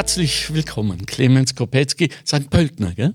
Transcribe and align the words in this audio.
Herzlich 0.00 0.54
willkommen, 0.54 1.04
Clemens 1.04 1.54
Kopetzky, 1.54 2.08
St. 2.26 2.48
Pöltner, 2.48 2.94
gell? 2.94 3.12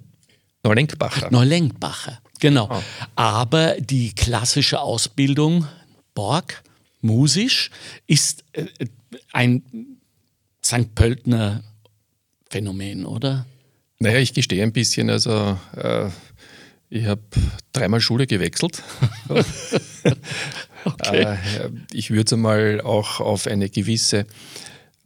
Neulenkbacher. 0.62 1.32
Neulenkbacher, 1.32 2.22
genau. 2.40 2.70
Oh. 2.72 2.80
Aber 3.16 3.74
die 3.80 4.14
klassische 4.14 4.80
Ausbildung, 4.80 5.68
Borg, 6.14 6.62
musisch, 7.02 7.72
ist 8.06 8.44
äh, 8.52 8.68
ein 9.34 9.64
St. 10.64 10.94
Pöltner 10.94 11.64
Phänomen, 12.52 13.08
oder? 13.08 13.48
Naja, 13.98 14.20
ich 14.20 14.36
gestehe 14.36 14.62
ein 14.62 14.72
bisschen, 14.72 15.10
also 15.10 15.58
äh, 15.76 16.10
ich 16.92 17.08
habe 17.08 17.24
dreimal 17.74 18.00
Schule 18.00 18.28
gewechselt. 18.28 18.84
okay. 20.86 21.24
äh, 21.24 21.38
ich 21.94 22.12
würde 22.12 22.26
es 22.26 22.34
einmal 22.34 22.80
auch 22.82 23.22
auf 23.22 23.48
eine 23.48 23.72
gewisse, 23.72 24.28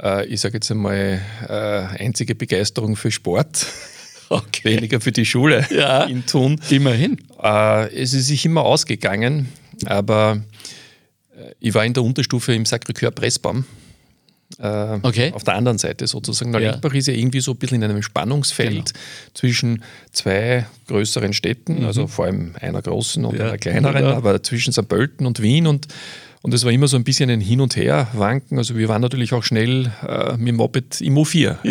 äh, 0.01 0.25
ich 0.27 0.41
sage 0.41 0.55
jetzt 0.55 0.71
einmal, 0.71 1.21
äh, 1.47 2.03
einzige 2.03 2.35
Begeisterung 2.35 2.95
für 2.95 3.11
Sport. 3.11 3.65
Okay. 4.31 4.75
Weniger 4.75 5.01
für 5.01 5.11
die 5.11 5.25
Schule 5.25 5.65
ja, 5.71 6.03
in 6.03 6.23
tun. 6.23 6.61
Immerhin. 6.69 7.17
Äh, 7.41 7.91
es 7.95 8.13
ist 8.13 8.27
sich 8.27 8.45
immer 8.45 8.61
ausgegangen, 8.61 9.49
aber 9.87 10.43
äh, 11.35 11.51
ich 11.59 11.73
war 11.73 11.83
in 11.83 11.93
der 11.93 12.03
Unterstufe 12.03 12.53
im 12.53 12.63
Sacré-Cœur 12.63 13.09
Pressbaum. 13.09 13.65
Äh, 14.57 14.99
okay. 15.03 15.31
Auf 15.33 15.43
der 15.43 15.55
anderen 15.55 15.77
Seite 15.77 16.07
sozusagen. 16.07 16.51
Neulinkbach 16.51 16.93
ja. 16.93 16.99
ist 16.99 17.07
ja 17.07 17.13
irgendwie 17.13 17.39
so 17.39 17.51
ein 17.51 17.57
bisschen 17.57 17.81
in 17.81 17.89
einem 17.89 18.01
Spannungsfeld 18.01 18.71
genau. 18.71 18.99
zwischen 19.33 19.83
zwei 20.11 20.65
größeren 20.87 21.33
Städten, 21.33 21.79
mhm. 21.79 21.85
also 21.85 22.07
vor 22.07 22.25
allem 22.25 22.55
einer 22.59 22.81
großen 22.81 23.23
und 23.25 23.37
ja. 23.37 23.45
einer 23.45 23.57
kleineren, 23.57 24.03
ja. 24.03 24.15
aber 24.15 24.41
zwischen 24.41 24.73
St. 24.73 24.87
Pölten 24.87 25.25
und 25.25 25.41
Wien 25.41 25.67
und 25.67 25.87
und 26.41 26.53
es 26.53 26.63
war 26.63 26.71
immer 26.71 26.87
so 26.87 26.95
ein 26.95 27.03
bisschen 27.03 27.29
ein 27.29 27.41
Hin- 27.41 27.59
und 27.59 27.75
Her-Wanken. 27.75 28.57
Also 28.57 28.77
wir 28.77 28.87
waren 28.87 29.01
natürlich 29.01 29.33
auch 29.33 29.43
schnell 29.43 29.91
äh, 30.07 30.37
mit 30.37 30.47
dem 30.47 30.55
Moped 30.55 31.01
im 31.01 31.17
O4. 31.17 31.57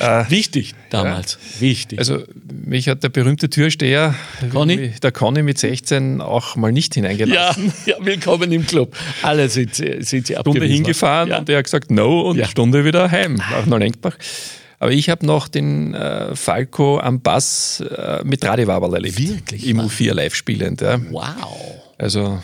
Ja. 0.00 0.24
äh, 0.24 0.30
Wichtig 0.30 0.74
damals. 0.90 1.38
Ja. 1.54 1.60
Wichtig. 1.60 1.98
Also 1.98 2.22
mich 2.52 2.88
hat 2.88 3.02
der 3.02 3.08
berühmte 3.08 3.48
Türsteher, 3.48 4.14
Conny? 4.52 4.92
der 5.02 5.12
Conny 5.12 5.42
mit 5.42 5.58
16, 5.58 6.20
auch 6.20 6.56
mal 6.56 6.72
nicht 6.72 6.94
hineingelassen. 6.94 7.72
Ja, 7.86 7.96
ja 7.98 8.04
willkommen 8.04 8.52
im 8.52 8.66
Club. 8.66 8.94
Alle 9.22 9.48
sind, 9.48 9.74
sind 9.74 10.04
sie 10.04 10.34
Stunde 10.34 10.66
hingefahren 10.66 11.30
ja. 11.30 11.38
und 11.38 11.48
er 11.48 11.58
hat 11.58 11.64
gesagt 11.64 11.90
No 11.90 12.22
und 12.22 12.44
Stunde 12.46 12.84
wieder 12.84 13.10
heim 13.10 13.34
nach 13.34 13.66
Neulenkbach. 13.66 14.16
Aber 14.78 14.92
ich 14.92 15.10
habe 15.10 15.24
noch 15.26 15.48
den 15.48 15.94
äh, 15.94 16.34
Falco 16.34 16.98
am 16.98 17.20
Bass 17.20 17.80
äh, 17.80 18.22
mit 18.24 18.44
Radewabel 18.44 18.94
erlebt. 18.94 19.18
Wirklich? 19.18 19.66
Im 19.66 19.80
U4 19.80 20.14
live 20.14 20.34
spielend. 20.34 20.80
Ja. 20.80 21.00
Wow. 21.10 21.82
Also 21.98 22.42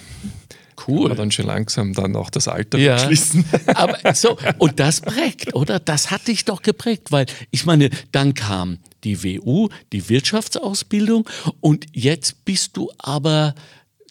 Cool. 0.87 1.07
Aber 1.07 1.15
dann 1.15 1.31
schon 1.31 1.47
langsam 1.47 1.93
dann 1.93 2.15
auch 2.17 2.31
das 2.31 2.49
Alter 2.49 2.79
ja. 2.79 2.99
schließen. 2.99 3.45
Aber 3.67 4.15
so, 4.15 4.39
und 4.59 4.79
das 4.79 5.01
prägt, 5.01 5.55
oder? 5.55 5.81
Das 5.81 6.11
hat 6.11 6.29
dich 6.29 6.45
doch 6.45 6.63
geprägt, 6.63 7.13
weil 7.13 7.27
ich 7.51 7.67
meine, 7.67 7.91
dann 8.13 8.35
kam 8.35 8.79
die 9.05 9.23
WU, 9.23 9.69
die 9.93 10.09
Wirtschaftsausbildung 10.09 11.29
und 11.61 11.87
jetzt 11.93 12.45
bist 12.45 12.77
du 12.77 12.91
aber 12.99 13.55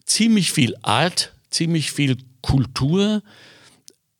ziemlich 0.04 0.52
viel 0.52 0.74
Art, 0.82 1.34
ziemlich 1.50 1.92
viel 1.92 2.16
Kultur, 2.40 3.22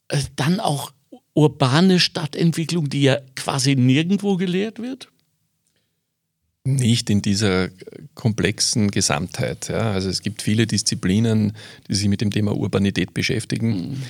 äh, 0.09 0.19
dann 0.37 0.61
auch 0.61 0.93
urbane 1.35 2.01
Stadtentwicklung, 2.01 2.89
die 2.89 3.03
ja 3.03 3.19
quasi 3.35 3.77
nirgendwo 3.77 4.37
gelehrt 4.37 4.79
wird? 4.81 5.09
Nicht 6.67 7.11
in 7.11 7.23
dieser 7.23 7.69
komplexen 8.15 8.91
Gesamtheit. 8.91 9.69
Ja. 9.69 9.93
Also 9.93 10.09
es 10.09 10.23
gibt 10.23 10.43
viele 10.43 10.67
Disziplinen, 10.67 11.53
die 11.89 11.95
sich 11.95 12.09
mit 12.09 12.21
dem 12.21 12.31
Thema 12.31 12.57
Urbanität 12.57 13.15
beschäftigen. 13.15 13.69
Mhm. 13.69 14.03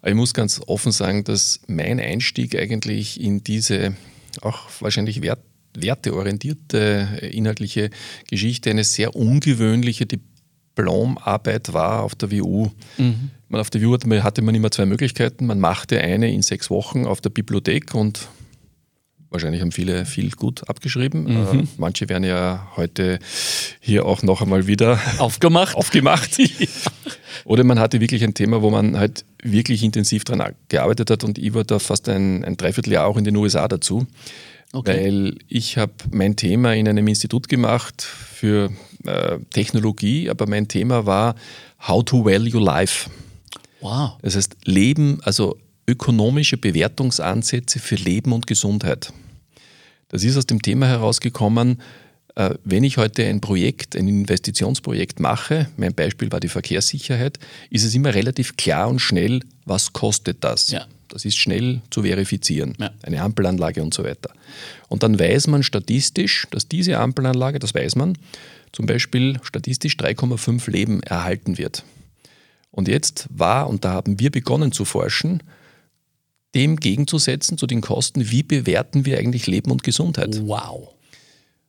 Aber 0.00 0.10
ich 0.10 0.16
muss 0.16 0.34
ganz 0.34 0.60
offen 0.66 0.92
sagen, 0.92 1.24
dass 1.24 1.60
mein 1.66 1.98
Einstieg 1.98 2.56
eigentlich 2.56 3.20
in 3.20 3.42
diese 3.42 3.96
auch 4.42 4.68
wahrscheinlich 4.80 5.22
wert, 5.22 5.40
werteorientierte 5.74 7.30
inhaltliche 7.32 7.90
Geschichte 8.28 8.70
eine 8.70 8.84
sehr 8.84 9.16
ungewöhnliche 9.16 10.06
Diplomarbeit 10.06 11.72
war 11.72 12.02
auf 12.02 12.14
der 12.14 12.30
WU. 12.30 12.70
Mhm. 12.98 13.30
Man 13.48 13.60
auf 13.60 13.70
der 13.70 13.82
WU 13.82 13.96
hatte 14.22 14.42
man 14.42 14.54
immer 14.54 14.70
zwei 14.70 14.86
Möglichkeiten. 14.86 15.46
Man 15.46 15.60
machte 15.60 16.00
eine 16.00 16.32
in 16.32 16.42
sechs 16.42 16.70
Wochen 16.70 17.06
auf 17.06 17.20
der 17.20 17.30
Bibliothek 17.30 17.94
und 17.94 18.28
Wahrscheinlich 19.34 19.62
haben 19.62 19.72
viele 19.72 20.06
viel 20.06 20.30
gut 20.30 20.68
abgeschrieben. 20.68 21.24
Mhm. 21.24 21.58
Äh, 21.58 21.66
manche 21.76 22.08
werden 22.08 22.22
ja 22.22 22.68
heute 22.76 23.18
hier 23.80 24.06
auch 24.06 24.22
noch 24.22 24.40
einmal 24.40 24.68
wieder 24.68 25.00
aufgemacht. 25.18 25.74
aufgemacht. 25.74 26.38
ja. 26.38 26.68
Oder 27.44 27.64
man 27.64 27.80
hatte 27.80 28.00
wirklich 28.00 28.22
ein 28.22 28.34
Thema, 28.34 28.62
wo 28.62 28.70
man 28.70 28.96
halt 28.96 29.24
wirklich 29.42 29.82
intensiv 29.82 30.22
daran 30.22 30.54
gearbeitet 30.68 31.10
hat 31.10 31.24
und 31.24 31.38
ich 31.38 31.52
war 31.52 31.64
da 31.64 31.80
fast 31.80 32.08
ein, 32.08 32.44
ein 32.44 32.56
Dreivierteljahr 32.56 33.08
auch 33.08 33.16
in 33.16 33.24
den 33.24 33.34
USA 33.34 33.66
dazu. 33.66 34.06
Okay. 34.72 35.04
Weil 35.04 35.34
ich 35.48 35.78
habe 35.78 35.92
mein 36.12 36.36
Thema 36.36 36.72
in 36.74 36.86
einem 36.86 37.08
Institut 37.08 37.48
gemacht 37.48 38.02
für 38.02 38.70
äh, 39.04 39.38
Technologie, 39.52 40.30
aber 40.30 40.46
mein 40.46 40.68
Thema 40.68 41.06
war 41.06 41.34
How 41.88 42.04
to 42.04 42.24
Value 42.24 42.62
Life. 42.62 43.10
Wow. 43.80 44.12
Das 44.22 44.36
heißt, 44.36 44.58
Leben, 44.64 45.18
also 45.24 45.58
ökonomische 45.88 46.56
Bewertungsansätze 46.56 47.80
für 47.80 47.96
Leben 47.96 48.32
und 48.32 48.46
Gesundheit. 48.46 49.12
Das 50.08 50.24
ist 50.24 50.36
aus 50.36 50.46
dem 50.46 50.62
Thema 50.62 50.86
herausgekommen, 50.86 51.80
äh, 52.36 52.54
wenn 52.64 52.84
ich 52.84 52.96
heute 52.96 53.24
ein 53.26 53.40
Projekt, 53.40 53.96
ein 53.96 54.08
Investitionsprojekt 54.08 55.20
mache, 55.20 55.68
mein 55.76 55.94
Beispiel 55.94 56.32
war 56.32 56.40
die 56.40 56.48
Verkehrssicherheit, 56.48 57.38
ist 57.70 57.84
es 57.84 57.94
immer 57.94 58.14
relativ 58.14 58.56
klar 58.56 58.88
und 58.88 59.00
schnell, 59.00 59.40
was 59.64 59.92
kostet 59.92 60.42
das. 60.42 60.70
Ja. 60.70 60.86
Das 61.08 61.24
ist 61.24 61.36
schnell 61.36 61.80
zu 61.90 62.02
verifizieren, 62.02 62.74
ja. 62.78 62.90
eine 63.02 63.22
Ampelanlage 63.22 63.82
und 63.82 63.94
so 63.94 64.02
weiter. 64.02 64.30
Und 64.88 65.04
dann 65.04 65.18
weiß 65.18 65.46
man 65.46 65.62
statistisch, 65.62 66.46
dass 66.50 66.66
diese 66.66 66.98
Ampelanlage, 66.98 67.60
das 67.60 67.74
weiß 67.74 67.94
man, 67.96 68.18
zum 68.72 68.86
Beispiel 68.86 69.38
statistisch 69.44 69.94
3,5 69.94 70.68
Leben 70.70 71.02
erhalten 71.04 71.56
wird. 71.56 71.84
Und 72.72 72.88
jetzt 72.88 73.28
war, 73.30 73.68
und 73.68 73.84
da 73.84 73.92
haben 73.92 74.18
wir 74.18 74.32
begonnen 74.32 74.72
zu 74.72 74.84
forschen, 74.84 75.44
dem 76.54 76.76
gegenzusetzen 76.76 77.58
zu 77.58 77.66
den 77.66 77.80
Kosten, 77.80 78.30
wie 78.30 78.42
bewerten 78.42 79.04
wir 79.04 79.18
eigentlich 79.18 79.46
Leben 79.46 79.70
und 79.70 79.82
Gesundheit. 79.82 80.40
Wow. 80.42 80.94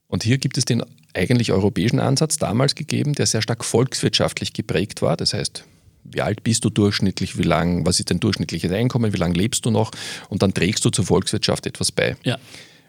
Und 0.07 0.23
hier 0.23 0.37
gibt 0.37 0.57
es 0.57 0.65
den 0.65 0.83
eigentlich 1.13 1.51
europäischen 1.51 1.99
Ansatz 1.99 2.37
damals 2.37 2.75
gegeben, 2.75 3.13
der 3.13 3.25
sehr 3.25 3.41
stark 3.41 3.63
volkswirtschaftlich 3.63 4.53
geprägt 4.53 5.01
war. 5.01 5.17
Das 5.17 5.33
heißt, 5.33 5.63
wie 6.03 6.21
alt 6.21 6.43
bist 6.43 6.63
du 6.63 6.69
durchschnittlich, 6.69 7.37
wie 7.37 7.43
lang, 7.43 7.85
was 7.85 7.99
ist 7.99 8.11
dein 8.11 8.19
durchschnittliches 8.19 8.71
Einkommen, 8.71 9.13
wie 9.13 9.17
lange 9.17 9.33
lebst 9.33 9.65
du 9.65 9.71
noch 9.71 9.91
und 10.29 10.43
dann 10.43 10.53
trägst 10.53 10.85
du 10.85 10.89
zur 10.89 11.05
Volkswirtschaft 11.05 11.65
etwas 11.65 11.91
bei. 11.91 12.15
Ja. 12.23 12.37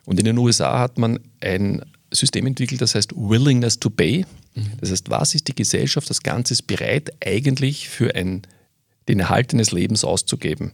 Und 0.05 0.19
in 0.19 0.25
den 0.25 0.39
USA 0.39 0.79
hat 0.79 0.99
man 0.99 1.21
ein 1.41 1.83
System 2.13 2.47
entwickelt, 2.47 2.81
das 2.81 2.95
heißt 2.95 3.13
Willingness 3.17 3.81
to 3.81 3.91
Pay. 3.91 4.25
Mhm. 4.55 4.73
Das 4.81 4.91
heißt, 4.91 5.11
was 5.11 5.35
ist 5.35 5.49
die 5.49 5.55
Gesellschaft 5.55 6.09
als 6.09 6.23
Ganzes 6.23 6.63
bereit, 6.63 7.13
eigentlich 7.25 7.89
für 7.89 8.15
ein, 8.15 8.43
den 9.09 9.21
Erhalt 9.21 9.53
eines 9.53 9.73
Lebens 9.73 10.05
auszugeben? 10.05 10.73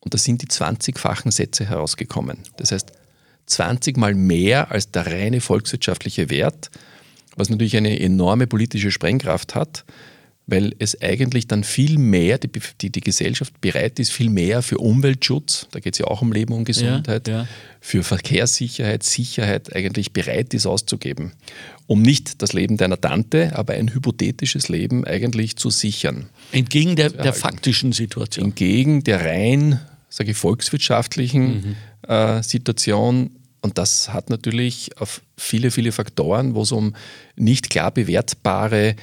Und 0.00 0.14
da 0.14 0.18
sind 0.18 0.42
die 0.42 0.46
20-fachen 0.46 1.30
Sätze 1.30 1.66
herausgekommen. 1.66 2.38
Das 2.56 2.72
heißt, 2.72 2.92
20 3.46 3.96
mal 3.96 4.14
mehr 4.14 4.70
als 4.70 4.90
der 4.90 5.06
reine 5.06 5.40
volkswirtschaftliche 5.40 6.30
Wert, 6.30 6.70
was 7.36 7.48
natürlich 7.48 7.76
eine 7.76 7.98
enorme 7.98 8.46
politische 8.46 8.90
Sprengkraft 8.90 9.54
hat, 9.54 9.84
weil 10.48 10.74
es 10.78 11.00
eigentlich 11.02 11.46
dann 11.46 11.62
viel 11.62 11.98
mehr, 11.98 12.38
die, 12.38 12.50
die, 12.80 12.90
die 12.90 13.00
Gesellschaft 13.00 13.60
bereit 13.60 13.98
ist, 13.98 14.12
viel 14.12 14.30
mehr 14.30 14.62
für 14.62 14.78
Umweltschutz, 14.78 15.68
da 15.70 15.78
geht 15.78 15.94
es 15.94 15.98
ja 15.98 16.06
auch 16.06 16.22
um 16.22 16.32
Leben 16.32 16.54
und 16.54 16.64
Gesundheit, 16.64 17.28
ja, 17.28 17.40
ja. 17.40 17.48
für 17.82 18.02
Verkehrssicherheit, 18.02 19.02
Sicherheit 19.02 19.76
eigentlich 19.76 20.14
bereit 20.14 20.54
ist 20.54 20.66
auszugeben, 20.66 21.32
um 21.86 22.00
nicht 22.00 22.40
das 22.40 22.54
Leben 22.54 22.78
deiner 22.78 22.98
Tante, 22.98 23.52
aber 23.56 23.74
ein 23.74 23.92
hypothetisches 23.92 24.70
Leben 24.70 25.04
eigentlich 25.04 25.56
zu 25.56 25.68
sichern. 25.68 26.30
Entgegen 26.52 26.96
der, 26.96 27.10
der 27.10 27.34
faktischen 27.34 27.92
Situation. 27.92 28.46
Entgegen 28.46 29.04
der 29.04 29.26
rein, 29.26 29.80
sage 30.18 30.32
ich, 30.32 30.36
volkswirtschaftlichen 30.36 31.76
mhm. 32.02 32.10
äh, 32.10 32.42
Situation 32.42 33.30
und 33.60 33.78
das 33.78 34.12
hat 34.12 34.30
natürlich 34.30 34.90
auf 34.98 35.22
viele, 35.36 35.70
viele 35.70 35.92
Faktoren, 35.92 36.54
wo 36.54 36.62
es 36.62 36.72
um 36.72 36.94
nicht 37.36 37.70
klar 37.70 37.90
bewertbare 37.90 38.94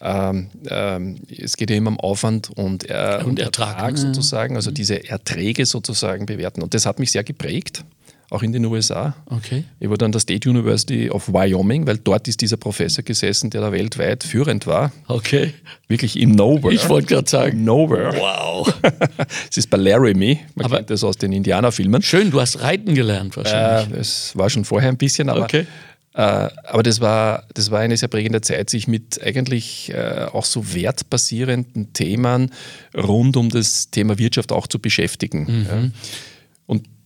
ähm, 0.00 0.50
ähm, 0.68 1.16
es 1.30 1.56
geht 1.56 1.70
ja 1.70 1.76
immer 1.76 1.90
um 1.90 1.98
Aufwand 1.98 2.50
und, 2.50 2.90
äh, 2.90 3.18
und, 3.20 3.26
und 3.26 3.38
Ertrag, 3.38 3.76
Ertrag, 3.76 3.98
sozusagen, 3.98 4.56
also 4.56 4.70
diese 4.70 5.08
Erträge 5.08 5.64
sozusagen 5.64 6.26
bewerten. 6.26 6.62
Und 6.62 6.74
das 6.74 6.84
hat 6.84 6.98
mich 6.98 7.10
sehr 7.10 7.24
geprägt, 7.24 7.84
auch 8.30 8.42
in 8.42 8.52
den 8.52 8.64
USA. 8.64 9.14
Okay. 9.26 9.64
Ich 9.80 9.88
war 9.88 9.96
dann 9.96 10.12
der 10.12 10.20
State 10.20 10.48
University 10.48 11.10
of 11.10 11.32
Wyoming, 11.32 11.86
weil 11.86 11.98
dort 11.98 12.26
ist 12.28 12.40
dieser 12.40 12.56
Professor 12.56 13.04
gesessen, 13.04 13.50
der 13.50 13.60
da 13.60 13.72
weltweit 13.72 14.24
führend 14.24 14.66
war. 14.66 14.92
Okay. 15.08 15.54
Wirklich 15.88 16.18
im 16.18 16.32
Nowhere. 16.32 16.72
Ich 16.72 16.88
wollte 16.88 17.08
gerade 17.08 17.28
sagen. 17.28 17.64
Nowhere. 17.64 18.14
Wow. 18.16 18.74
es 19.50 19.56
ist 19.56 19.70
bei 19.70 19.76
Laramie, 19.76 20.40
man 20.54 20.66
aber 20.66 20.76
kennt 20.76 20.90
das 20.90 21.04
aus 21.04 21.16
den 21.16 21.32
Indianerfilmen. 21.32 22.02
Schön, 22.02 22.30
du 22.30 22.40
hast 22.40 22.60
Reiten 22.60 22.94
gelernt 22.94 23.36
wahrscheinlich. 23.36 23.96
Äh, 23.96 24.00
es 24.00 24.36
war 24.36 24.50
schon 24.50 24.64
vorher 24.64 24.88
ein 24.88 24.96
bisschen, 24.96 25.28
aber 25.28 25.42
okay. 25.42 25.66
Äh, 26.14 26.48
aber 26.68 26.84
das 26.84 27.00
war, 27.00 27.44
das 27.54 27.72
war 27.72 27.80
eine 27.80 27.96
sehr 27.96 28.08
prägende 28.08 28.40
Zeit, 28.40 28.70
sich 28.70 28.86
mit 28.86 29.20
eigentlich 29.22 29.92
äh, 29.92 30.26
auch 30.32 30.44
so 30.44 30.72
wertbasierenden 30.72 31.92
Themen 31.92 32.52
rund 32.96 33.36
um 33.36 33.48
das 33.48 33.90
Thema 33.90 34.16
Wirtschaft 34.16 34.52
auch 34.52 34.68
zu 34.68 34.78
beschäftigen. 34.78 35.40
Mhm. 35.40 35.76
Und 35.76 35.92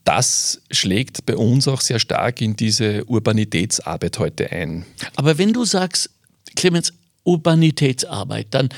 das 0.05 0.63
schlägt 0.71 1.27
bei 1.27 1.37
uns 1.37 1.69
auch 1.69 1.81
sehr 1.81 1.99
stark 1.99 2.41
in 2.41 2.57
diese 2.57 3.05
Urbanitätsarbeit 3.07 4.19
heute 4.19 4.51
ein. 4.51 4.87
Aber 5.17 5.39
wenn 5.39 5.53
du 5.53 5.65
sagst, 5.65 6.11
Clemens, 6.57 6.93
Urbanitätsarbeit, 7.25 8.49
dann 8.51 8.71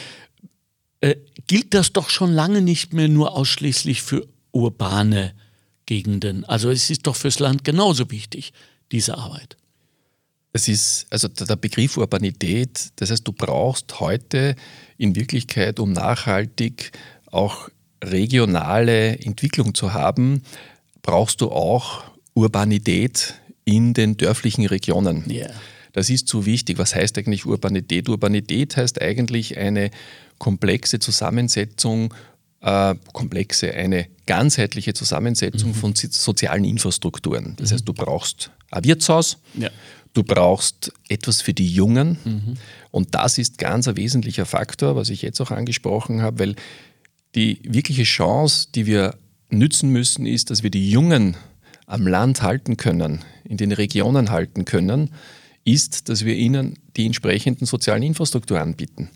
äh, 1.00 1.17
gilt 1.46 1.75
das 1.75 1.93
doch 1.93 2.11
schon 2.11 2.32
lange 2.32 2.62
nicht 2.62 2.93
mehr 2.93 3.08
nur 3.08 3.37
ausschließlich 3.37 4.02
für 4.02 4.26
urbane 4.52 5.34
Gegenden. 5.87 6.44
Also 6.44 6.70
es 6.70 6.90
ist 6.90 7.06
doch 7.06 7.17
fürs 7.17 7.38
Land 7.38 7.64
genauso 7.64 8.11
wichtig, 8.11 8.52
diese 8.93 9.17
Arbeit. 9.17 9.56
Es 10.52 10.67
ist, 10.69 11.06
also 11.11 11.28
der 11.28 11.56
Begriff 11.56 11.96
Urbanität, 11.96 12.90
das 12.96 13.11
heißt, 13.11 13.26
du 13.26 13.32
brauchst 13.32 14.00
heute 14.00 14.56
in 14.99 15.14
Wirklichkeit, 15.14 15.78
um 15.78 15.93
nachhaltig 15.93 16.90
auch 17.26 17.69
regionale 18.02 19.19
Entwicklung 19.19 19.75
zu 19.75 19.93
haben, 19.93 20.43
brauchst 21.02 21.41
du 21.41 21.50
auch 21.50 22.05
Urbanität 22.35 23.35
in 23.64 23.94
den 23.94 24.17
dörflichen 24.17 24.67
Regionen. 24.67 25.25
Yeah. 25.31 25.50
Das 25.93 26.11
ist 26.11 26.29
so 26.29 26.47
wichtig. 26.47 26.79
Was 26.79 26.94
heißt 26.94 27.19
eigentlich 27.19 27.47
Urbanität? 27.47 28.08
Urbanität 28.08 28.76
heißt 28.76 29.00
eigentlich 29.00 29.58
eine 29.58 29.91
komplexe 30.38 30.99
Zusammensetzung, 30.99 32.14
äh, 32.62 32.94
komplexe, 33.12 33.73
eine 33.73 34.06
ganzheitliche 34.26 34.94
Zusammensetzung 34.94 35.70
mhm. 35.70 35.75
von 35.75 35.94
sozialen 35.94 36.64
Infrastrukturen. 36.64 37.55
Das 37.56 37.70
mhm. 37.70 37.75
heißt, 37.75 37.88
du 37.88 37.93
brauchst 37.93 38.50
ein 38.70 38.85
Wirtshaus, 38.85 39.38
ja. 39.55 39.70
du 40.14 40.23
brauchst 40.23 40.93
etwas 41.08 41.41
für 41.41 41.55
die 41.55 41.69
Jungen 41.69 42.19
mhm. 42.25 42.55
und 42.91 43.14
das 43.14 43.38
ist 43.38 43.58
ganz 43.58 43.88
ein 43.88 43.96
wesentlicher 43.96 44.46
Faktor, 44.46 44.94
was 44.94 45.11
ich 45.11 45.23
jetzt 45.23 45.41
auch 45.41 45.50
angesprochen 45.50 46.23
habe, 46.23 46.38
weil 46.38 46.56
die 47.35 47.61
wirkliche 47.64 48.05
Chance, 48.05 48.69
die 48.75 48.87
wir 48.87 49.14
nützen 49.50 49.91
müssen, 49.91 50.26
ist, 50.26 50.50
dass 50.50 50.62
wir 50.62 50.70
die 50.70 50.91
Jungen 50.91 51.37
am 51.87 52.06
Land 52.06 52.43
halten 52.43 52.76
können, 52.76 53.20
in 53.44 53.56
den 53.56 53.73
Regionen 53.73 54.31
halten 54.31 54.64
können, 54.64 55.11
ist, 55.64 56.08
dass 56.08 56.25
wir 56.25 56.35
ihnen 56.35 56.79
die 56.97 57.06
entsprechenden 57.06 57.67
sozialen 57.67 58.02
Infrastrukturen 58.02 58.62
anbieten. 58.62 59.11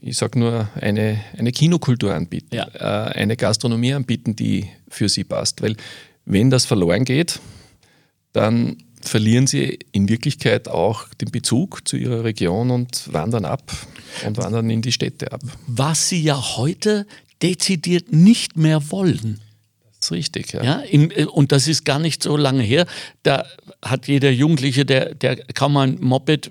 Ich 0.00 0.18
sage 0.18 0.38
nur, 0.38 0.68
eine, 0.80 1.20
eine 1.36 1.52
Kinokultur 1.52 2.14
anbieten, 2.14 2.54
ja. 2.54 2.68
äh, 2.74 3.12
eine 3.12 3.36
Gastronomie 3.36 3.94
anbieten, 3.94 4.36
die 4.36 4.68
für 4.88 5.08
sie 5.08 5.24
passt. 5.24 5.62
Weil 5.62 5.76
wenn 6.24 6.50
das 6.50 6.66
verloren 6.66 7.04
geht, 7.04 7.40
dann 8.32 8.76
verlieren 9.00 9.46
sie 9.46 9.78
in 9.92 10.08
Wirklichkeit 10.08 10.68
auch 10.68 11.08
den 11.14 11.30
Bezug 11.30 11.86
zu 11.86 11.96
ihrer 11.96 12.24
Region 12.24 12.70
und 12.70 13.12
wandern 13.12 13.44
ab 13.44 13.72
und 14.26 14.36
wandern 14.36 14.70
in 14.70 14.82
die 14.82 14.92
Städte 14.92 15.32
ab. 15.32 15.40
Was 15.66 16.08
sie 16.08 16.22
ja 16.22 16.56
heute 16.56 17.06
dezidiert 17.42 18.12
nicht 18.12 18.56
mehr 18.56 18.90
wollen. 18.90 19.40
Ist 20.04 20.12
richtig, 20.12 20.52
ja. 20.52 20.62
ja 20.62 20.78
in, 20.80 21.10
äh, 21.10 21.24
und 21.24 21.52
das 21.52 21.68
ist 21.68 21.84
gar 21.84 21.98
nicht 21.98 22.22
so 22.22 22.36
lange 22.36 22.62
her. 22.62 22.86
Da 23.22 23.46
hat 23.82 24.06
jeder 24.06 24.30
Jugendliche, 24.30 24.84
der, 24.84 25.14
der 25.14 25.36
kaum 25.54 25.76
ein 25.76 25.98
Moped, 26.00 26.50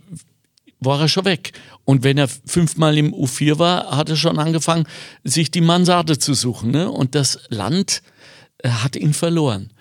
war 0.80 1.02
er 1.02 1.08
schon 1.08 1.26
weg. 1.26 1.52
Und 1.86 2.04
wenn 2.04 2.18
er 2.18 2.28
fünfmal 2.28 2.98
im 2.98 3.14
U4 3.14 3.60
war, 3.60 3.96
hat 3.96 4.10
er 4.10 4.16
schon 4.16 4.40
angefangen, 4.40 4.86
sich 5.24 5.52
die 5.52 5.62
Mansarde 5.62 6.18
zu 6.18 6.34
suchen. 6.34 6.72
Ne? 6.72 6.90
Und 6.90 7.16
das 7.16 7.40
Land 7.50 8.02
äh, 8.60 8.70
hat 8.70 8.96
ihn 8.96 9.14
verloren. 9.14 9.72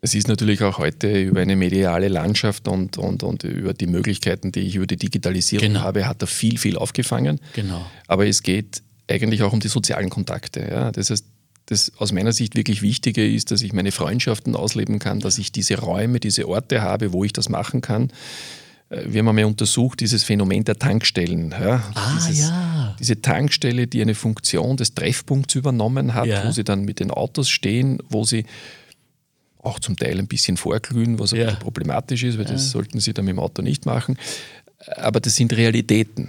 Es 0.00 0.14
ist 0.14 0.28
natürlich 0.28 0.62
auch 0.62 0.78
heute 0.78 1.22
über 1.22 1.40
eine 1.40 1.56
mediale 1.56 2.06
Landschaft 2.06 2.68
und, 2.68 2.98
und, 2.98 3.24
und 3.24 3.42
über 3.42 3.74
die 3.74 3.88
Möglichkeiten, 3.88 4.52
die 4.52 4.60
ich 4.60 4.76
über 4.76 4.86
die 4.86 4.96
Digitalisierung 4.96 5.66
genau. 5.66 5.80
habe, 5.80 6.06
hat 6.06 6.22
er 6.22 6.28
viel, 6.28 6.56
viel 6.56 6.76
aufgefangen. 6.76 7.40
Genau. 7.54 7.84
Aber 8.06 8.26
es 8.26 8.44
geht 8.44 8.82
eigentlich 9.10 9.42
auch 9.42 9.52
um 9.52 9.58
die 9.58 9.68
sozialen 9.68 10.08
Kontakte. 10.08 10.68
Ja. 10.70 10.92
Das 10.92 11.10
heißt, 11.10 11.24
das 11.68 11.92
aus 11.98 12.12
meiner 12.12 12.32
Sicht 12.32 12.56
wirklich 12.56 12.80
Wichtige 12.80 13.26
ist, 13.26 13.50
dass 13.50 13.62
ich 13.62 13.72
meine 13.72 13.92
Freundschaften 13.92 14.56
ausleben 14.56 14.98
kann, 14.98 15.20
dass 15.20 15.38
ich 15.38 15.52
diese 15.52 15.78
Räume, 15.78 16.18
diese 16.18 16.48
Orte 16.48 16.80
habe, 16.80 17.12
wo 17.12 17.24
ich 17.24 17.32
das 17.32 17.48
machen 17.48 17.82
kann. 17.82 18.10
Äh, 18.88 19.04
wir 19.06 19.20
haben 19.20 19.28
einmal 19.28 19.44
untersucht, 19.44 20.00
dieses 20.00 20.24
Phänomen 20.24 20.64
der 20.64 20.78
Tankstellen. 20.78 21.50
Ja, 21.50 21.82
ah, 21.94 22.14
dieses, 22.16 22.40
ja. 22.40 22.96
Diese 22.98 23.20
Tankstelle, 23.20 23.86
die 23.86 24.00
eine 24.00 24.14
Funktion 24.14 24.76
des 24.76 24.94
Treffpunkts 24.94 25.54
übernommen 25.54 26.14
hat, 26.14 26.26
ja. 26.26 26.46
wo 26.46 26.52
sie 26.52 26.64
dann 26.64 26.84
mit 26.84 27.00
den 27.00 27.10
Autos 27.10 27.50
stehen, 27.50 27.98
wo 28.08 28.24
sie 28.24 28.44
auch 29.58 29.78
zum 29.78 29.96
Teil 29.96 30.18
ein 30.18 30.28
bisschen 30.28 30.56
vorglühen, 30.56 31.18
was 31.18 31.32
ja. 31.32 31.54
problematisch 31.56 32.22
ist, 32.22 32.38
weil 32.38 32.46
das 32.46 32.70
sollten 32.70 33.00
sie 33.00 33.12
dann 33.12 33.26
mit 33.26 33.32
dem 33.32 33.40
Auto 33.40 33.60
nicht 33.60 33.86
machen 33.86 34.16
aber 34.96 35.20
das 35.20 35.36
sind 35.36 35.52
Realitäten. 35.52 36.28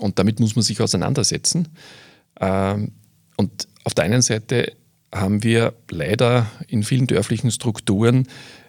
Und 0.00 0.18
damit 0.18 0.40
muss 0.40 0.56
man 0.56 0.62
sich 0.62 0.80
auseinandersetzen. 0.80 1.68
Ähm, 2.40 2.92
und 3.38 3.68
auf 3.84 3.94
der 3.94 4.04
einen 4.04 4.20
Seite 4.20 4.72
haben 5.14 5.42
wir 5.42 5.72
leider 5.90 6.46
in 6.66 6.82
vielen 6.82 7.06
dörflichen 7.06 7.50
Strukturen 7.50 8.26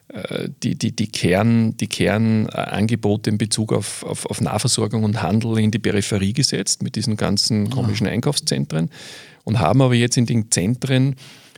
äh, 0.08 0.48
die, 0.64 0.76
die, 0.76 0.96
die, 0.96 1.08
Kern, 1.08 1.76
die 1.76 1.88
Kernangebote 1.88 3.30
in 3.30 3.38
Bezug 3.38 3.74
auf, 3.74 4.04
auf, 4.04 4.26
auf, 4.28 4.40
Nahversorgung 4.40 5.04
und 5.04 5.22
Handel 5.22 5.60
in 5.60 5.72
die 5.72 5.80
Peripherie 5.80 6.34
gesetzt 6.34 6.84
mit 6.84 6.96
diesen 6.96 7.18
ganzen 7.18 7.70
komischen 7.70 8.08
Einkaufszentren 8.08 8.90
und 9.44 9.60
haben 9.60 9.82
aber 9.82 9.96
jetzt 9.96 10.18
in 10.18 10.28
den 10.28 10.52
Zentren, 10.52 11.16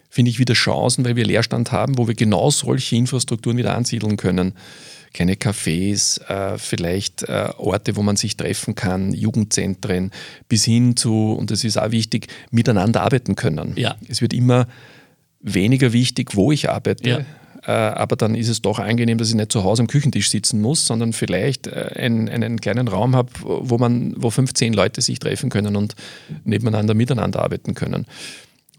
finde 0.09 0.31
ich, 0.31 0.39
wieder 0.39 0.53
Chancen, 0.53 1.05
weil 1.05 1.15
wir 1.15 1.25
Leerstand 1.25 1.71
haben, 1.71 1.97
wo 1.97 2.07
wir 2.07 2.15
genau 2.15 2.49
solche 2.49 2.95
Infrastrukturen 2.95 3.57
wieder 3.57 3.75
ansiedeln 3.75 4.17
können 4.17 4.53
kleine 5.13 5.35
Cafés, 5.35 6.21
äh, 6.27 6.57
vielleicht 6.57 7.23
äh, 7.23 7.49
Orte, 7.57 7.95
wo 7.95 8.01
man 8.01 8.15
sich 8.15 8.37
treffen 8.37 8.75
kann, 8.75 9.13
Jugendzentren, 9.13 10.11
bis 10.47 10.65
hin 10.65 10.95
zu, 10.95 11.33
und 11.33 11.51
das 11.51 11.63
ist 11.63 11.77
auch 11.77 11.91
wichtig, 11.91 12.27
miteinander 12.49 13.01
arbeiten 13.01 13.35
können. 13.35 13.73
Ja. 13.75 13.95
Es 14.07 14.21
wird 14.21 14.33
immer 14.33 14.67
weniger 15.41 15.93
wichtig, 15.93 16.35
wo 16.35 16.51
ich 16.51 16.69
arbeite. 16.69 17.09
Ja. 17.09 17.25
Äh, 17.63 17.71
aber 17.71 18.15
dann 18.15 18.33
ist 18.35 18.47
es 18.47 18.61
doch 18.61 18.79
angenehm, 18.79 19.17
dass 19.17 19.29
ich 19.29 19.35
nicht 19.35 19.51
zu 19.51 19.63
Hause 19.63 19.83
am 19.83 19.87
Küchentisch 19.87 20.29
sitzen 20.29 20.61
muss, 20.61 20.87
sondern 20.87 21.13
vielleicht 21.13 21.67
äh, 21.67 21.91
einen, 21.95 22.27
einen 22.27 22.59
kleinen 22.59 22.87
Raum 22.87 23.15
habe, 23.15 23.29
wo 23.41 23.77
man, 23.77 24.13
wo 24.17 24.29
15 24.29 24.73
Leute 24.73 25.01
sich 25.01 25.19
treffen 25.19 25.49
können 25.49 25.75
und 25.75 25.95
nebeneinander 26.43 26.93
miteinander 26.93 27.41
arbeiten 27.41 27.75
können. 27.75 28.07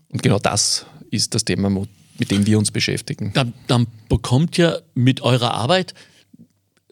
Und 0.08 0.23
genau 0.23 0.38
das 0.38 0.87
ist 1.11 1.35
das 1.35 1.44
Thema, 1.44 1.70
mit 2.19 2.31
dem 2.31 2.46
wir 2.46 2.58
uns 2.58 2.70
beschäftigen. 2.70 3.31
Dann, 3.35 3.52
dann 3.69 3.87
bekommt 4.08 4.56
ja 4.56 4.78
mit 4.94 5.20
eurer 5.20 5.55
Arbeit 5.55 5.94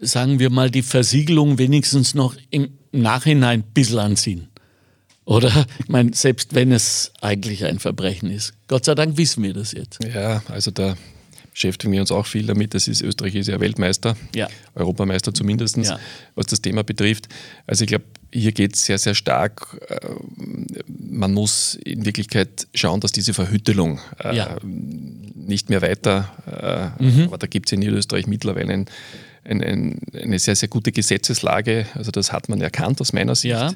sagen 0.00 0.38
wir 0.38 0.50
mal, 0.50 0.70
die 0.70 0.82
Versiegelung 0.82 1.58
wenigstens 1.58 2.14
noch 2.14 2.34
im 2.50 2.70
Nachhinein 2.92 3.60
ein 3.60 3.72
bisschen 3.74 3.98
anziehen. 3.98 4.48
Oder? 5.24 5.66
Ich 5.78 5.88
meine, 5.88 6.12
selbst 6.14 6.54
wenn 6.54 6.72
es 6.72 7.12
eigentlich 7.20 7.64
ein 7.64 7.78
Verbrechen 7.78 8.30
ist. 8.30 8.54
Gott 8.66 8.84
sei 8.84 8.94
Dank 8.94 9.16
wissen 9.16 9.42
wir 9.42 9.52
das 9.54 9.72
jetzt. 9.72 10.02
Ja, 10.02 10.42
also 10.48 10.70
da 10.70 10.96
beschäftigen 11.52 11.92
wir 11.92 12.00
uns 12.00 12.10
auch 12.10 12.26
viel 12.26 12.46
damit. 12.46 12.74
Das 12.74 12.88
ist, 12.88 13.02
Österreich 13.02 13.34
ist 13.34 13.48
ja 13.48 13.60
Weltmeister, 13.60 14.16
ja. 14.34 14.48
Europameister 14.74 15.34
zumindest, 15.34 15.76
ja. 15.76 15.98
was 16.34 16.46
das 16.46 16.62
Thema 16.62 16.82
betrifft. 16.82 17.28
Also 17.66 17.84
ich 17.84 17.88
glaube, 17.88 18.04
hier 18.32 18.52
geht 18.52 18.76
es 18.76 18.84
sehr, 18.84 18.98
sehr 18.98 19.14
stark. 19.14 19.78
Äh, 19.88 20.00
man 20.86 21.34
muss 21.34 21.74
in 21.84 22.06
Wirklichkeit 22.06 22.66
schauen, 22.74 23.00
dass 23.00 23.12
diese 23.12 23.34
Verhüttelung 23.34 24.00
äh, 24.22 24.36
ja. 24.36 24.56
nicht 24.62 25.68
mehr 25.68 25.82
weiter, 25.82 26.94
äh, 26.98 27.02
mhm. 27.02 27.24
aber 27.24 27.38
da 27.38 27.46
gibt 27.46 27.68
es 27.68 27.72
in 27.72 27.80
Niederösterreich 27.80 28.26
mittlerweile 28.26 28.72
ein 28.72 28.86
ein, 29.44 29.62
ein, 29.62 30.00
eine 30.14 30.38
sehr, 30.38 30.56
sehr 30.56 30.68
gute 30.68 30.92
Gesetzeslage. 30.92 31.86
Also 31.94 32.10
das 32.10 32.32
hat 32.32 32.48
man 32.48 32.60
erkannt 32.60 33.00
aus 33.00 33.12
meiner 33.12 33.34
Sicht. 33.34 33.54
Ja. 33.54 33.72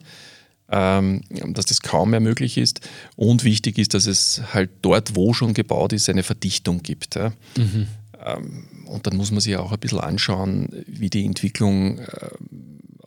Ähm, 0.71 1.21
dass 1.49 1.67
das 1.67 1.83
kaum 1.83 2.11
mehr 2.11 2.21
möglich 2.21 2.57
ist. 2.57 2.81
Und 3.17 3.45
wichtig 3.45 3.79
ist, 3.79 3.93
dass 3.93 4.07
es 4.07 4.41
halt 4.55 4.71
dort, 4.81 5.15
wo 5.15 5.35
schon 5.35 5.53
gebaut 5.53 5.93
ist, 5.93 6.09
eine 6.09 6.23
Verdichtung 6.23 6.83
gibt. 6.83 7.17
Ja. 7.17 7.33
Mhm. 7.59 7.87
Ähm, 8.25 8.69
und 8.87 9.07
dann 9.07 9.17
muss 9.17 9.31
man 9.31 9.41
sich 9.41 9.57
auch 9.57 9.73
ein 9.73 9.79
bisschen 9.79 10.01
anschauen, 10.01 10.69
wie 10.87 11.11
die 11.11 11.27
Entwicklung 11.27 11.99
äh, 11.99 12.07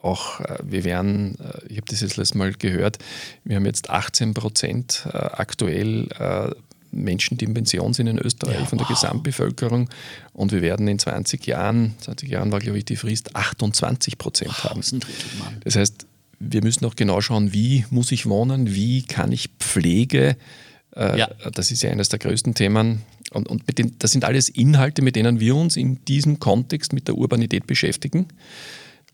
auch, 0.02 0.40
äh, 0.40 0.58
wir 0.64 0.84
werden, 0.84 1.38
äh, 1.40 1.66
ich 1.68 1.78
habe 1.78 1.88
das 1.88 2.02
jetzt 2.02 2.18
letztes 2.18 2.36
Mal 2.36 2.54
gehört, 2.54 2.98
wir 3.44 3.56
haben 3.56 3.66
jetzt 3.66 3.90
18 3.90 4.34
Prozent 4.34 5.08
äh, 5.12 5.18
aktuell 5.18 6.08
äh, 6.20 6.56
Menschen, 7.04 7.38
die 7.38 7.46
in 7.46 7.54
Pension 7.54 7.94
sind 7.94 8.08
in 8.08 8.18
Österreich 8.18 8.60
ja, 8.60 8.66
von 8.66 8.77
der 8.77 8.89
wow. 8.89 8.96
Gesamtbevölkerung. 8.96 9.89
Und 10.34 10.51
wir 10.51 10.62
werden 10.62 10.88
in 10.88 11.00
20 11.00 11.46
Jahren, 11.46 11.96
20 12.01 12.30
Jahren 12.30 12.51
war 12.51 12.60
glaube 12.60 12.77
ich 12.77 12.86
die 12.86 12.96
Frist, 12.96 13.36
28 13.36 14.18
Prozent 14.18 14.51
wow, 14.51 14.72
haben. 14.72 14.82
Das 15.63 15.75
heißt, 15.75 16.06
wir 16.39 16.63
müssen 16.63 16.86
auch 16.86 16.96
genau 16.96 17.22
schauen, 17.22 17.54
wie 17.54 17.86
muss 17.89 18.12
ich 18.12 18.27
wohnen, 18.27 18.74
wie 18.74 19.04
kann 19.04 19.32
ich 19.32 19.50
Pflege, 19.60 20.38
äh, 20.96 21.20
ja. 21.20 21.30
das 21.51 21.72
ist 21.72 21.84
ja 21.84 21.92
eines 21.92 22.10
der 22.10 22.20
größten 22.20 22.54
Themen. 22.54 23.01
Und, 23.32 23.48
und 23.50 23.77
den, 23.77 23.96
das 24.00 24.12
sind 24.12 24.24
alles 24.24 24.50
Inhalte, 24.50 25.01
mit 25.01 25.16
denen 25.16 25.39
wir 25.39 25.56
uns 25.56 25.75
in 25.75 26.04
diesem 26.06 26.39
Kontext 26.39 26.94
mit 26.94 27.08
der 27.08 27.16
Urbanität 27.16 27.68
beschäftigen 27.68 28.27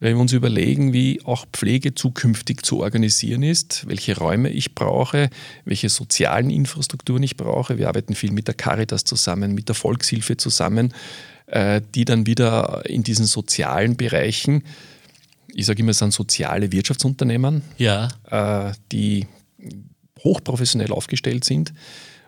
wenn 0.03 0.17
wir 0.17 0.21
uns 0.21 0.33
überlegen, 0.33 0.91
wie 0.91 1.21
auch 1.23 1.45
Pflege 1.53 1.95
zukünftig 1.95 2.65
zu 2.65 2.81
organisieren 2.81 3.41
ist, 3.41 3.87
welche 3.87 4.17
Räume 4.17 4.49
ich 4.49 4.75
brauche, 4.75 5.29
welche 5.63 5.87
sozialen 5.87 6.49
Infrastrukturen 6.49 7.23
ich 7.23 7.37
brauche. 7.37 7.77
Wir 7.77 7.87
arbeiten 7.87 8.13
viel 8.13 8.33
mit 8.33 8.47
der 8.47 8.53
Caritas 8.53 9.05
zusammen, 9.05 9.55
mit 9.55 9.69
der 9.69 9.75
Volkshilfe 9.75 10.35
zusammen, 10.35 10.93
äh, 11.45 11.79
die 11.95 12.03
dann 12.03 12.27
wieder 12.27 12.83
in 12.85 13.03
diesen 13.03 13.25
sozialen 13.25 13.95
Bereichen, 13.95 14.63
ich 15.53 15.65
sage 15.67 15.79
immer, 15.79 15.91
es 15.91 15.99
sind 15.99 16.11
soziale 16.11 16.73
Wirtschaftsunternehmen, 16.73 17.61
ja. 17.77 18.09
Äh, 18.29 18.73
die 18.91 19.25
hochprofessionell 20.21 20.91
aufgestellt 20.91 21.45
sind 21.45 21.71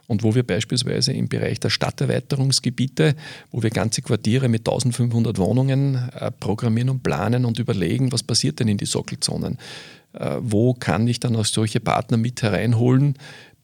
und 0.08 0.24
wo 0.24 0.36
wir 0.36 0.44
beispielsweise 0.44 1.14
im 1.14 1.28
Bereich 1.28 1.60
der 1.60 1.70
Stadterweiterungsgebiete, 1.70 3.16
wo 3.52 3.64
wir 3.64 3.70
ganze 3.70 4.02
Quartiere 4.02 4.50
mit 4.50 4.62
1500 4.62 5.38
Wohnungen 5.38 6.10
äh, 6.20 6.32
programmieren 6.32 6.90
und 6.90 7.04
planen 7.04 7.46
und 7.46 7.60
überlegen, 7.60 8.12
was 8.12 8.24
passiert 8.24 8.60
denn 8.60 8.68
in 8.68 8.78
die 8.78 8.86
Sockelzonen. 8.86 9.58
Äh, 10.14 10.38
wo 10.40 10.74
kann 10.74 11.08
ich 11.08 11.20
dann 11.20 11.36
auch 11.36 11.46
solche 11.46 11.80
Partner 11.80 12.18
mit 12.18 12.42
hereinholen, 12.42 13.16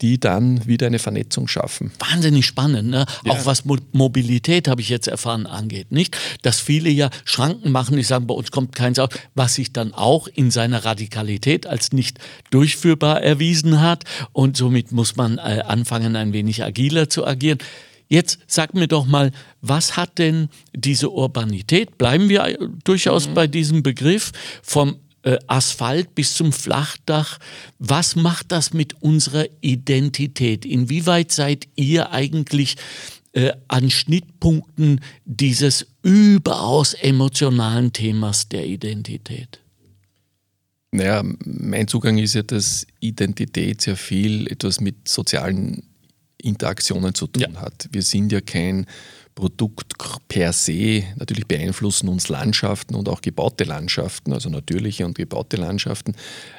die 0.02 0.20
dann 0.20 0.66
wieder 0.66 0.88
eine 0.88 1.00
Vernetzung 1.00 1.48
schaffen. 1.48 1.92
Wahnsinnig 2.00 2.46
spannend, 2.46 2.90
ne? 2.90 3.06
Ja. 3.24 3.34
auch 3.34 3.46
was 3.46 3.66
Mo 3.66 3.78
Mobilität, 3.92 4.68
habe 4.68 4.82
ich 4.82 4.90
jetzt 4.90 5.08
erfahren, 5.08 5.46
angeht. 5.46 5.92
Nicht, 5.92 6.18
dass 6.42 6.60
viele 6.60 6.90
ja 6.90 7.10
Schranken 7.24 7.72
machen, 7.72 7.98
die 7.98 8.04
sagen, 8.04 8.28
bei 8.28 8.34
uns 8.34 8.52
kommt 8.52 8.76
keins 8.76 9.00
auf, 9.00 9.10
was 9.36 9.56
sich 9.56 9.74
dann 9.74 9.94
auch 9.94 10.28
in 10.28 10.50
seiner 10.52 10.86
Radikalität 10.86 11.68
als 11.68 11.94
nicht 11.94 12.20
durchführbar 12.50 13.22
erwiesen 13.22 13.80
hat. 13.80 14.04
Und 14.34 14.58
somit 14.58 14.92
muss 14.92 15.16
man 15.16 15.38
äh, 15.38 15.64
anfangen, 15.66 16.16
ein 16.16 16.34
wenig 16.34 16.64
agiler 16.64 17.10
zu 17.10 17.26
agieren. 17.26 17.60
Jetzt 18.08 18.40
sag 18.48 18.74
mir 18.74 18.88
doch 18.88 19.06
mal, 19.06 19.32
was 19.62 19.96
hat 19.96 20.18
denn 20.18 20.50
diese 20.74 21.12
Urbanität, 21.12 21.98
bleiben 21.98 22.28
wir 22.28 22.44
äh, 22.46 22.58
durchaus 22.84 23.30
mhm. 23.30 23.34
bei 23.36 23.48
diesem 23.48 23.84
Begriff, 23.84 24.32
vom 24.64 24.98
Asphalt 25.48 26.16
bis 26.16 26.34
zum 26.34 26.52
Flachdach. 26.52 27.38
Was 27.80 28.16
macht 28.16 28.52
das 28.52 28.74
mit 28.74 29.02
unserer 29.02 29.46
Identität? 29.62 30.66
Inwieweit 30.66 31.32
seid 31.32 31.68
ihr 31.76 32.12
eigentlich 32.12 32.76
äh, 33.34 33.52
an 33.68 33.90
Schnittpunkten 33.90 35.02
dieses 35.26 35.88
überaus 36.04 36.94
emotionalen 36.94 37.94
Themas 37.94 38.50
der 38.50 38.66
Identität? 38.66 39.60
Naja, 40.92 41.24
mein 41.46 41.88
Zugang 41.88 42.18
ist 42.18 42.34
ja, 42.34 42.44
dass 42.44 42.86
Identität 43.00 43.82
sehr 43.82 43.96
viel 43.96 44.48
etwas 44.52 44.82
mit 44.82 45.08
sozialen 45.08 45.84
Interaktionen 46.38 47.14
zu 47.14 47.28
tun 47.28 47.54
ja. 47.54 47.62
hat. 47.62 47.88
Wir 47.92 48.02
sind 48.02 48.32
ja 48.32 48.42
kein 48.42 48.86
Produkt 49.36 49.94
per 50.28 50.54
se. 50.54 51.04
Natürlich 51.18 51.48
beeinflussen 51.48 52.10
uns 52.10 52.30
Landschaften 52.30 52.96
und 52.96 53.10
auch 53.10 53.22
gebaute 53.22 53.64
Landschaften, 53.64 54.34
also 54.34 54.50
natürliche 54.50 55.06
und 55.06 55.18
gebaute 55.18 55.58
Landschaften. 55.58 56.16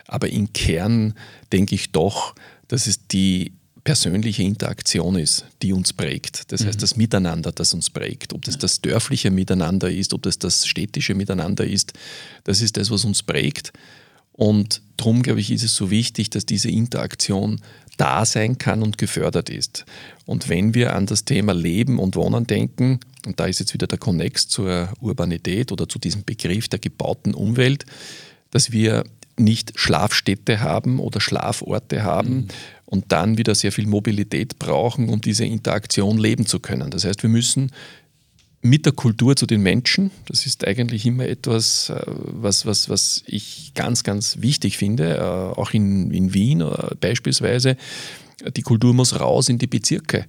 Aber 0.07 0.29
im 0.29 0.53
Kern 0.53 1.15
denke 1.53 1.75
ich 1.75 1.93
doch, 1.93 2.35
dass 2.69 2.87
es 2.87 3.07
die 3.07 3.53
persönliche 3.85 4.43
Interaktion 4.43 5.17
ist, 5.17 5.45
die 5.61 5.73
uns 5.73 5.93
prägt. 5.93 6.53
Das 6.53 6.65
heißt, 6.65 6.79
mhm. 6.79 6.81
das 6.81 6.97
Miteinander, 6.97 7.53
das 7.53 7.75
uns 7.75 7.91
prägt. 7.91 8.33
Ob 8.33 8.45
das 8.45 8.57
das 8.57 8.81
dörfliche 8.81 9.31
Miteinander 9.31 9.91
ist, 9.91 10.15
ob 10.15 10.23
das 10.23 10.39
das 10.39 10.67
städtische 10.67 11.15
Miteinander 11.15 11.65
ist, 11.65 11.93
das 12.45 12.61
ist 12.61 12.77
das, 12.77 12.91
was 12.91 13.05
uns 13.05 13.23
prägt. 13.23 13.73
Und 14.33 14.83
darum, 14.97 15.23
glaube 15.23 15.41
ich, 15.41 15.51
ist 15.51 15.63
es 15.63 15.75
so 15.75 15.91
wichtig, 15.91 16.31
dass 16.31 16.47
diese 16.47 16.71
Interaktion 16.71 17.61
da 17.97 18.25
sein 18.25 18.59
kann 18.59 18.83
und 18.83 18.99
gefördert 18.99 19.51
ist. 19.51 19.85
Und 20.25 20.49
wenn 20.49 20.75
wir 20.75 20.97
an 20.97 21.07
das 21.07 21.25
Thema 21.25 21.53
Leben 21.53 21.99
und 21.99 22.17
Wohnen 22.17 22.47
denken, 22.47 23.01
und 23.27 23.39
da 23.39 23.47
ist 23.47 23.61
jetzt 23.61 23.75
wieder 23.75 23.87
der 23.87 23.99
Konnex 23.99 24.49
zur 24.49 24.93
Urbanität 25.01 25.71
oder 25.73 25.89
zu 25.89 25.99
diesem 25.99 26.25
Begriff 26.25 26.69
der 26.69 26.79
gebauten 26.79 27.35
Umwelt, 27.35 27.85
dass 28.51 28.73
wir 28.73 29.05
nicht 29.39 29.73
Schlafstädte 29.79 30.61
haben 30.61 30.99
oder 30.99 31.21
Schlaforte 31.21 32.03
haben 32.03 32.35
mhm. 32.35 32.49
und 32.87 33.13
dann 33.13 33.39
wieder 33.39 33.55
sehr 33.55 33.73
viel 33.73 33.87
Mobilität 33.87 34.59
brauchen, 34.59 35.09
um 35.09 35.21
diese 35.21 35.45
Interaktion 35.45 36.19
leben 36.19 36.47
zu 36.47 36.61
können. 36.61 36.91
Das 36.91 37.05
heißt, 37.05 37.23
wir 37.23 37.31
müssen 37.31 37.71
mit 38.63 38.87
der 38.87 38.93
Kultur 38.93 39.35
zu 39.35 39.45
den 39.47 39.61
Menschen. 39.61 40.13
Das 40.27 40.47
ist 40.47 40.67
eigentlich 40.67 41.05
immer 41.05 41.27
etwas, 41.27 41.91
äh, 41.91 42.01
was, 42.07 42.65
was, 42.65 42.89
was 42.89 43.25
ich 43.27 43.73
ganz, 43.75 44.05
ganz 44.05 44.39
wichtig 44.41 44.79
finde, 44.79 45.17
äh, 45.17 45.21
auch 45.21 45.73
in, 45.73 46.13
in 46.13 46.33
Wien 46.33 46.61
äh, 46.61 46.95
beispielsweise. 46.99 47.77
Die 48.57 48.63
Kultur 48.63 48.95
muss 48.95 49.21
raus 49.21 49.49
in 49.49 49.59
die 49.59 49.67
Bezirke 49.67 50.27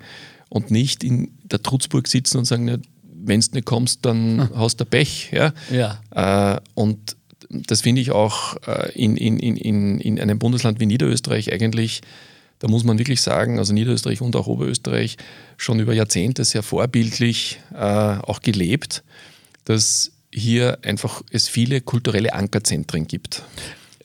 und 0.49 0.71
nicht 0.71 1.03
in 1.03 1.31
der 1.43 1.61
Trutzburg 1.61 2.07
sitzen 2.07 2.39
und 2.39 2.45
sagen, 2.45 2.81
wenn 3.25 3.39
du 3.39 3.47
nicht 3.53 3.65
kommst, 3.65 4.05
dann 4.05 4.49
hm. 4.49 4.49
hast 4.55 4.81
du 4.81 4.85
Pech. 4.85 5.31
Ja? 5.31 5.53
ja. 5.71 6.59
Und 6.75 7.15
das 7.49 7.81
finde 7.81 8.01
ich 8.01 8.11
auch 8.11 8.57
in, 8.93 9.17
in, 9.17 9.39
in, 9.39 9.99
in 9.99 10.19
einem 10.19 10.37
Bundesland 10.37 10.79
wie 10.79 10.85
Niederösterreich 10.85 11.51
eigentlich 11.51 12.01
da 12.63 12.69
muss 12.69 12.85
man 12.85 12.97
wirklich 12.97 13.19
sagen, 13.19 13.59
also 13.59 13.73
Niederösterreich 13.73 14.21
und 14.21 14.37
auch 14.37 14.47
Oberösterreich 14.47 15.17
schon 15.57 15.81
über 15.81 15.93
Jahrzehnte 15.93 16.45
sehr 16.45 16.63
vorbildlich 16.63 17.59
äh, 17.73 17.75
auch 17.75 18.39
gelebt, 18.39 19.03
dass 19.65 20.13
hier 20.33 20.77
einfach 20.81 21.23
es 21.29 21.49
viele 21.49 21.81
kulturelle 21.81 22.33
Ankerzentren 22.33 23.05
gibt. 23.05 23.43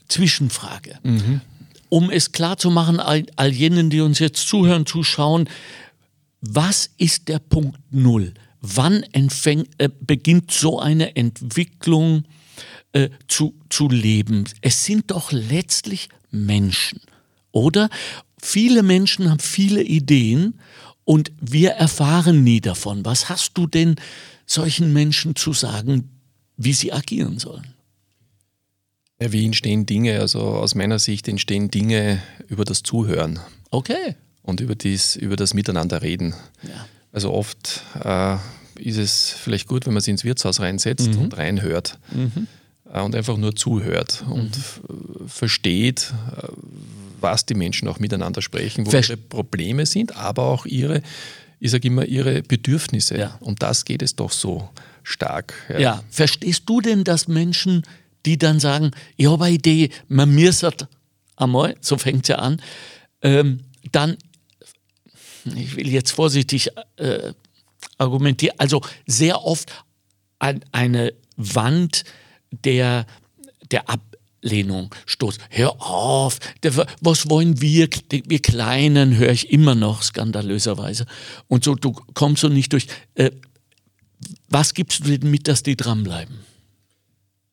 Zwischenfrage. 0.09 0.99
Mhm. 1.05 1.41
Um 1.89 2.11
es 2.11 2.33
klar 2.33 2.57
zu 2.59 2.73
machen, 2.73 2.99
all, 2.99 3.27
all 3.37 3.53
jenen, 3.53 3.91
die 3.91 4.01
uns 4.01 4.19
jetzt 4.19 4.49
zuhören, 4.49 4.87
zuschauen, 4.87 5.49
was 6.41 6.91
ist 6.99 7.29
der 7.29 7.39
Punkt 7.39 7.79
Null? 7.93 8.35
Wann 8.61 9.05
entfäng, 9.13 9.69
äh, 9.79 9.89
beginnt 10.01 10.51
so 10.51 10.81
eine 10.81 11.15
Entwicklung 11.15 12.25
äh, 12.93 13.11
zu, 13.29 13.55
zu 13.71 13.89
leben? 13.89 14.47
Es 14.63 14.85
sind 14.85 15.13
doch 15.13 15.31
letztlich 15.31 16.09
Menschen, 16.33 17.01
oder? 17.53 17.89
Viele 18.41 18.83
Menschen 18.83 19.31
haben 19.31 19.41
viele 19.41 19.83
Ideen 19.83 20.59
und 21.05 21.33
wir 21.41 21.71
erfahren 21.71 22.45
nie 22.45 22.61
davon. 22.61 23.05
Was 23.05 23.29
hast 23.29 23.57
du 23.57 23.67
denn 23.67 23.97
solchen 24.47 24.93
Menschen 24.93 25.37
zu 25.37 25.53
sagen, 25.53 26.11
wie 26.57 26.73
sie 26.73 26.93
agieren 26.93 27.39
sollen? 27.39 27.75
Ja, 29.21 29.33
wie 29.33 29.45
entstehen 29.45 29.87
Dinge? 29.87 30.21
Also 30.21 30.41
aus 30.41 30.75
meiner 30.75 30.99
Sicht 30.99 31.29
entstehen 31.29 31.71
Dinge 31.71 32.23
über 32.49 32.65
das 32.65 32.83
Zuhören. 32.83 33.41
Okay. 33.71 34.17
Und 34.43 34.61
über, 34.61 34.75
dies, 34.75 35.17
über 35.17 35.37
das 35.37 35.55
Miteinanderreden. 35.55 36.35
Ja. 36.63 36.87
Also 37.13 37.33
oft 37.33 37.83
äh, 38.03 38.37
ist 38.79 38.97
es 38.97 39.31
vielleicht 39.31 39.67
gut, 39.67 39.87
wenn 39.87 39.93
man 39.93 40.03
sich 40.03 40.13
ins 40.13 40.25
Wirtshaus 40.25 40.61
reinsetzt 40.61 41.11
mhm. 41.15 41.19
und 41.19 41.37
reinhört. 41.37 41.99
Mhm. 42.13 42.47
Äh, 42.93 43.01
und 43.01 43.15
einfach 43.15 43.37
nur 43.37 43.55
zuhört 43.57 44.25
und 44.29 44.57
mhm. 44.57 45.29
versteht, 45.29 46.13
äh, 46.37 46.49
was 47.21 47.47
die 47.47 47.55
Menschen 47.55 47.89
auch 47.89 47.99
miteinander 47.99 48.43
sprechen, 48.43 48.87
wo 48.87 48.91
Verst 48.91 49.11
ihre 49.11 49.19
Probleme 49.19 49.87
sind, 49.87 50.17
aber 50.17 50.45
auch 50.45 50.67
ihre, 50.67 51.03
ich 51.61 51.71
sage 51.71 51.89
immer, 51.89 52.05
ihre 52.05 52.43
Bedürfnisse. 52.43 53.19
Ja. 53.19 53.37
Und 53.41 53.63
das 53.63 53.85
geht 53.85 54.03
es 54.03 54.17
doch 54.17 54.33
so 54.33 54.69
stark. 55.03 55.55
Ja. 55.69 55.79
ja. 55.79 56.05
verstehst 56.11 56.65
du 56.67 56.81
denn, 56.81 57.05
dass 57.05 57.29
Menschen, 57.29 57.83
die 58.27 58.39
dann 58.39 58.61
sagen, 58.61 58.91
ich 59.17 59.27
habe 59.27 59.45
eine 59.45 59.55
Idee, 59.55 59.91
man 60.09 60.35
müsste 60.35 60.73
einmal, 61.37 61.77
so 61.81 61.97
fängt 61.97 62.25
es 62.25 62.29
ja 62.29 62.37
an, 62.37 62.61
ähm, 63.23 63.61
dann, 63.93 64.17
ich 65.45 65.77
will 65.77 65.89
jetzt 65.89 66.11
vorsichtig 66.13 66.71
äh, 66.97 67.33
argumentieren, 67.97 68.57
also 68.59 68.83
sehr 69.07 69.45
oft 69.45 69.73
an 70.39 70.65
eine 70.73 71.15
Wand 71.37 72.05
der, 72.51 73.07
der 73.71 73.89
Ab 73.89 74.01
Ablehnung 74.39 74.95
stoßt. 75.07 75.41
Hör 75.51 75.81
auf, 75.83 76.39
was 77.01 77.29
wollen 77.29 77.61
wir, 77.61 77.89
wir 78.11 78.39
Kleinen, 78.41 79.17
höre 79.17 79.33
ich 79.33 79.51
immer 79.51 79.75
noch 79.75 80.03
skandalöserweise. 80.03 81.07
Und 81.49 81.65
so, 81.65 81.75
du 81.75 81.93
kommst 82.15 82.43
so 82.43 82.49
nicht 82.49 82.73
durch. 82.73 82.87
Äh, 83.15 83.31
was 84.49 84.75
gibst 84.75 85.01
du 85.01 85.17
denn 85.17 85.31
mit, 85.31 85.49
dass 85.49 85.63
die 85.63 85.77
dranbleiben? 85.77 86.39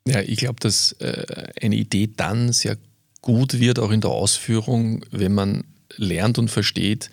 Ja, 0.07 0.21
ich 0.21 0.37
glaube, 0.37 0.59
dass 0.59 0.93
äh, 0.93 1.47
eine 1.61 1.75
Idee 1.75 2.09
dann 2.15 2.53
sehr 2.53 2.77
gut 3.21 3.59
wird, 3.59 3.79
auch 3.79 3.91
in 3.91 4.01
der 4.01 4.11
Ausführung, 4.11 5.03
wenn 5.11 5.33
man 5.33 5.63
lernt 5.97 6.37
und 6.37 6.49
versteht, 6.49 7.09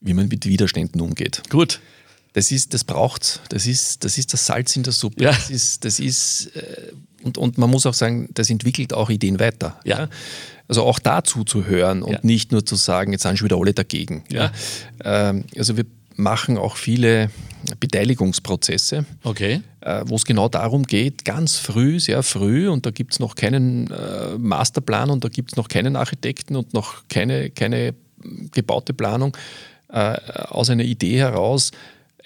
wie 0.00 0.14
man 0.14 0.28
mit 0.28 0.46
Widerständen 0.46 1.00
umgeht. 1.00 1.42
Gut. 1.48 1.80
Das 2.34 2.50
ist, 2.50 2.72
das 2.72 2.84
braucht's. 2.84 3.40
Das 3.50 3.66
ist, 3.66 4.04
das 4.04 4.16
ist 4.18 4.32
das 4.32 4.46
Salz 4.46 4.74
in 4.76 4.82
der 4.82 4.92
Suppe. 4.92 5.24
Ja. 5.24 5.32
Das 5.32 5.50
ist, 5.50 5.84
das 5.84 6.00
ist 6.00 6.56
äh, 6.56 6.92
und, 7.22 7.38
und 7.38 7.58
man 7.58 7.70
muss 7.70 7.86
auch 7.86 7.94
sagen, 7.94 8.28
das 8.34 8.50
entwickelt 8.50 8.92
auch 8.92 9.10
Ideen 9.10 9.38
weiter. 9.40 9.78
Ja. 9.84 10.08
Also 10.68 10.82
auch 10.82 10.98
dazu 10.98 11.44
zu 11.44 11.66
hören 11.66 12.02
und 12.02 12.12
ja. 12.12 12.18
nicht 12.22 12.52
nur 12.52 12.64
zu 12.64 12.76
sagen, 12.76 13.12
jetzt 13.12 13.22
sind 13.22 13.38
schon 13.38 13.46
wieder 13.46 13.58
alle 13.58 13.74
dagegen. 13.74 14.24
Ja. 14.30 14.52
Ähm, 15.04 15.44
also 15.56 15.76
wir 15.76 15.84
machen 16.16 16.58
auch 16.58 16.76
viele 16.76 17.30
Beteiligungsprozesse, 17.80 19.04
okay. 19.22 19.62
äh, 19.80 20.02
wo 20.06 20.16
es 20.16 20.24
genau 20.24 20.48
darum 20.48 20.84
geht, 20.84 21.24
ganz 21.24 21.56
früh, 21.56 22.00
sehr 22.00 22.22
früh, 22.22 22.68
und 22.68 22.86
da 22.86 22.90
gibt 22.90 23.12
es 23.14 23.20
noch 23.20 23.34
keinen 23.34 23.90
äh, 23.90 24.36
Masterplan 24.38 25.10
und 25.10 25.24
da 25.24 25.28
gibt 25.28 25.52
es 25.52 25.56
noch 25.56 25.68
keinen 25.68 25.96
Architekten 25.96 26.56
und 26.56 26.74
noch 26.74 27.04
keine, 27.08 27.50
keine 27.50 27.94
gebaute 28.52 28.94
Planung, 28.94 29.36
äh, 29.88 30.16
aus 30.48 30.70
einer 30.70 30.84
Idee 30.84 31.18
heraus 31.18 31.70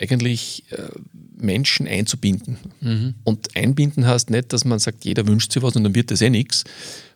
eigentlich 0.01 0.65
äh, 0.71 0.89
Menschen 1.37 1.87
einzubinden. 1.87 2.59
Mhm. 2.81 3.15
Und 3.25 3.57
einbinden 3.57 4.07
heißt 4.07 4.31
nicht, 4.31 4.53
dass 4.53 4.65
man 4.65 4.79
sagt, 4.79 5.05
jeder 5.05 5.27
wünscht 5.27 5.53
sich 5.53 5.63
was 5.63 5.77
und 5.77 5.85
dann 5.85 5.95
wird 5.95 6.11
das 6.11 6.23
eh 6.23 6.31
nichts, 6.31 6.65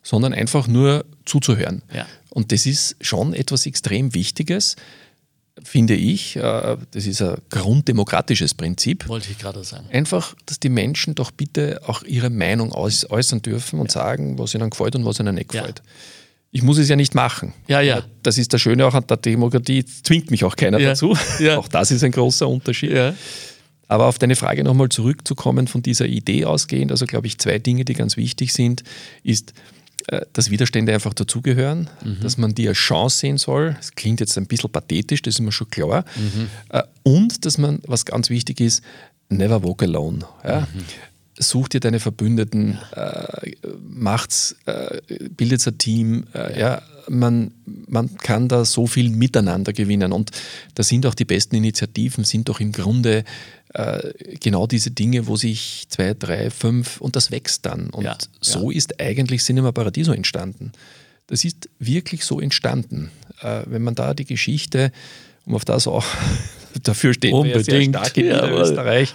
sondern 0.03 0.33
einfach 0.33 0.67
nur 0.67 1.05
zuzuhören. 1.25 1.83
Ja. 1.95 2.07
Und 2.31 2.53
das 2.53 2.67
ist 2.67 2.97
schon 3.01 3.35
etwas 3.35 3.67
extrem 3.67 4.15
Wichtiges, 4.15 4.77
finde 5.63 5.95
ich. 5.95 6.37
Äh, 6.37 6.77
das 6.91 7.07
ist 7.07 7.23
ein 7.23 7.37
grunddemokratisches 7.51 8.55
Prinzip. 8.55 9.09
Wollte 9.09 9.31
ich 9.31 9.39
gerade 9.39 9.65
sagen. 9.65 9.87
Einfach, 9.93 10.35
dass 10.47 10.61
die 10.61 10.69
Menschen 10.69 11.15
doch 11.15 11.31
bitte 11.31 11.81
auch 11.87 12.03
ihre 12.03 12.31
Meinung 12.31 12.73
äußern 12.73 13.43
dürfen 13.43 13.81
und 13.81 13.95
ja. 13.95 14.01
sagen, 14.01 14.39
was 14.39 14.55
ihnen 14.55 14.71
gefällt 14.71 14.97
und 14.97 15.05
was 15.05 15.21
ihnen 15.21 15.35
nicht 15.35 15.51
gefällt. 15.51 15.83
Ich 16.53 16.63
muss 16.63 16.79
es 16.79 16.89
ja 16.89 16.97
nicht 16.97 17.15
machen. 17.15 17.53
Ja, 17.69 17.81
ja. 17.81 18.03
Das 18.23 18.37
ist 18.39 18.53
das 18.53 18.61
Schöne 18.61 18.85
auch 18.87 18.95
an 18.95 19.05
der 19.09 19.17
Demokratie, 19.19 19.85
zwingt 19.85 20.31
mich 20.31 20.45
auch 20.45 20.57
keiner 20.57 20.79
Ja. 20.81 20.91
dazu. 20.91 21.17
Ja. 21.39 21.59
Auch 21.59 21.69
das 21.69 21.91
ist 21.91 22.03
ein 22.05 22.11
großer 22.13 22.49
Unterschied. 22.49 22.91
Ja. 22.93 23.15
Aber 23.89 24.07
auf 24.07 24.19
deine 24.19 24.37
Frage 24.37 24.63
nochmal 24.65 24.89
zurückzukommen, 24.89 25.67
von 25.67 25.83
dieser 25.83 26.07
Idee 26.07 26.45
ausgehend, 26.45 26.91
also 26.93 27.07
glaube 27.07 27.27
ich, 27.27 27.39
zwei 27.39 27.59
Dinge, 27.59 27.85
die 27.85 27.95
ganz 27.95 28.17
wichtig 28.17 28.53
sind, 28.53 28.85
ist, 29.25 29.53
äh, 30.09 30.21
dass 30.33 30.51
Widerstände 30.51 30.95
einfach 30.95 31.13
dazugehören, 31.15 31.91
dass 32.23 32.37
man 32.39 32.55
die 32.55 32.69
als 32.69 32.79
Chance 32.79 33.19
sehen 33.19 33.37
soll. 33.39 33.75
Das 33.79 33.93
klingt 33.97 34.21
jetzt 34.21 34.37
ein 34.39 34.47
bisschen 34.47 34.71
pathetisch, 34.71 35.23
das 35.23 35.35
ist 35.35 35.41
mir 35.41 35.51
schon 35.53 35.69
klar. 35.71 36.05
Äh, 36.69 36.83
Und 37.03 37.45
dass 37.45 37.59
man, 37.59 37.81
was 37.87 38.05
ganz 38.05 38.31
wichtig 38.31 38.61
ist, 38.61 38.83
never 39.29 39.63
walk 39.63 39.83
alone. 39.83 40.21
Ja? 40.45 40.69
Such 41.39 41.69
dir 41.69 41.81
deine 41.81 42.01
Verbündeten, 42.01 42.79
äh, 42.95 43.53
macht's, 43.83 44.57
äh, 44.67 45.01
bildet 45.31 45.67
ein 45.67 45.79
Team. 45.79 46.25
Äh, 46.35 46.61
ja. 46.61 46.83
man, 47.09 47.53
man 47.65 48.15
kann 48.17 48.49
da 48.49 48.65
so 48.65 48.87
viel 48.87 49.11
miteinander 49.11 49.73
gewinnen. 49.73 50.13
Und 50.13 50.33
da 50.75 50.83
sind 50.83 51.07
auch 51.07 51.15
die 51.15 51.25
besten 51.25 51.57
Initiativen, 51.57 52.25
sind 52.25 52.49
doch 52.49 52.61
im 52.61 52.73
Grunde 52.73 53.25
äh, 53.73 54.13
genau 54.41 54.67
diese 54.67 54.91
Dinge, 54.91 55.27
wo 55.27 55.37
sich 55.37 55.87
zwei, 55.89 56.15
drei, 56.15 56.51
fünf 56.51 57.01
und 57.01 57.17
das 57.17 57.31
wächst 57.31 57.65
dann. 57.67 57.91
Und 57.91 58.05
Ja, 58.05 58.19
so 58.41 58.71
ist 58.71 59.01
eigentlich 59.01 59.43
Cinema 59.43 59.73
Paradiso 59.73 60.13
entstanden. 60.13 60.73
Das 61.29 61.45
ist 61.45 61.69
wirklich 61.79 62.25
so 62.25 62.41
entstanden. 62.41 63.11
Äh, 63.41 63.63
wenn 63.67 63.83
man 63.83 63.95
da 63.95 64.13
die 64.15 64.25
Geschichte, 64.25 64.91
um 65.47 65.55
auf 65.55 65.65
das 65.65 65.87
auch, 65.87 66.05
dafür 66.83 67.15
stehen 67.15 67.33
wir 67.45 67.51
ja 67.51 67.63
sehr 67.63 67.75
Unbedingt, 67.75 67.97
stark 67.97 68.17
in 68.17 68.27
jawohl. 68.27 68.61
Österreich. 68.63 69.15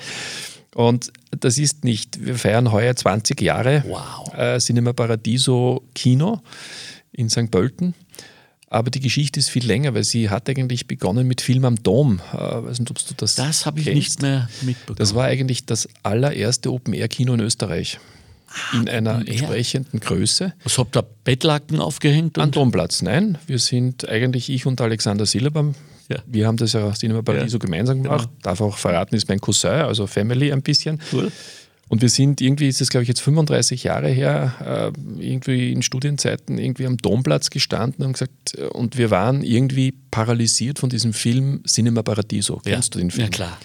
Und 0.75 1.12
das 1.32 1.58
ist 1.58 1.84
nicht, 1.86 2.24
wir 2.25 2.36
feiern 2.36 2.72
heuer 2.72 2.94
20 2.96 3.41
Jahre 3.41 3.84
Wow. 3.88 4.34
äh, 4.38 4.60
Cinema 4.60 4.91
Paradiso 4.94 5.84
Kino 5.96 6.41
in 7.13 7.29
St. 7.29 7.50
Pölten. 7.50 7.94
Aber 8.67 8.91
die 8.91 9.00
Geschichte 9.00 9.39
ist 9.39 9.50
viel 9.50 9.65
länger, 9.65 9.94
weil 9.94 10.03
sie 10.03 10.29
hat 10.29 10.50
eigentlich 10.50 10.86
begonnen 10.86 11.27
mit 11.27 11.39
Film 11.39 11.63
am 11.63 11.82
Dom. 11.82 12.20
Äh, 12.34 12.38
weiß 12.38 12.79
nicht, 12.79 12.91
ob 12.91 12.98
du 12.98 13.13
das 13.15 13.36
Das 13.36 13.65
habe 13.65 13.79
ich 13.79 13.86
kennst. 13.86 14.00
nicht 14.00 14.22
mehr 14.22 14.50
mitbekommen. 14.63 14.98
Das 14.98 15.15
war 15.15 15.24
eigentlich 15.25 15.65
das 15.65 15.88
allererste 16.03 16.74
Open-Air-Kino 16.74 17.34
in 17.36 17.39
Österreich. 17.39 17.98
In 18.74 18.89
einer 18.89 19.15
Open 19.15 19.27
Air. 19.27 19.34
entsprechenden 19.34 20.00
Größe. 20.01 20.53
Was 20.65 20.77
habt 20.77 20.98
ihr 20.98 21.05
Bettlaken 21.24 21.79
aufgehängt? 21.79 22.38
An 22.38 22.46
Und 22.46 22.55
Domplatz, 22.58 23.01
nein. 23.01 23.38
Wir 23.48 23.60
sind 23.60 24.10
eigentlich 24.10 24.50
ich 24.50 24.65
und 24.65 24.82
Alexander 24.82 25.25
Silber. 25.25 25.74
Ja. 26.09 26.17
Wir 26.27 26.47
haben 26.47 26.57
das 26.57 26.74
ja 26.74 26.91
Cinema 26.93 27.21
Paradiso 27.21 27.57
Ja, 27.57 27.59
genau. 27.59 27.71
gemeinsam 27.71 28.03
gemacht. 28.03 28.29
Darf 28.41 28.62
auch 28.62 28.77
verraten, 28.77 29.15
ist 29.15 29.27
mein 29.29 29.39
Cousin, 29.39 29.71
also 29.71 30.05
Family 30.07 30.51
ein 30.51 30.62
bisschen. 30.62 31.01
Cool. 31.12 31.31
Und 31.88 32.01
wir 32.01 32.09
sind 32.09 32.41
irgendwie, 32.41 32.67
ist 32.67 32.81
das 32.81 32.89
glaube 32.89 33.03
ich 33.03 33.07
jetzt 33.09 33.21
35 33.21 33.83
Jahre 33.83 34.09
her, 34.09 34.91
äh, 34.97 35.21
irgendwie 35.24 35.71
in 35.71 35.83
Studienzeiten 35.83 36.57
irgendwie 36.57 36.88
am 36.88 36.97
Domplatz 36.97 37.51
gestanden 37.51 38.03
und 38.05 38.13
gesagt, 38.13 38.57
äh, 38.57 38.63
und 38.65 38.97
wir 38.97 39.12
waren 39.12 39.43
irgendwie 39.43 39.93
paralysiert 40.12 40.79
von 40.79 40.89
diesem 40.89 41.13
Film 41.13 41.62
Cinema 41.67 42.01
Paradiso. 42.01 42.59
Kennst 42.65 42.95
du 42.95 43.00
den 43.00 43.12
Film? 43.12 43.25
Ja, 43.25 43.29
klar. 43.29 43.57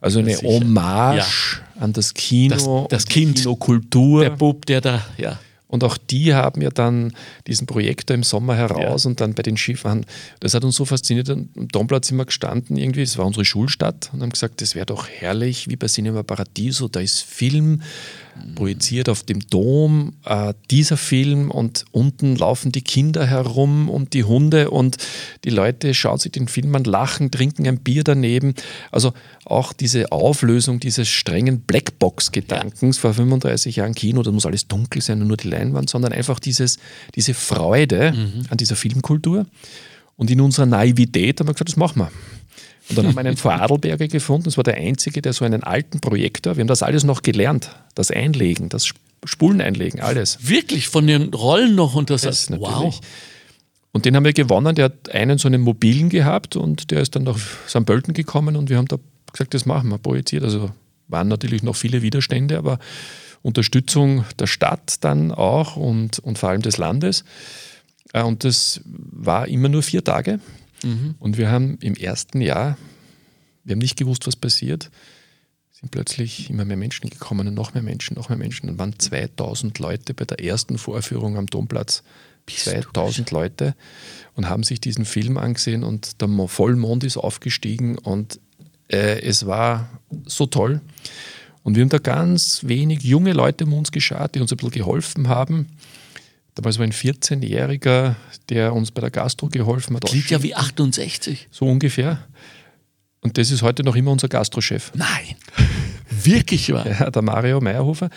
Also 0.00 0.20
eine. 0.20 0.34
Hommage 0.36 1.60
an 1.78 1.92
das 1.92 2.14
Kino, 2.14 2.86
Das- 2.90 3.04
das 3.04 3.06
Kind. 3.06 3.36
Kinokultur. 3.38 4.22
Der 4.22 4.30
Bub, 4.30 4.64
der 4.66 4.80
da, 4.80 5.04
ja. 5.16 5.38
Und 5.68 5.84
auch 5.84 5.98
die 5.98 6.34
haben 6.34 6.62
ja 6.62 6.70
dann 6.70 7.12
diesen 7.46 7.66
Projektor 7.66 8.14
im 8.14 8.22
Sommer 8.22 8.56
heraus 8.56 9.04
und 9.04 9.20
dann 9.20 9.34
bei 9.34 9.42
den 9.42 9.56
Skifahren. 9.56 10.06
Das 10.40 10.54
hat 10.54 10.64
uns 10.64 10.76
so 10.76 10.86
fasziniert. 10.86 11.28
Am 11.28 11.48
Domplatz 11.54 12.08
sind 12.08 12.16
wir 12.16 12.24
gestanden 12.24 12.76
irgendwie, 12.76 13.02
es 13.02 13.18
war 13.18 13.26
unsere 13.26 13.44
Schulstadt 13.44 14.10
und 14.12 14.22
haben 14.22 14.30
gesagt, 14.30 14.62
das 14.62 14.74
wäre 14.74 14.86
doch 14.86 15.06
herrlich, 15.06 15.68
wie 15.68 15.76
bei 15.76 15.86
Cinema 15.86 16.22
Paradiso, 16.22 16.88
da 16.88 17.00
ist 17.00 17.20
Film 17.20 17.82
projiziert 18.54 19.08
auf 19.08 19.22
dem 19.22 19.40
Dom, 19.48 20.14
äh, 20.24 20.54
dieser 20.70 20.96
Film 20.96 21.50
und 21.50 21.84
unten 21.92 22.36
laufen 22.36 22.72
die 22.72 22.82
Kinder 22.82 23.26
herum 23.26 23.88
und 23.88 24.14
die 24.14 24.24
Hunde 24.24 24.70
und 24.70 24.96
die 25.44 25.50
Leute 25.50 25.94
schauen 25.94 26.18
sich 26.18 26.32
den 26.32 26.48
Film 26.48 26.74
an, 26.74 26.84
lachen, 26.84 27.30
trinken 27.30 27.66
ein 27.66 27.78
Bier 27.80 28.04
daneben. 28.04 28.54
Also 28.90 29.12
auch 29.44 29.72
diese 29.72 30.12
Auflösung 30.12 30.80
dieses 30.80 31.08
strengen 31.08 31.60
Blackbox-Gedankens 31.60 32.98
vor 32.98 33.14
35 33.14 33.76
Jahren 33.76 33.94
Kino, 33.94 34.22
da 34.22 34.30
muss 34.30 34.46
alles 34.46 34.68
dunkel 34.68 35.02
sein 35.02 35.20
und 35.22 35.28
nur 35.28 35.36
die 35.36 35.48
Leinwand, 35.48 35.90
sondern 35.90 36.12
einfach 36.12 36.38
dieses, 36.38 36.78
diese 37.14 37.34
Freude 37.34 38.14
an 38.50 38.56
dieser 38.56 38.76
Filmkultur. 38.76 39.46
Und 40.16 40.30
in 40.32 40.40
unserer 40.40 40.66
Naivität 40.66 41.38
haben 41.38 41.46
wir 41.46 41.52
gesagt, 41.52 41.70
das 41.70 41.76
machen 41.76 42.00
wir. 42.00 42.10
Und 42.88 42.98
dann 42.98 43.06
haben 43.06 43.14
wir 43.14 43.20
einen 43.20 43.36
Vorarlberger 43.38 44.08
gefunden, 44.08 44.44
das 44.44 44.56
war 44.56 44.64
der 44.64 44.76
einzige, 44.76 45.22
der 45.22 45.32
so 45.32 45.44
einen 45.44 45.62
alten 45.62 46.00
Projektor, 46.00 46.56
wir 46.56 46.62
haben 46.62 46.68
das 46.68 46.82
alles 46.82 47.04
noch 47.04 47.22
gelernt, 47.22 47.70
das 47.94 48.10
Einlegen, 48.10 48.68
das 48.68 48.92
Spulen 49.24 49.60
einlegen, 49.60 50.00
alles. 50.00 50.38
Wirklich 50.42 50.88
von 50.88 51.06
den 51.06 51.34
Rollen 51.34 51.74
noch 51.74 51.94
und 51.94 52.10
das, 52.10 52.22
Das 52.22 52.50
wow. 52.50 52.60
natürlich. 52.60 53.00
Und 53.92 54.04
den 54.04 54.14
haben 54.14 54.24
wir 54.24 54.32
gewonnen, 54.32 54.74
der 54.74 54.86
hat 54.86 55.12
einen 55.12 55.38
so 55.38 55.48
einen 55.48 55.62
mobilen 55.62 56.08
gehabt 56.08 56.56
und 56.56 56.90
der 56.90 57.00
ist 57.00 57.16
dann 57.16 57.24
nach 57.24 57.38
St. 57.68 57.84
Pölten 57.84 58.14
gekommen 58.14 58.56
und 58.56 58.70
wir 58.70 58.76
haben 58.76 58.86
da 58.86 58.98
gesagt, 59.32 59.54
das 59.54 59.66
machen 59.66 59.88
wir, 59.88 59.98
projiziert. 59.98 60.44
Also 60.44 60.70
waren 61.08 61.28
natürlich 61.28 61.62
noch 61.62 61.74
viele 61.74 62.02
Widerstände, 62.02 62.58
aber 62.58 62.78
Unterstützung 63.42 64.24
der 64.38 64.46
Stadt 64.46 65.02
dann 65.04 65.32
auch 65.32 65.76
und, 65.76 66.18
und 66.18 66.38
vor 66.38 66.50
allem 66.50 66.62
des 66.62 66.76
Landes. 66.76 67.24
Äh, 68.12 68.22
Und 68.22 68.44
das 68.44 68.80
war 68.84 69.48
immer 69.48 69.68
nur 69.68 69.82
vier 69.82 70.04
Tage. 70.04 70.40
Und 71.18 71.38
wir 71.38 71.50
haben 71.50 71.78
im 71.80 71.94
ersten 71.94 72.40
Jahr, 72.40 72.76
wir 73.64 73.72
haben 73.72 73.80
nicht 73.80 73.96
gewusst, 73.96 74.26
was 74.26 74.36
passiert, 74.36 74.90
sind 75.72 75.90
plötzlich 75.90 76.50
immer 76.50 76.64
mehr 76.64 76.76
Menschen 76.76 77.08
gekommen 77.10 77.46
und 77.48 77.54
noch 77.54 77.74
mehr 77.74 77.82
Menschen, 77.82 78.14
noch 78.16 78.28
mehr 78.28 78.38
Menschen. 78.38 78.66
Dann 78.66 78.78
waren 78.78 78.98
2000 78.98 79.78
Leute 79.78 80.14
bei 80.14 80.24
der 80.24 80.42
ersten 80.44 80.78
Vorführung 80.78 81.36
am 81.36 81.46
Domplatz. 81.46 82.02
2000 82.84 83.30
Leute 83.30 83.74
und 84.34 84.48
haben 84.48 84.62
sich 84.62 84.80
diesen 84.80 85.04
Film 85.04 85.36
angesehen 85.36 85.84
und 85.84 86.20
der 86.22 86.28
Mo- 86.28 86.46
Vollmond 86.46 87.04
ist 87.04 87.18
aufgestiegen 87.18 87.98
und 87.98 88.40
äh, 88.88 89.20
es 89.20 89.46
war 89.46 89.90
so 90.24 90.46
toll. 90.46 90.80
Und 91.62 91.74
wir 91.76 91.82
haben 91.82 91.90
da 91.90 91.98
ganz 91.98 92.62
wenig 92.64 93.02
junge 93.02 93.34
Leute 93.34 93.64
um 93.66 93.74
uns 93.74 93.92
geschaut, 93.92 94.34
die 94.34 94.40
uns 94.40 94.50
ein 94.50 94.56
bisschen 94.56 94.72
geholfen 94.72 95.28
haben. 95.28 95.66
Damals 96.58 96.76
war 96.80 96.86
ein 96.86 96.92
14-Jähriger, 96.92 98.16
der 98.48 98.74
uns 98.74 98.90
bei 98.90 99.00
der 99.00 99.12
Gastro 99.12 99.46
geholfen 99.46 99.94
hat. 99.94 100.06
Klingt 100.06 100.28
ja 100.28 100.42
wie 100.42 100.56
68. 100.56 101.46
So 101.52 101.66
ungefähr. 101.66 102.26
Und 103.20 103.38
das 103.38 103.52
ist 103.52 103.62
heute 103.62 103.84
noch 103.84 103.94
immer 103.94 104.10
unser 104.10 104.26
Gastrochef. 104.26 104.90
Nein. 104.96 105.36
Wirklich 106.10 106.72
wahr. 106.72 106.84
Ja, 106.84 107.12
der 107.12 107.22
Mario 107.22 107.60
Meyerhofer. 107.60 108.10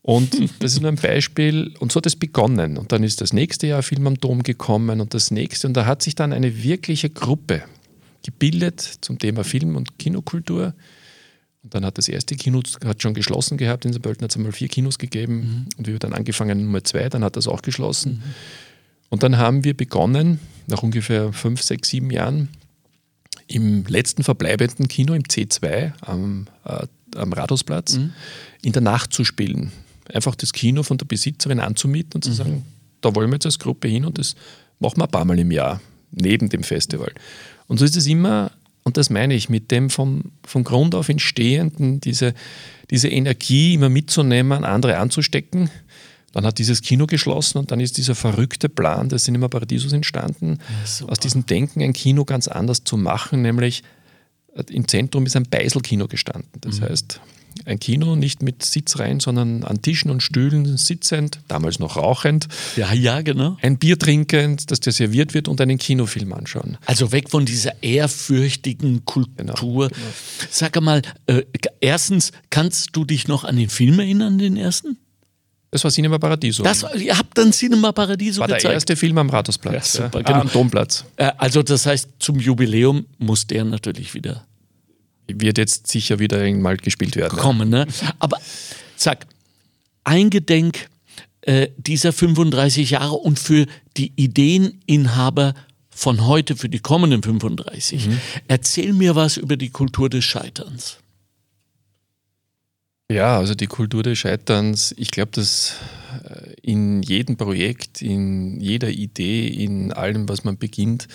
Und 0.00 0.32
das 0.60 0.72
ist 0.72 0.80
nur 0.80 0.92
ein 0.92 0.96
Beispiel. 0.96 1.74
Und 1.78 1.92
so 1.92 1.98
hat 1.98 2.06
es 2.06 2.16
begonnen. 2.16 2.78
Und 2.78 2.90
dann 2.90 3.04
ist 3.04 3.20
das 3.20 3.34
nächste 3.34 3.66
Jahr 3.66 3.82
Film 3.82 4.06
am 4.06 4.18
Dom 4.18 4.44
gekommen 4.44 5.02
und 5.02 5.12
das 5.12 5.30
nächste. 5.30 5.66
Und 5.66 5.74
da 5.74 5.84
hat 5.84 6.00
sich 6.00 6.14
dann 6.14 6.32
eine 6.32 6.62
wirkliche 6.62 7.10
Gruppe 7.10 7.64
gebildet 8.24 8.80
zum 8.80 9.18
Thema 9.18 9.44
Film- 9.44 9.76
und 9.76 9.98
Kinokultur. 9.98 10.72
Und 11.64 11.74
dann 11.74 11.84
hat 11.84 11.96
das 11.96 12.08
erste 12.08 12.36
Kino 12.36 12.62
hat 12.84 13.02
schon 13.02 13.14
geschlossen 13.14 13.56
gehabt. 13.56 13.86
In 13.86 13.92
St. 13.92 14.02
Pölten 14.02 14.22
hat 14.22 14.30
es 14.30 14.36
einmal 14.36 14.52
vier 14.52 14.68
Kinos 14.68 14.98
gegeben. 14.98 15.66
Und 15.76 15.86
wir 15.86 15.94
haben 15.94 16.00
dann 16.00 16.12
angefangen 16.12 16.62
Nummer 16.62 16.84
zwei, 16.84 17.08
dann 17.08 17.24
hat 17.24 17.36
das 17.36 17.48
auch 17.48 17.62
geschlossen. 17.62 18.22
Und 19.08 19.22
dann 19.22 19.38
haben 19.38 19.64
wir 19.64 19.74
begonnen, 19.74 20.40
nach 20.66 20.82
ungefähr 20.82 21.32
fünf, 21.32 21.62
sechs, 21.62 21.88
sieben 21.88 22.10
Jahren, 22.10 22.50
im 23.46 23.84
letzten 23.86 24.22
verbleibenden 24.24 24.88
Kino, 24.88 25.14
im 25.14 25.22
C2 25.22 25.92
am, 26.00 26.46
äh, 26.64 26.86
am 27.16 27.32
Rathausplatz, 27.32 27.98
in 28.62 28.72
der 28.72 28.82
Nacht 28.82 29.12
zu 29.12 29.24
spielen. 29.24 29.72
Einfach 30.12 30.34
das 30.34 30.52
Kino 30.52 30.82
von 30.82 30.98
der 30.98 31.06
Besitzerin 31.06 31.60
anzumieten 31.60 32.14
und 32.16 32.24
zu 32.24 32.32
sagen, 32.32 32.64
da 33.00 33.14
wollen 33.14 33.30
wir 33.30 33.36
jetzt 33.36 33.46
als 33.46 33.58
Gruppe 33.58 33.88
hin 33.88 34.04
und 34.04 34.18
das 34.18 34.34
machen 34.80 34.98
wir 34.98 35.04
ein 35.04 35.10
paar 35.10 35.24
Mal 35.24 35.38
im 35.38 35.50
Jahr, 35.50 35.80
neben 36.10 36.48
dem 36.48 36.62
Festival. 36.62 37.12
Und 37.66 37.78
so 37.78 37.84
ist 37.84 37.96
es 37.96 38.06
immer, 38.06 38.50
und 38.84 38.98
das 38.98 39.08
meine 39.08 39.34
ich, 39.34 39.48
mit 39.48 39.70
dem 39.70 39.88
vom, 39.88 40.32
vom 40.46 40.62
Grund 40.62 40.94
auf 40.94 41.08
entstehenden, 41.08 42.00
diese, 42.00 42.34
diese 42.90 43.08
Energie 43.08 43.74
immer 43.74 43.88
mitzunehmen, 43.88 44.64
andere 44.64 44.98
anzustecken. 44.98 45.70
Dann 46.32 46.44
hat 46.44 46.58
dieses 46.58 46.82
Kino 46.82 47.06
geschlossen 47.06 47.58
und 47.58 47.70
dann 47.70 47.80
ist 47.80 47.96
dieser 47.96 48.14
verrückte 48.14 48.68
Plan 48.68 49.08
des 49.08 49.24
Cinema 49.24 49.48
Paradisos 49.48 49.92
entstanden, 49.92 50.58
super. 50.84 51.12
aus 51.12 51.18
diesem 51.20 51.46
Denken 51.46 51.80
ein 51.80 51.92
Kino 51.92 52.24
ganz 52.24 52.46
anders 52.48 52.84
zu 52.84 52.96
machen, 52.96 53.40
nämlich 53.40 53.84
äh, 54.54 54.64
im 54.70 54.86
Zentrum 54.86 55.24
ist 55.26 55.36
ein 55.36 55.48
Beiselkino 55.48 56.06
gestanden. 56.06 56.50
Das 56.60 56.80
heißt, 56.80 57.20
ein 57.66 57.78
Kino 57.80 58.16
nicht 58.16 58.42
mit 58.42 58.64
Sitzreihen, 58.64 59.20
sondern 59.20 59.64
an 59.64 59.80
Tischen 59.82 60.10
und 60.10 60.22
Stühlen 60.22 60.76
sitzend, 60.76 61.40
damals 61.48 61.78
noch 61.78 61.96
rauchend, 61.96 62.48
Ja, 62.76 62.92
ja, 62.92 63.22
genau. 63.22 63.56
ein 63.62 63.78
Bier 63.78 63.98
trinkend, 63.98 64.70
das 64.70 64.80
dir 64.80 64.92
serviert 64.92 65.34
wird 65.34 65.48
und 65.48 65.60
einen 65.60 65.78
Kinofilm 65.78 66.32
anschauen. 66.32 66.76
Also 66.86 67.12
weg 67.12 67.30
von 67.30 67.46
dieser 67.46 67.82
ehrfürchtigen 67.82 69.04
Kultur. 69.04 69.88
Genau, 69.88 69.88
Sag 70.50 70.80
mal, 70.80 71.02
äh, 71.26 71.42
erstens, 71.80 72.32
kannst 72.50 72.90
du 72.96 73.04
dich 73.04 73.28
noch 73.28 73.44
an 73.44 73.56
den 73.56 73.68
Film 73.68 73.98
erinnern, 73.98 74.38
den 74.38 74.56
ersten? 74.56 74.96
Das 75.70 75.82
war 75.82 75.90
Cinema 75.90 76.18
Paradiso. 76.18 76.62
Das, 76.62 76.84
ihr 76.96 77.18
habt 77.18 77.36
dann 77.36 77.52
Cinema 77.52 77.90
Paradiso 77.90 78.40
war 78.40 78.46
der 78.46 78.58
gezeigt. 78.58 78.74
erste 78.74 78.94
Film 78.96 79.18
am 79.18 79.28
Rathausplatz, 79.28 79.74
Ja, 79.98 80.04
super, 80.04 80.18
ja, 80.20 80.24
genau. 80.24 80.38
ah, 80.38 80.40
am 80.42 80.52
Domplatz. 80.52 81.04
Äh, 81.16 81.32
also 81.36 81.62
das 81.64 81.84
heißt, 81.86 82.10
zum 82.20 82.38
Jubiläum 82.38 83.06
muss 83.18 83.46
der 83.48 83.64
natürlich 83.64 84.14
wieder 84.14 84.44
Wird 85.26 85.58
jetzt 85.58 85.86
sicher 85.86 86.18
wieder 86.18 86.48
mal 86.54 86.76
gespielt 86.76 87.16
werden. 87.16 87.38
kommen. 87.38 87.70
Ne? 87.70 87.86
Aber 88.18 88.38
sag, 88.96 89.26
eingedenk 90.04 90.88
äh, 91.42 91.68
dieser 91.76 92.12
35 92.12 92.90
Jahre 92.90 93.14
und 93.14 93.38
für 93.38 93.66
die 93.96 94.12
Ideeninhaber 94.16 95.54
von 95.90 96.26
heute, 96.26 96.56
für 96.56 96.68
die 96.68 96.80
kommenden 96.80 97.22
35. 97.22 98.08
Mhm. 98.08 98.20
Erzähl 98.48 98.92
mir 98.92 99.14
was 99.14 99.36
über 99.36 99.56
die 99.56 99.70
Kultur 99.70 100.10
des 100.10 100.24
Scheiterns. 100.24 100.98
Ja, 103.10 103.36
also 103.38 103.54
die 103.54 103.66
Kultur 103.66 104.02
des 104.02 104.18
Scheiterns, 104.18 104.94
ich 104.96 105.10
glaube, 105.10 105.32
dass 105.32 105.74
äh, 106.24 106.54
in 106.62 107.02
jedem 107.02 107.36
Projekt, 107.36 108.00
in 108.00 108.60
jeder 108.60 108.88
Idee, 108.88 109.46
in 109.46 109.92
allem, 109.92 110.28
was 110.28 110.42
man 110.42 110.56
beginnt, 110.56 111.06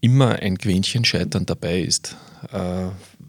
immer 0.00 0.36
ein 0.36 0.58
Quäntchen 0.58 1.04
Scheitern 1.04 1.46
dabei 1.46 1.80
ist. 1.80 2.16
Äh, 2.52 2.88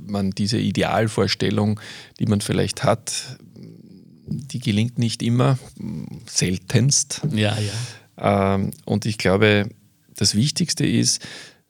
man 0.09 0.31
diese 0.31 0.57
Idealvorstellung, 0.57 1.79
die 2.19 2.25
man 2.25 2.41
vielleicht 2.41 2.83
hat, 2.83 3.37
die 4.27 4.59
gelingt 4.59 4.97
nicht 4.97 5.21
immer, 5.21 5.57
seltenst. 6.27 7.21
Ja, 7.31 7.57
ja. 7.59 8.55
Ähm, 8.55 8.71
und 8.85 9.05
ich 9.05 9.17
glaube, 9.17 9.69
das 10.15 10.35
Wichtigste 10.35 10.85
ist, 10.85 11.25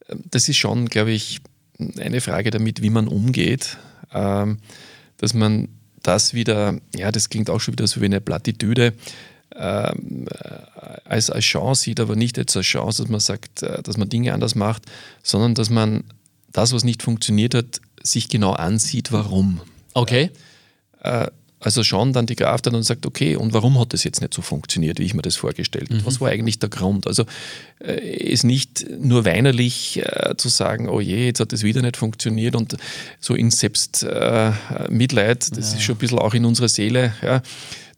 das 0.08 0.48
ist 0.48 0.58
schon, 0.58 0.88
glaube 0.88 1.12
ich, 1.12 1.40
eine 2.00 2.22
Frage 2.22 2.52
damit, 2.52 2.82
wie 2.82 2.90
man 2.90 3.08
umgeht, 3.08 3.78
ähm, 4.14 4.60
dass 5.18 5.34
man 5.34 5.70
das 6.04 6.34
wieder, 6.34 6.80
ja, 6.96 7.12
das 7.12 7.30
klingt 7.30 7.50
auch 7.50 7.60
schon 7.60 7.74
wieder 7.74 7.88
so 7.88 8.00
wie 8.02 8.06
eine 8.06 8.22
Plattitüde, 8.22 8.94
ähm, 9.56 10.28
als, 11.06 11.30
als 11.30 11.46
Chance 11.46 11.84
sieht, 11.84 12.00
aber 12.00 12.16
nicht 12.16 12.38
jetzt 12.38 12.56
als 12.56 12.66
Chance, 12.66 13.04
dass 13.04 13.10
man 13.10 13.20
sagt, 13.20 13.64
äh, 13.64 13.82
dass 13.82 13.98
man 13.98 14.10
Dinge 14.10 14.34
anders 14.34 14.56
macht, 14.56 14.84
sondern 15.24 15.56
dass 15.56 15.70
man 15.70 16.04
das, 16.52 16.74
was 16.74 16.84
nicht 16.84 17.04
funktioniert 17.04 17.54
hat, 17.54 17.82
sich 18.06 18.30
genau 18.30 18.52
ansieht, 18.54 19.12
warum. 19.12 19.62
Okay. 19.94 20.32
Äh, 21.02 21.28
also 21.60 21.84
schon 21.84 22.14
dann 22.14 22.28
die 22.28 22.36
Kraft 22.36 22.68
hat 22.68 22.74
und 22.74 22.84
sagt, 22.84 23.08
okay, 23.08 23.36
und 23.36 23.54
warum 23.54 23.80
hat 23.80 23.94
das 23.94 24.04
jetzt 24.04 24.22
nicht 24.22 24.36
so 24.36 24.44
funktioniert, 24.44 25.00
wie 25.00 25.04
ich 25.04 25.16
mir 25.16 25.24
das 25.24 25.36
vorgestellt 25.36 25.90
habe? 25.90 26.02
Mhm. 26.02 26.06
Was 26.06 26.22
war 26.22 26.30
eigentlich 26.30 26.60
der 26.60 26.70
Grund? 26.70 27.08
Also 27.08 27.26
äh, 27.80 28.32
es 28.32 28.44
nicht 28.44 28.86
nur 29.00 29.26
weinerlich 29.26 29.98
äh, 29.98 30.36
zu 30.38 30.50
sagen, 30.50 30.88
oh 30.90 31.00
je, 31.00 31.26
jetzt 31.26 31.40
hat 31.40 31.54
das 31.54 31.64
wieder 31.64 31.82
nicht 31.82 31.98
funktioniert 31.98 32.56
und 32.56 32.78
so 33.20 33.34
in 33.34 33.50
Selbstmitleid, 33.50 35.48
äh, 35.48 35.56
das 35.56 35.72
ja. 35.72 35.78
ist 35.78 35.82
schon 35.82 35.96
ein 35.96 36.00
bisschen 36.00 36.20
auch 36.20 36.36
in 36.36 36.46
unserer 36.46 36.70
Seele, 36.70 37.14
ja, 37.24 37.42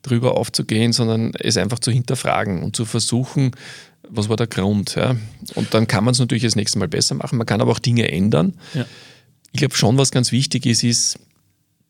drüber 0.02 0.38
aufzugehen, 0.38 0.94
sondern 0.94 1.34
es 1.38 1.58
einfach 1.58 1.80
zu 1.80 1.92
hinterfragen 1.92 2.64
und 2.64 2.76
zu 2.76 2.86
versuchen, 2.86 3.52
was 4.10 4.30
war 4.30 4.38
der 4.38 4.48
Grund? 4.48 4.96
Ja? 4.96 5.18
Und 5.56 5.74
dann 5.74 5.88
kann 5.88 6.06
man 6.06 6.14
es 6.14 6.20
natürlich 6.20 6.44
das 6.44 6.56
nächste 6.56 6.80
Mal 6.80 6.88
besser 6.88 7.16
machen. 7.16 7.38
Man 7.38 7.46
kann 7.46 7.60
aber 7.60 7.72
auch 7.72 7.80
Dinge 7.80 8.10
ändern. 8.10 8.54
Ja. 8.74 8.86
Ich 9.58 9.60
glaube 9.60 9.76
schon, 9.76 9.98
was 9.98 10.12
ganz 10.12 10.32
wichtig 10.32 10.68
ist, 10.68 10.84
ist, 10.84 11.18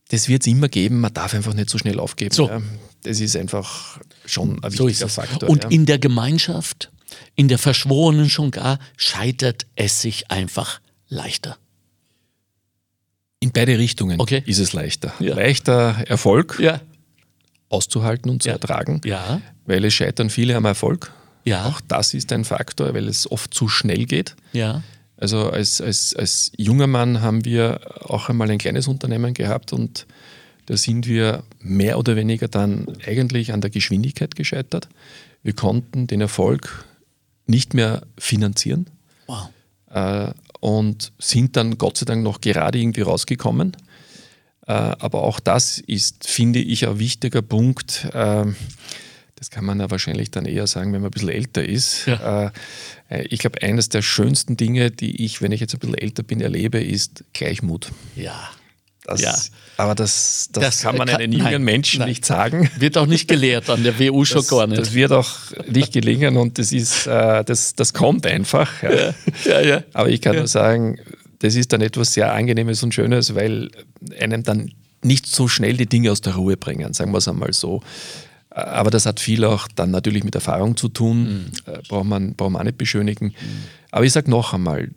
das 0.07 0.29
wird 0.29 0.43
es 0.43 0.47
immer 0.47 0.69
geben, 0.69 1.01
man 1.01 1.13
darf 1.13 1.33
einfach 1.33 1.53
nicht 1.53 1.69
so 1.69 1.77
schnell 1.77 1.99
aufgeben. 1.99 2.33
So. 2.33 2.47
Ja. 2.47 2.61
Das 3.03 3.19
ist 3.19 3.35
einfach 3.35 3.99
schon 4.25 4.63
ein 4.63 4.71
so 4.71 4.87
wichtiger 4.87 5.09
Faktor. 5.09 5.49
Und 5.49 5.65
ja. 5.65 5.69
in 5.69 5.85
der 5.85 5.99
Gemeinschaft, 5.99 6.89
in 7.35 7.49
der 7.49 7.57
Verschworenen 7.57 8.29
schon 8.29 8.51
gar, 8.51 8.79
scheitert 8.95 9.65
es 9.75 10.01
sich 10.01 10.31
einfach 10.31 10.79
leichter. 11.09 11.57
In 13.41 13.51
beide 13.51 13.77
Richtungen 13.77 14.21
okay. 14.21 14.43
ist 14.45 14.59
es 14.59 14.71
leichter. 14.71 15.13
Ja. 15.19 15.35
Leichter 15.35 16.05
Erfolg 16.07 16.61
auszuhalten 17.67 18.31
und 18.31 18.43
zu 18.43 18.49
ertragen, 18.49 19.01
weil 19.65 19.83
es 19.83 19.93
scheitern 19.93 20.29
viele 20.29 20.55
am 20.55 20.63
Erfolg. 20.63 21.11
Auch 21.51 21.81
das 21.85 22.13
ist 22.13 22.31
ein 22.31 22.45
Faktor, 22.45 22.93
weil 22.93 23.09
es 23.09 23.29
oft 23.29 23.53
zu 23.53 23.67
schnell 23.67 24.05
geht. 24.05 24.37
Ja. 24.53 24.83
Also 25.17 25.49
als, 25.49 25.81
als, 25.81 26.15
als 26.15 26.51
junger 26.57 26.87
Mann 26.87 27.21
haben 27.21 27.43
wir 27.43 27.79
auch 28.09 28.29
einmal 28.29 28.51
ein 28.51 28.59
kleines 28.59 28.87
Unternehmen 28.87 29.33
gehabt 29.33 29.73
und 29.73 30.05
da 30.67 30.77
sind 30.77 31.07
wir 31.07 31.43
mehr 31.59 31.97
oder 31.97 32.15
weniger 32.15 32.47
dann 32.47 32.87
eigentlich 33.05 33.53
an 33.53 33.61
der 33.61 33.69
Geschwindigkeit 33.69 34.35
gescheitert. 34.35 34.89
Wir 35.41 35.53
konnten 35.53 36.07
den 36.07 36.21
Erfolg 36.21 36.85
nicht 37.47 37.73
mehr 37.73 38.03
finanzieren 38.17 38.89
wow. 39.27 39.49
äh, 39.89 40.33
und 40.59 41.13
sind 41.17 41.55
dann 41.55 41.77
Gott 41.77 41.97
sei 41.97 42.05
Dank 42.05 42.21
noch 42.23 42.41
gerade 42.41 42.77
irgendwie 42.77 43.01
rausgekommen. 43.01 43.77
Äh, 44.67 44.73
aber 44.73 45.23
auch 45.23 45.39
das 45.39 45.79
ist, 45.79 46.27
finde 46.27 46.59
ich, 46.59 46.85
ein 46.85 46.99
wichtiger 46.99 47.41
Punkt. 47.41 48.09
Äh, 48.13 48.47
das 49.37 49.51
kann 49.51 49.65
man 49.65 49.79
ja 49.79 49.89
wahrscheinlich 49.91 50.31
dann 50.31 50.45
eher 50.45 50.65
sagen, 50.65 50.93
wenn 50.93 51.01
man 51.01 51.09
ein 51.09 51.11
bisschen 51.11 51.29
älter 51.29 51.63
ist. 51.63 52.07
Ja. 52.07 52.51
Äh, 53.09 53.23
ich 53.29 53.39
glaube, 53.39 53.61
eines 53.61 53.87
der 53.87 54.01
schönsten 54.01 54.57
Dinge, 54.57 54.89
die 54.91 55.23
ich, 55.23 55.41
wenn 55.41 55.51
ich 55.51 55.61
jetzt 55.61 55.73
ein 55.75 55.79
bisschen 55.79 55.97
älter 55.97 56.23
bin, 56.23 56.41
erlebe, 56.41 56.79
ist 56.79 57.23
Gleichmut. 57.33 57.91
Ja. 58.15 58.49
Das, 59.05 59.21
ja. 59.21 59.37
Aber 59.77 59.95
das, 59.95 60.49
das, 60.51 60.63
das 60.63 60.81
kann 60.81 60.97
man 60.97 61.07
kann, 61.07 61.21
einen 61.21 61.31
jungen 61.31 61.51
nein, 61.51 61.63
Menschen 61.63 61.99
nein. 61.99 62.09
nicht 62.09 62.25
sagen. 62.25 62.69
Wird 62.77 62.97
auch 62.97 63.05
nicht 63.05 63.29
gelehrt 63.29 63.69
an 63.69 63.83
der 63.83 63.97
WU 63.99 64.25
schon 64.25 64.39
das, 64.39 64.49
gar 64.49 64.67
nicht. 64.67 64.81
Das 64.81 64.93
wird 64.93 65.13
auch 65.13 65.29
nicht 65.71 65.93
gelingen 65.93 66.35
und 66.35 66.57
das 66.57 66.73
ist, 66.73 67.07
äh, 67.07 67.43
das, 67.45 67.75
das 67.75 67.93
kommt 67.93 68.25
einfach. 68.25 68.83
Ja. 68.83 69.13
Ja, 69.45 69.61
ja, 69.61 69.83
Aber 69.93 70.09
ich 70.09 70.19
kann 70.19 70.35
nur 70.35 70.47
sagen, 70.47 70.99
das 71.39 71.55
ist 71.55 71.71
dann 71.71 71.81
etwas 71.81 72.13
sehr 72.13 72.33
Angenehmes 72.33 72.83
und 72.83 72.93
Schönes, 72.93 73.33
weil 73.35 73.69
einem 74.19 74.43
dann 74.43 74.71
nicht 75.03 75.27
so 75.27 75.47
schnell 75.47 75.77
die 75.77 75.85
Dinge 75.85 76.11
aus 76.11 76.21
der 76.21 76.35
Ruhe 76.35 76.57
bringen, 76.57 76.93
sagen 76.93 77.11
wir 77.11 77.19
es 77.19 77.27
einmal 77.27 77.53
so. 77.53 77.81
Aber 78.57 78.89
das 78.89 79.05
hat 79.05 79.19
viel 79.19 79.45
auch 79.45 79.67
dann 79.67 79.91
natürlich 79.91 80.23
mit 80.23 80.33
Erfahrung 80.33 80.75
zu 80.75 80.89
tun, 80.89 81.23
mhm. 81.23 81.51
braucht, 81.87 82.05
man, 82.05 82.33
braucht 82.33 82.51
man 82.51 82.61
auch 82.61 82.65
nicht 82.65 82.79
beschönigen. 82.79 83.27
Mhm. 83.27 83.63
Aber 83.91 84.03
ich 84.03 84.11
sage 84.11 84.31
noch 84.31 84.51
einmal, 84.51 84.89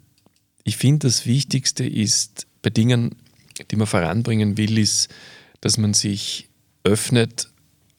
ich 0.65 0.79
finde, 0.79 1.09
das 1.09 1.27
Wichtigste 1.27 1.85
ist 1.85 2.47
bei 2.63 2.71
Dingen, 2.71 3.17
die 3.71 3.77
man 3.77 3.87
voranbringen 3.87 4.57
will, 4.57 4.79
ist, 4.79 5.09
dass 5.61 5.77
man 5.77 5.93
sich 5.93 6.49
öffnet 6.85 7.51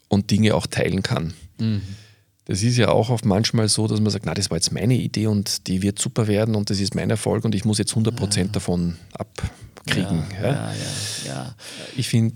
und 0.08 0.32
Dinge 0.32 0.56
auch 0.56 0.66
teilen 0.66 1.04
kann. 1.04 1.36
Mhm. 1.60 1.84
Das 2.46 2.64
ist 2.64 2.78
ja 2.78 2.90
auch 2.90 3.12
oft 3.12 3.24
manchmal 3.24 3.70
so, 3.70 3.88
dass 3.88 4.00
man 4.00 4.10
sagt, 4.10 4.26
na, 4.26 4.34
das 4.34 4.50
war 4.50 4.58
jetzt 4.58 4.72
meine 4.72 4.96
Idee 4.96 5.28
und 5.28 5.68
die 5.68 5.84
wird 5.84 6.00
super 6.00 6.26
werden 6.26 6.56
und 6.56 6.72
das 6.72 6.80
ist 6.80 6.96
mein 6.96 7.12
Erfolg 7.12 7.46
und 7.46 7.54
ich 7.54 7.66
muss 7.66 7.78
jetzt 7.78 7.94
100% 7.94 8.38
ja. 8.38 8.44
davon 8.46 8.98
abkriegen. 9.14 10.24
Ja, 10.42 10.52
ja. 10.52 10.74
ja 11.28 11.56
ich 11.96 12.10
finde, 12.10 12.36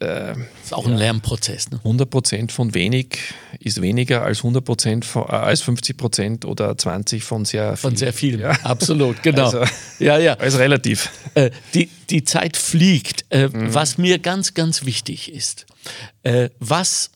äh, 0.00 0.32
ist 0.62 0.72
auch 0.72 0.86
ein 0.86 0.96
Lernprozess. 0.96 1.70
Ne? 1.70 1.80
100% 1.84 2.50
von 2.50 2.74
wenig 2.74 3.18
ist 3.58 3.80
weniger 3.80 4.22
als 4.22 4.40
100% 4.40 5.04
von, 5.04 5.22
äh, 5.24 5.32
als 5.32 5.62
50% 5.62 6.44
oder 6.46 6.76
20 6.76 7.22
von 7.22 7.44
sehr 7.44 7.76
viel. 7.76 7.76
Von 7.76 7.96
sehr 7.96 8.12
viel, 8.12 8.40
ja. 8.40 8.50
absolut, 8.62 9.22
genau. 9.22 9.44
Also, 9.44 9.64
ja, 9.98 10.18
ja. 10.18 10.34
Also 10.34 10.58
relativ. 10.58 11.10
Äh, 11.34 11.50
die, 11.74 11.88
die 12.08 12.24
Zeit 12.24 12.56
fliegt. 12.56 13.24
Äh, 13.30 13.48
mhm. 13.48 13.74
Was 13.74 13.98
mir 13.98 14.18
ganz, 14.18 14.54
ganz 14.54 14.84
wichtig 14.84 15.32
ist, 15.32 15.66
äh, 16.22 16.50
was 16.58 17.10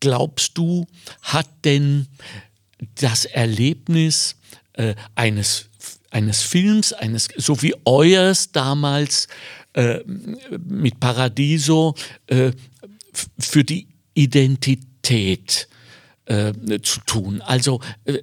glaubst 0.00 0.58
du, 0.58 0.86
hat 1.22 1.48
denn 1.64 2.08
das 2.96 3.24
Erlebnis 3.24 4.36
äh, 4.72 4.94
eines, 5.14 5.69
eines 6.10 6.42
Films, 6.42 6.92
eines, 6.92 7.28
so 7.36 7.62
wie 7.62 7.74
euers 7.84 8.52
damals, 8.52 9.28
äh, 9.72 10.00
mit 10.04 10.98
Paradiso 10.98 11.94
äh, 12.26 12.52
für 13.38 13.64
die 13.64 13.86
Identität 14.14 15.68
äh, 16.26 16.52
zu 16.82 17.00
tun. 17.06 17.40
Also 17.42 17.80
äh, 18.04 18.18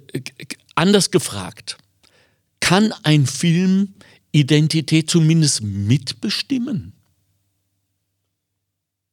anders 0.74 1.10
gefragt, 1.10 1.78
kann 2.60 2.92
ein 3.02 3.26
Film 3.26 3.94
Identität 4.32 5.08
zumindest 5.10 5.62
mitbestimmen? 5.62 6.92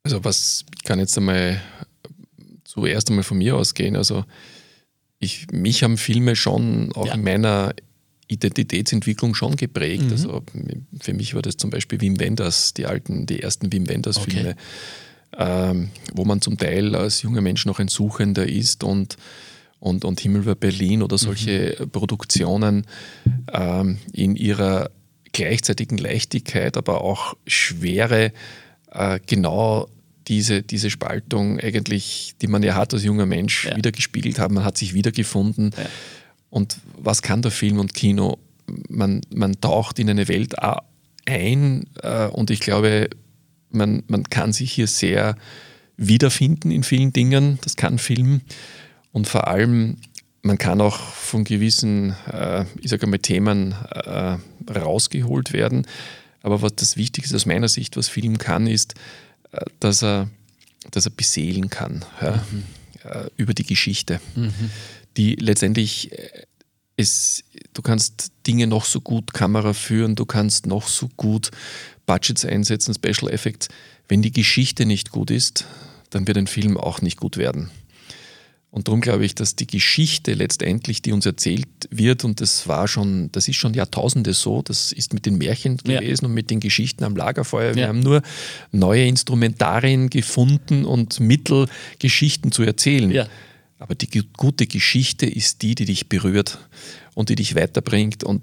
Also 0.03 0.23
was 0.23 0.65
kann 0.83 0.99
jetzt 0.99 1.17
einmal 1.17 1.61
zuerst 2.63 3.09
einmal 3.09 3.23
von 3.23 3.37
mir 3.37 3.55
ausgehen? 3.55 3.95
Also 3.95 4.25
ich, 5.19 5.47
mich 5.51 5.83
haben 5.83 5.97
Filme 5.97 6.35
schon 6.35 6.91
auch 6.93 7.07
ja. 7.07 7.13
in 7.13 7.23
meiner 7.23 7.73
Identitätsentwicklung 8.27 9.35
schon 9.35 9.55
geprägt. 9.55 10.05
Mhm. 10.05 10.11
Also 10.11 10.43
für 10.99 11.13
mich 11.13 11.35
war 11.35 11.41
das 11.41 11.57
zum 11.57 11.69
Beispiel 11.69 12.01
Wim 12.01 12.19
Wenders, 12.19 12.73
die 12.73 12.85
alten, 12.85 13.25
die 13.25 13.41
ersten 13.41 13.71
Wim 13.71 13.87
Wenders-Filme, 13.87 14.55
okay. 15.31 15.69
ähm, 15.69 15.89
wo 16.13 16.25
man 16.25 16.41
zum 16.41 16.57
Teil 16.57 16.95
als 16.95 17.21
junger 17.21 17.41
Mensch 17.41 17.65
noch 17.65 17.79
ein 17.79 17.87
Suchender 17.87 18.47
ist 18.47 18.83
und, 18.83 19.17
und, 19.79 20.05
und 20.05 20.19
Himmel 20.19 20.41
über 20.41 20.55
Berlin 20.55 21.03
oder 21.03 21.17
solche 21.17 21.77
mhm. 21.79 21.89
Produktionen 21.91 22.87
ähm, 23.53 23.99
in 24.11 24.35
ihrer 24.35 24.89
gleichzeitigen 25.31 25.97
Leichtigkeit, 25.97 26.77
aber 26.77 27.01
auch 27.01 27.35
Schwere 27.45 28.31
äh, 28.91 29.19
genau 29.25 29.89
diese, 30.27 30.63
diese 30.63 30.89
Spaltung 30.89 31.59
eigentlich, 31.59 32.35
die 32.41 32.47
man 32.47 32.63
ja 32.63 32.75
hat 32.75 32.93
als 32.93 33.03
junger 33.03 33.25
Mensch, 33.25 33.65
ja. 33.65 33.75
wieder 33.75 33.91
gespiegelt 33.91 34.39
haben. 34.39 34.55
Man 34.55 34.63
hat 34.63 34.77
sich 34.77 34.93
wiedergefunden. 34.93 35.71
Ja. 35.77 35.85
Und 36.55 36.77
was 36.97 37.21
kann 37.21 37.41
der 37.41 37.51
Film 37.51 37.79
und 37.79 37.93
Kino? 37.93 38.37
Man, 38.87 39.19
man 39.29 39.59
taucht 39.59 39.99
in 39.99 40.09
eine 40.09 40.29
Welt 40.29 40.55
ein 41.25 41.85
äh, 42.01 42.27
und 42.27 42.49
ich 42.49 42.61
glaube, 42.61 43.09
man, 43.71 44.03
man 44.07 44.23
kann 44.23 44.53
sich 44.53 44.71
hier 44.71 44.87
sehr 44.87 45.35
wiederfinden 45.97 46.71
in 46.71 46.83
vielen 46.83 47.11
Dingen. 47.11 47.59
Das 47.61 47.75
kann 47.75 47.97
Film. 47.97 48.39
Und 49.11 49.27
vor 49.27 49.49
allem, 49.49 49.97
man 50.43 50.57
kann 50.57 50.79
auch 50.79 50.95
von 50.95 51.43
gewissen, 51.43 52.15
äh, 52.31 52.63
ich 52.79 52.89
sage 52.89 53.05
mal, 53.05 53.19
Themen 53.19 53.75
äh, 53.91 54.37
rausgeholt 54.71 55.51
werden. 55.51 55.85
Aber 56.41 56.61
was 56.61 56.73
das 56.77 56.95
Wichtigste 56.95 57.35
aus 57.35 57.45
meiner 57.45 57.67
Sicht, 57.67 57.97
was 57.97 58.07
Film 58.07 58.37
kann, 58.37 58.65
ist, 58.65 58.93
äh, 59.51 59.65
dass 59.81 60.01
er, 60.01 60.29
dass 60.91 61.05
er 61.05 61.11
beseelen 61.11 61.69
kann. 61.69 62.05
Ja? 62.21 62.45
Mhm. 62.49 62.63
äh, 63.03 63.29
über 63.35 63.53
die 63.53 63.65
Geschichte, 63.65 64.21
mhm. 64.35 64.53
Die 65.17 65.35
letztendlich 65.35 66.11
ist, 66.97 67.43
äh, 67.53 67.59
du 67.73 67.81
kannst 67.81 68.31
Dinge 68.47 68.67
noch 68.67 68.85
so 68.85 69.01
gut 69.01 69.33
Kamera 69.33 69.73
führen, 69.73 70.15
du 70.15 70.25
kannst 70.25 70.65
noch 70.65 70.87
so 70.87 71.09
gut 71.17 71.51
Budgets 72.05 72.45
einsetzen, 72.45 72.93
Special 72.93 73.31
Effects. 73.31 73.67
Wenn 74.07 74.21
die 74.21 74.31
Geschichte 74.31 74.85
nicht 74.85 75.11
gut 75.11 75.31
ist, 75.31 75.65
dann 76.11 76.27
wird 76.27 76.37
ein 76.37 76.47
Film 76.47 76.77
auch 76.77 77.01
nicht 77.01 77.17
gut 77.17 77.37
werden. 77.37 77.71
Und 78.75 78.89
darum 78.89 78.99
glaube 78.99 79.23
ich, 79.23 79.35
dass 79.35 79.55
die 79.55 79.67
Geschichte 79.67 80.33
letztendlich, 80.33 81.01
die 81.01 81.13
uns 81.13 81.25
erzählt 81.25 81.65
wird, 81.91 82.25
und 82.25 82.41
das 82.41 82.67
war 82.67 82.89
schon, 82.89 83.31
das 83.31 83.47
ist 83.47 83.55
schon 83.55 83.73
Jahrtausende 83.73 84.33
so, 84.33 84.61
das 84.61 84.91
ist 84.91 85.13
mit 85.13 85.25
den 85.25 85.37
Märchen 85.37 85.77
ja. 85.87 86.01
gewesen 86.01 86.25
und 86.25 86.33
mit 86.33 86.49
den 86.49 86.59
Geschichten 86.59 87.05
am 87.05 87.15
Lagerfeuer. 87.15 87.75
Wir 87.75 87.83
ja. 87.83 87.87
haben 87.87 88.01
nur 88.01 88.21
neue 88.73 89.05
Instrumentarien 89.05 90.09
gefunden 90.09 90.83
und 90.83 91.21
Mittel, 91.21 91.69
Geschichten 91.99 92.51
zu 92.51 92.63
erzählen. 92.63 93.11
Ja. 93.11 93.27
Aber 93.85 93.93
die 93.93 94.23
gute 94.35 94.65
Geschichte 94.65 95.27
ist 95.27 95.61
die, 95.61 95.75
die 95.75 95.85
dich 95.85 96.09
berührt 96.09 96.57
und 97.13 97.29
die 97.29 97.35
dich 97.35 97.53
weiterbringt. 97.53 98.23
Und 98.23 98.41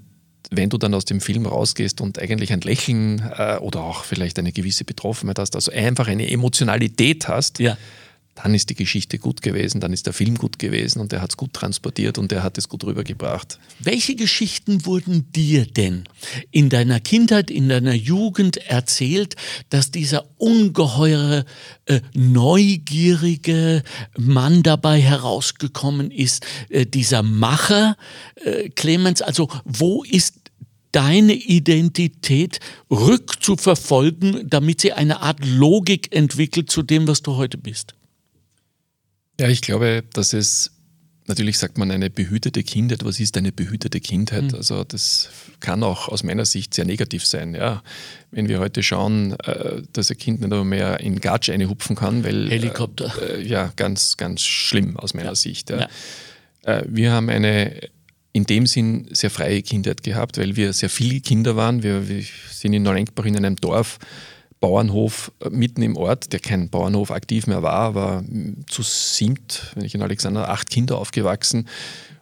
wenn 0.52 0.70
du 0.70 0.78
dann 0.78 0.94
aus 0.94 1.04
dem 1.04 1.20
Film 1.20 1.46
rausgehst 1.46 2.00
und 2.00 2.20
eigentlich 2.20 2.52
ein 2.52 2.60
Lächeln 2.60 3.28
äh, 3.36 3.56
oder 3.56 3.80
auch 3.82 4.04
vielleicht 4.04 4.38
eine 4.38 4.52
gewisse 4.52 4.84
Betroffenheit 4.84 5.40
hast, 5.40 5.56
also 5.56 5.72
einfach 5.72 6.06
eine 6.06 6.30
Emotionalität 6.30 7.26
hast, 7.26 7.58
ja 7.58 7.76
dann 8.34 8.54
ist 8.54 8.70
die 8.70 8.74
Geschichte 8.74 9.18
gut 9.18 9.42
gewesen, 9.42 9.80
dann 9.80 9.92
ist 9.92 10.06
der 10.06 10.14
Film 10.14 10.36
gut 10.36 10.58
gewesen 10.58 11.00
und 11.00 11.12
er 11.12 11.20
hat 11.20 11.30
es 11.30 11.36
gut 11.36 11.52
transportiert 11.52 12.16
und 12.16 12.32
er 12.32 12.42
hat 12.42 12.56
es 12.56 12.68
gut 12.68 12.84
rübergebracht. 12.84 13.58
Welche 13.78 14.14
Geschichten 14.14 14.86
wurden 14.86 15.30
dir 15.32 15.66
denn 15.66 16.04
in 16.50 16.70
deiner 16.70 16.98
Kindheit, 16.98 17.50
in 17.50 17.68
deiner 17.68 17.92
Jugend 17.92 18.56
erzählt, 18.56 19.36
dass 19.68 19.90
dieser 19.90 20.24
ungeheure, 20.38 21.44
äh, 21.84 22.00
neugierige 22.14 23.82
Mann 24.16 24.62
dabei 24.62 25.00
herausgekommen 25.00 26.10
ist, 26.10 26.46
äh, 26.70 26.86
dieser 26.86 27.22
Macher, 27.22 27.96
äh, 28.36 28.70
Clemens? 28.70 29.20
Also 29.20 29.48
wo 29.64 30.04
ist 30.04 30.36
deine 30.92 31.34
Identität 31.34 32.60
rückzuverfolgen, 32.90 34.48
damit 34.48 34.80
sie 34.80 34.92
eine 34.92 35.20
Art 35.20 35.44
Logik 35.44 36.14
entwickelt 36.14 36.70
zu 36.70 36.82
dem, 36.82 37.06
was 37.06 37.22
du 37.22 37.36
heute 37.36 37.58
bist? 37.58 37.94
Ja, 39.42 39.48
ich 39.48 39.60
glaube, 39.60 40.04
dass 40.12 40.34
es 40.34 40.70
natürlich 41.26 41.58
sagt 41.58 41.76
man 41.76 41.90
eine 41.90 42.10
behütete 42.10 42.62
Kindheit. 42.62 43.04
Was 43.04 43.18
ist 43.18 43.36
eine 43.36 43.50
behütete 43.50 43.98
Kindheit? 43.98 44.52
Mhm. 44.52 44.54
Also 44.54 44.84
das 44.84 45.30
kann 45.58 45.82
auch 45.82 46.08
aus 46.08 46.22
meiner 46.22 46.44
Sicht 46.44 46.74
sehr 46.74 46.84
negativ 46.84 47.26
sein. 47.26 47.56
Ja, 47.56 47.82
wenn 48.30 48.46
wir 48.46 48.60
heute 48.60 48.84
schauen, 48.84 49.32
äh, 49.40 49.82
dass 49.92 50.12
ein 50.12 50.16
Kind 50.18 50.42
nicht 50.42 50.64
mehr 50.64 51.00
in 51.00 51.20
Gatsch 51.20 51.50
einhupfen 51.50 51.96
kann, 51.96 52.22
weil 52.22 52.48
Helikopter. 52.50 53.12
Äh, 53.20 53.42
ja, 53.42 53.72
ganz, 53.74 54.16
ganz 54.16 54.42
schlimm 54.42 54.96
aus 54.96 55.12
meiner 55.12 55.30
ja. 55.30 55.34
Sicht. 55.34 55.70
Ja. 55.70 55.88
Ja. 56.64 56.78
Äh, 56.78 56.84
wir 56.86 57.10
haben 57.10 57.28
eine 57.28 57.80
in 58.32 58.44
dem 58.44 58.68
Sinn 58.68 59.08
sehr 59.10 59.30
freie 59.30 59.62
Kindheit 59.62 60.04
gehabt, 60.04 60.38
weil 60.38 60.54
wir 60.54 60.72
sehr 60.72 60.88
viele 60.88 61.20
Kinder 61.20 61.56
waren. 61.56 61.82
Wir, 61.82 62.08
wir 62.08 62.22
sind 62.48 62.74
in 62.74 62.84
Neurenkbach 62.84 63.24
in 63.24 63.36
einem 63.36 63.56
Dorf 63.56 63.98
Bauernhof 64.62 65.32
äh, 65.40 65.50
mitten 65.50 65.82
im 65.82 65.96
Ort, 65.98 66.32
der 66.32 66.40
kein 66.40 66.70
Bauernhof 66.70 67.10
aktiv 67.10 67.46
mehr 67.46 67.62
war, 67.62 67.94
war 67.94 68.24
zu 68.66 68.82
siebt, 68.82 69.72
wenn 69.74 69.84
ich 69.84 69.94
in 69.94 70.00
Alexander, 70.00 70.48
acht 70.48 70.70
Kinder 70.70 70.96
aufgewachsen. 70.96 71.68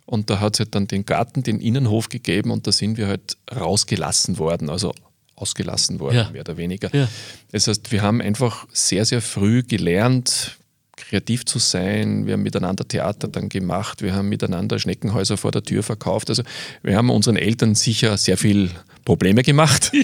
Und 0.07 0.29
da 0.29 0.41
hat 0.41 0.55
es 0.55 0.61
halt 0.61 0.75
dann 0.75 0.89
den 0.89 1.07
Garten, 1.07 1.45
den 1.45 1.61
Innenhof 1.61 2.09
gegeben 2.09 2.51
und 2.51 2.67
da 2.67 2.73
sind 2.73 2.97
wir 2.97 3.07
halt 3.07 3.37
rausgelassen 3.55 4.39
worden, 4.39 4.69
also 4.69 4.93
ausgelassen 5.37 6.01
worden, 6.01 6.17
ja. 6.17 6.31
mehr 6.31 6.41
oder 6.41 6.57
weniger. 6.57 6.95
Ja. 6.95 7.07
Das 7.53 7.69
heißt, 7.69 7.93
wir 7.93 8.03
haben 8.03 8.21
einfach 8.21 8.67
sehr, 8.73 9.05
sehr 9.05 9.23
früh 9.23 9.63
gelernt, 9.63 10.59
kreativ 10.97 11.45
zu 11.45 11.59
sein. 11.59 12.27
Wir 12.27 12.35
haben 12.35 12.43
miteinander 12.43 12.89
Theater 12.89 13.29
dann 13.29 13.49
gemacht. 13.49 14.03
Wir 14.03 14.15
haben 14.15 14.29
miteinander 14.29 14.79
Schneckenhäuser 14.79 15.37
vor 15.37 15.51
der 15.51 15.63
Tür 15.63 15.83
verkauft. 15.83 16.31
Also 16.31 16.43
wir 16.83 16.97
haben 16.97 17.11
unseren 17.11 17.37
Eltern 17.37 17.75
sicher 17.75 18.17
sehr 18.17 18.37
viel 18.37 18.71
Probleme 19.11 19.43
gemacht. 19.43 19.91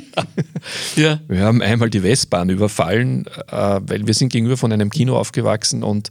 Ja. 0.97 1.21
Wir 1.29 1.43
haben 1.43 1.63
einmal 1.63 1.91
die 1.91 2.03
Westbahn 2.03 2.49
überfallen, 2.49 3.27
äh, 3.27 3.81
weil 3.83 4.05
wir 4.07 4.15
sind 4.15 4.33
gegenüber 4.33 4.57
von 4.57 4.73
einem 4.73 4.91
Kino 4.91 5.17
aufgewachsen 5.17 5.85
und 5.85 6.09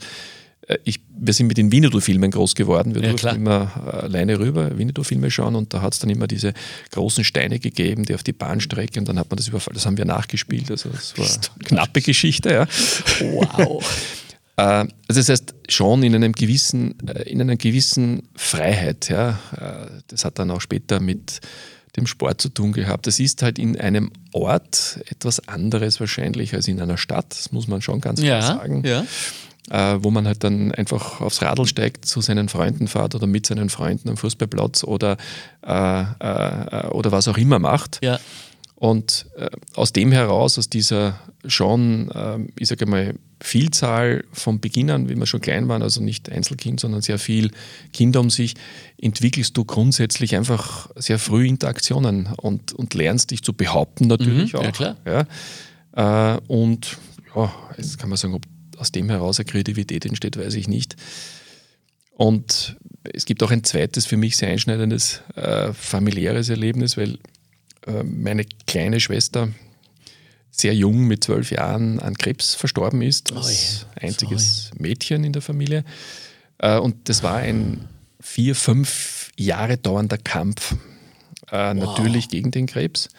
äh, 0.67 0.77
ich, 0.85 1.01
wir 1.09 1.33
sind 1.33 1.47
mit 1.47 1.57
den 1.57 1.73
Winnetou-Filmen 1.73 2.31
groß 2.31 2.55
geworden. 2.55 2.95
Wir 2.95 3.01
ja, 3.01 3.09
durften 3.09 3.35
immer 3.35 3.71
äh, 3.85 3.89
alleine 4.05 4.39
rüber 4.39 4.77
Winnetou-Filme 4.77 5.29
schauen 5.29 5.55
und 5.55 5.73
da 5.73 5.81
hat 5.81 5.93
es 5.93 5.99
dann 5.99 6.09
immer 6.09 6.27
diese 6.27 6.53
großen 6.91 7.25
Steine 7.25 7.59
gegeben, 7.59 8.05
die 8.05 8.15
auf 8.15 8.23
die 8.23 8.31
Bahnstrecke 8.31 8.97
und 8.97 9.09
dann 9.09 9.19
hat 9.19 9.29
man 9.29 9.35
das 9.35 9.49
überfallen. 9.49 9.75
Das 9.75 9.85
haben 9.85 9.97
wir 9.97 10.05
nachgespielt. 10.05 10.71
Also 10.71 10.89
das 10.89 11.17
war 11.17 11.25
eine 11.25 11.65
knappe 11.65 12.01
Geschichte. 12.01 12.53
Ja. 12.53 12.67
Wow. 13.19 13.83
also 14.55 14.89
das 15.07 15.27
heißt 15.27 15.55
schon 15.67 16.01
in 16.03 16.15
einem 16.15 16.31
gewissen, 16.31 16.95
in 17.25 17.41
einer 17.41 17.57
gewissen 17.57 18.29
Freiheit. 18.35 19.09
Ja. 19.09 19.37
Das 20.07 20.23
hat 20.23 20.39
dann 20.39 20.49
auch 20.51 20.61
später 20.61 21.01
mit 21.01 21.41
dem 21.95 22.07
Sport 22.07 22.41
zu 22.41 22.49
tun 22.49 22.73
gehabt. 22.73 23.07
Das 23.07 23.19
ist 23.19 23.41
halt 23.41 23.59
in 23.59 23.79
einem 23.79 24.11
Ort 24.31 24.99
etwas 25.09 25.47
anderes 25.47 25.99
wahrscheinlich 25.99 26.53
als 26.53 26.67
in 26.67 26.81
einer 26.81 26.97
Stadt, 26.97 27.27
das 27.29 27.51
muss 27.51 27.67
man 27.67 27.81
schon 27.81 28.01
ganz 28.01 28.21
klar 28.21 28.41
sagen. 28.41 28.83
Ja. 28.85 29.05
Äh, 29.71 30.03
wo 30.03 30.11
man 30.11 30.27
halt 30.27 30.43
dann 30.43 30.71
einfach 30.73 31.21
aufs 31.21 31.41
Radl 31.41 31.65
steigt, 31.65 32.05
zu 32.05 32.21
seinen 32.21 32.49
Freunden 32.49 32.87
fährt 32.87 33.15
oder 33.15 33.25
mit 33.25 33.47
seinen 33.47 33.69
Freunden 33.69 34.09
am 34.09 34.17
Fußballplatz 34.17 34.83
oder, 34.83 35.17
äh, 35.65 36.01
äh, 36.01 36.87
oder 36.89 37.11
was 37.11 37.27
auch 37.27 37.37
immer 37.37 37.57
macht. 37.57 37.99
Ja. 38.03 38.19
Und 38.75 39.25
äh, 39.37 39.49
aus 39.73 39.91
dem 39.91 40.11
heraus, 40.11 40.59
aus 40.59 40.69
dieser 40.69 41.19
schon, 41.47 42.11
äh, 42.11 42.37
ich 42.59 42.67
sage 42.67 42.85
mal, 42.85 43.15
Vielzahl 43.41 44.23
von 44.31 44.59
Beginn 44.59 44.89
an, 44.89 45.09
wie 45.09 45.15
wir 45.15 45.25
schon 45.25 45.41
klein 45.41 45.67
waren, 45.67 45.81
also 45.81 46.01
nicht 46.01 46.29
Einzelkind, 46.31 46.79
sondern 46.79 47.01
sehr 47.01 47.19
viel 47.19 47.51
Kinder 47.91 48.21
um 48.21 48.29
sich, 48.29 48.55
entwickelst 48.99 49.55
du 49.57 49.65
grundsätzlich 49.65 50.35
einfach 50.35 50.89
sehr 50.95 51.19
früh 51.19 51.47
Interaktionen 51.47 52.29
und, 52.37 52.73
und 52.73 52.93
lernst 52.93 53.31
dich 53.31 53.43
zu 53.43 53.53
behaupten 53.53 54.07
natürlich 54.07 54.53
mhm, 54.53 54.59
auch. 54.59 54.63
Ja, 54.63 54.71
klar. 54.71 54.97
Ja. 55.95 56.35
Äh, 56.35 56.39
und 56.47 56.97
ja, 57.35 57.53
jetzt 57.77 57.99
kann 57.99 58.09
man 58.09 58.17
sagen, 58.17 58.33
ob 58.33 58.43
aus 58.77 58.91
dem 58.91 59.09
heraus 59.09 59.39
eine 59.39 59.45
Kreativität 59.45 60.05
entsteht, 60.05 60.37
weiß 60.37 60.55
ich 60.55 60.67
nicht. 60.67 60.95
Und 62.11 62.77
es 63.03 63.25
gibt 63.25 63.43
auch 63.43 63.51
ein 63.51 63.63
zweites 63.63 64.05
für 64.05 64.17
mich 64.17 64.37
sehr 64.37 64.49
einschneidendes 64.49 65.21
äh, 65.35 65.73
familiäres 65.73 66.49
Erlebnis, 66.49 66.97
weil 66.97 67.19
äh, 67.85 68.03
meine 68.03 68.45
kleine 68.67 68.99
Schwester 68.99 69.49
sehr 70.61 70.75
jung 70.75 71.05
mit 71.05 71.23
zwölf 71.23 71.51
Jahren 71.51 71.99
an 71.99 72.15
Krebs 72.15 72.55
verstorben 72.55 73.01
ist, 73.01 73.33
als 73.33 73.85
oh 73.85 73.99
einziges 73.99 74.67
Sorry. 74.67 74.81
Mädchen 74.81 75.23
in 75.23 75.33
der 75.33 75.41
Familie. 75.41 75.83
Äh, 76.57 76.77
und 76.77 77.09
das 77.09 77.23
war 77.23 77.37
ein 77.37 77.87
vier, 78.19 78.55
fünf 78.55 79.31
Jahre 79.37 79.77
dauernder 79.77 80.17
Kampf, 80.17 80.73
äh, 81.51 81.75
wow. 81.75 81.75
natürlich 81.75 82.29
gegen 82.29 82.51
den 82.51 82.65
Krebs. 82.65 83.09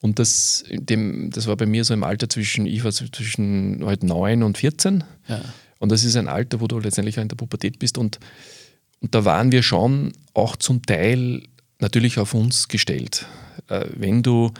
Und 0.00 0.18
das, 0.18 0.64
dem, 0.70 1.30
das 1.30 1.46
war 1.46 1.56
bei 1.56 1.66
mir 1.66 1.84
so 1.84 1.92
im 1.92 2.04
Alter 2.04 2.28
zwischen, 2.28 2.66
ich 2.66 2.84
war 2.84 2.92
zwischen 2.92 3.84
halt 3.84 4.04
9 4.04 4.42
und 4.42 4.56
14. 4.56 5.02
Ja. 5.26 5.42
Und 5.80 5.90
das 5.90 6.04
ist 6.04 6.16
ein 6.16 6.28
Alter, 6.28 6.60
wo 6.60 6.68
du 6.68 6.78
letztendlich 6.78 7.16
in 7.16 7.28
der 7.28 7.36
Pubertät 7.36 7.78
bist. 7.78 7.98
Und, 7.98 8.20
und 9.00 9.14
da 9.14 9.24
waren 9.24 9.50
wir 9.50 9.62
schon 9.62 10.12
auch 10.34 10.56
zum 10.56 10.82
Teil 10.82 11.42
natürlich 11.80 12.18
auf 12.18 12.34
uns 12.34 12.68
gestellt. 12.68 13.26
Äh, 13.68 13.86
wenn 13.96 14.22
du 14.22 14.52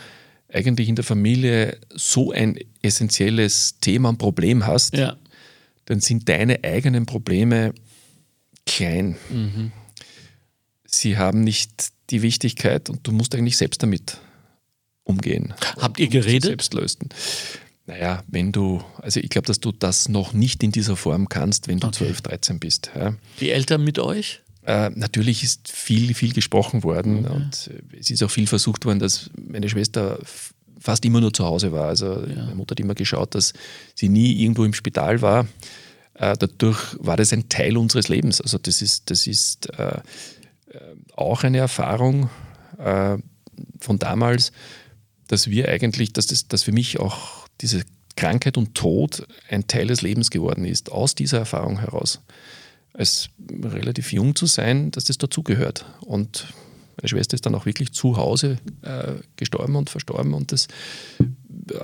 eigentlich 0.53 0.89
in 0.89 0.97
der 0.97 1.05
Familie 1.05 1.79
so 1.95 2.33
ein 2.33 2.59
essentielles 2.83 3.79
Thema 3.81 4.11
und 4.11 4.19
Problem 4.19 4.67
hast, 4.67 4.97
ja. 4.97 5.17
dann 5.85 6.01
sind 6.01 6.29
deine 6.29 6.65
eigenen 6.65 7.07
Probleme 7.07 7.75
klein. 8.67 9.17
Mhm. 9.31 9.73
Sie 10.87 11.19
haben 11.19 11.43
nicht 11.43 11.89
die 12.11 12.23
Wichtigkeit 12.23 12.89
und 12.89 13.07
du 13.07 13.13
musst 13.13 13.35
eigentlich 13.35 13.57
selbst 13.57 13.83
damit 13.83 14.19
umgehen. 15.05 15.55
Habt 15.79 16.01
ihr 16.01 16.09
geredet? 16.09 16.45
Selbst 16.45 16.75
lösen. 16.75 17.09
Naja, 17.87 18.23
wenn 18.27 18.53
du, 18.53 18.83
also 18.99 19.21
ich 19.21 19.31
glaube, 19.31 19.47
dass 19.47 19.61
du 19.61 19.73
das 19.73 20.09
noch 20.09 20.35
nicht 20.35 20.63
in 20.63 20.73
dieser 20.73 20.97
Form 20.97 21.29
kannst, 21.29 21.69
wenn 21.69 21.81
du 21.81 21.87
okay. 21.89 22.05
12, 22.05 22.21
13 22.21 22.61
bist. 22.61 22.91
Ja. 22.95 23.15
Die 23.41 23.51
Eltern 23.51 23.83
mit 23.83 23.99
euch? 23.99 24.43
Äh, 24.69 24.91
natürlich 24.95 25.43
ist 25.43 25.71
viel, 25.71 26.13
viel 26.13 26.35
gesprochen 26.35 26.83
worden 26.83 27.25
okay. 27.25 27.35
und 27.35 27.71
es 27.99 28.11
ist 28.11 28.23
auch 28.23 28.31
viel 28.31 28.47
versucht 28.47 28.85
worden, 28.85 28.99
dass 28.99 29.31
meine 29.35 29.67
Schwester 29.67 30.19
fast 30.79 31.07
immer 31.07 31.23
nur 31.23 31.33
zu 31.33 31.47
Hause 31.47 31.73
war. 31.73 31.89
Also 31.89 32.21
ja. 32.27 32.45
meine 32.45 32.55
Mutter 32.55 32.75
hat 32.75 32.81
immer 32.81 32.95
geschaut, 32.95 33.35
dass 33.35 33.55
sie 33.95 34.11
nie 34.11 34.43
irgendwo 34.43 34.65
im 34.65 34.75
Spital 34.75 35.23
war. 35.23 35.47
Äh, 36.13 36.37
dadurch 36.39 36.79
war 36.99 37.17
das 37.17 37.33
ein 37.33 37.49
Teil 37.49 37.79
unseres 37.79 38.09
Lebens. 38.09 38.43
Also 38.43 38.59
das 38.59 38.83
ist, 38.83 39.11
das 39.11 39.27
ist 39.27 39.71
äh, 39.79 40.03
auch 41.17 41.45
eine 41.45 41.59
Erfahrung 41.59 42.29
von 43.81 43.99
damals, 43.99 44.53
dass 45.27 45.51
wir 45.51 45.69
eigentlich, 45.69 46.13
dass, 46.13 46.29
das, 46.29 46.47
dass 46.47 46.63
für 46.63 46.71
mich 46.71 47.01
auch 47.01 47.49
diese 47.61 47.83
Krankheit 48.15 48.57
und 48.57 48.77
Tod 48.77 49.27
ein 49.49 49.67
Teil 49.67 49.89
des 49.89 50.03
Lebens 50.03 50.31
geworden 50.31 50.65
ist, 50.65 50.93
aus 50.93 51.17
dieser 51.17 51.39
Erfahrung 51.39 51.81
heraus 51.81 52.21
als 52.93 53.29
relativ 53.51 54.13
jung 54.13 54.35
zu 54.35 54.47
sein, 54.47 54.91
dass 54.91 55.05
das 55.05 55.19
dazugehört. 55.19 55.85
Und 56.01 56.49
meine 56.97 57.09
Schwester 57.09 57.35
ist 57.35 57.47
dann 57.47 57.55
auch 57.55 57.67
wirklich 57.67 57.93
zu 57.93 58.17
Hause 58.17 58.59
äh, 58.83 59.15
gestorben 59.37 59.77
und 59.77 59.89
verstorben 59.89 60.35
und 60.35 60.51
das, 60.51 60.67
äh, 61.71 61.79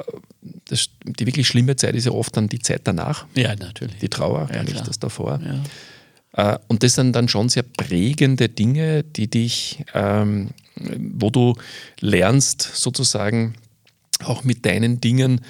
das, 0.69 0.89
die 1.05 1.27
wirklich 1.27 1.47
schlimme 1.47 1.77
Zeit 1.77 1.95
ist 1.95 2.07
ja 2.07 2.13
oft 2.13 2.37
dann 2.37 2.49
die 2.49 2.59
Zeit 2.59 2.83
danach. 2.85 3.27
Ja, 3.35 3.55
natürlich. 3.55 3.99
Die 3.99 4.09
Trauer, 4.09 4.49
Ja, 4.53 4.63
nicht 4.65 4.87
das 4.87 4.99
davor. 4.99 5.41
Ja. 5.45 6.55
Äh, 6.55 6.59
Und 6.67 6.83
das 6.83 6.95
sind 6.95 7.13
dann 7.13 7.29
schon 7.29 7.49
sehr 7.49 7.63
prägende 7.63 8.49
Dinge, 8.49 9.05
die 9.05 9.29
dich, 9.29 9.85
ähm, 9.95 10.51
wo 10.77 11.31
du 11.31 11.55
lernst, 12.01 12.63
sozusagen 12.63 13.55
auch 14.25 14.43
mit 14.43 14.67
deinen 14.67 15.01
Dingen 15.01 15.43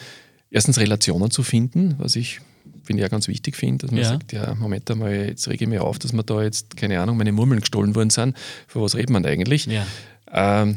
erstens 0.50 0.78
Relationen 0.78 1.30
zu 1.30 1.42
finden, 1.42 1.94
was 1.98 2.16
ich 2.16 2.40
finde 2.84 3.02
ja 3.02 3.08
ganz 3.08 3.28
wichtig 3.28 3.56
finde, 3.56 3.86
dass 3.86 3.90
man 3.90 4.00
Ja. 4.02 4.08
sagt, 4.10 4.32
ja, 4.32 4.54
Moment 4.54 4.90
einmal, 4.90 5.14
jetzt 5.28 5.48
rege 5.48 5.64
ich 5.64 5.68
mich 5.68 5.80
auf, 5.80 5.98
dass 5.98 6.12
mir 6.12 6.22
da 6.24 6.42
jetzt, 6.42 6.76
keine 6.76 7.00
Ahnung, 7.00 7.16
meine 7.16 7.32
Murmeln 7.32 7.60
gestohlen 7.60 7.94
worden 7.94 8.10
sind. 8.10 8.36
Für 8.68 8.80
was 8.82 8.94
redet 8.94 9.10
man 9.10 9.24
eigentlich? 9.26 9.66
Ja. 9.66 9.86
Ähm, 10.32 10.76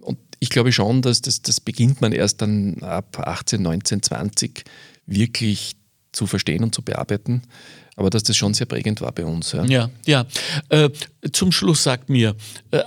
und 0.00 0.18
ich 0.38 0.50
glaube 0.50 0.72
schon, 0.72 1.02
dass 1.02 1.20
das, 1.22 1.42
das 1.42 1.60
beginnt 1.60 2.00
man 2.00 2.12
erst 2.12 2.40
dann 2.42 2.82
ab 2.82 3.18
18, 3.18 3.60
19, 3.62 4.02
20 4.02 4.64
wirklich 5.06 5.72
zu 6.12 6.26
verstehen 6.26 6.62
und 6.64 6.74
zu 6.74 6.82
bearbeiten. 6.82 7.42
Aber 8.00 8.08
dass 8.08 8.22
das 8.22 8.34
schon 8.34 8.54
sehr 8.54 8.64
prägend 8.64 9.02
war 9.02 9.12
bei 9.12 9.26
uns. 9.26 9.52
Ja. 9.52 9.62
Ja, 9.66 9.90
ja. 10.06 10.26
Äh, 10.70 10.88
zum 11.32 11.52
Schluss 11.52 11.82
sagt 11.82 12.08
mir, 12.08 12.34
äh, 12.70 12.80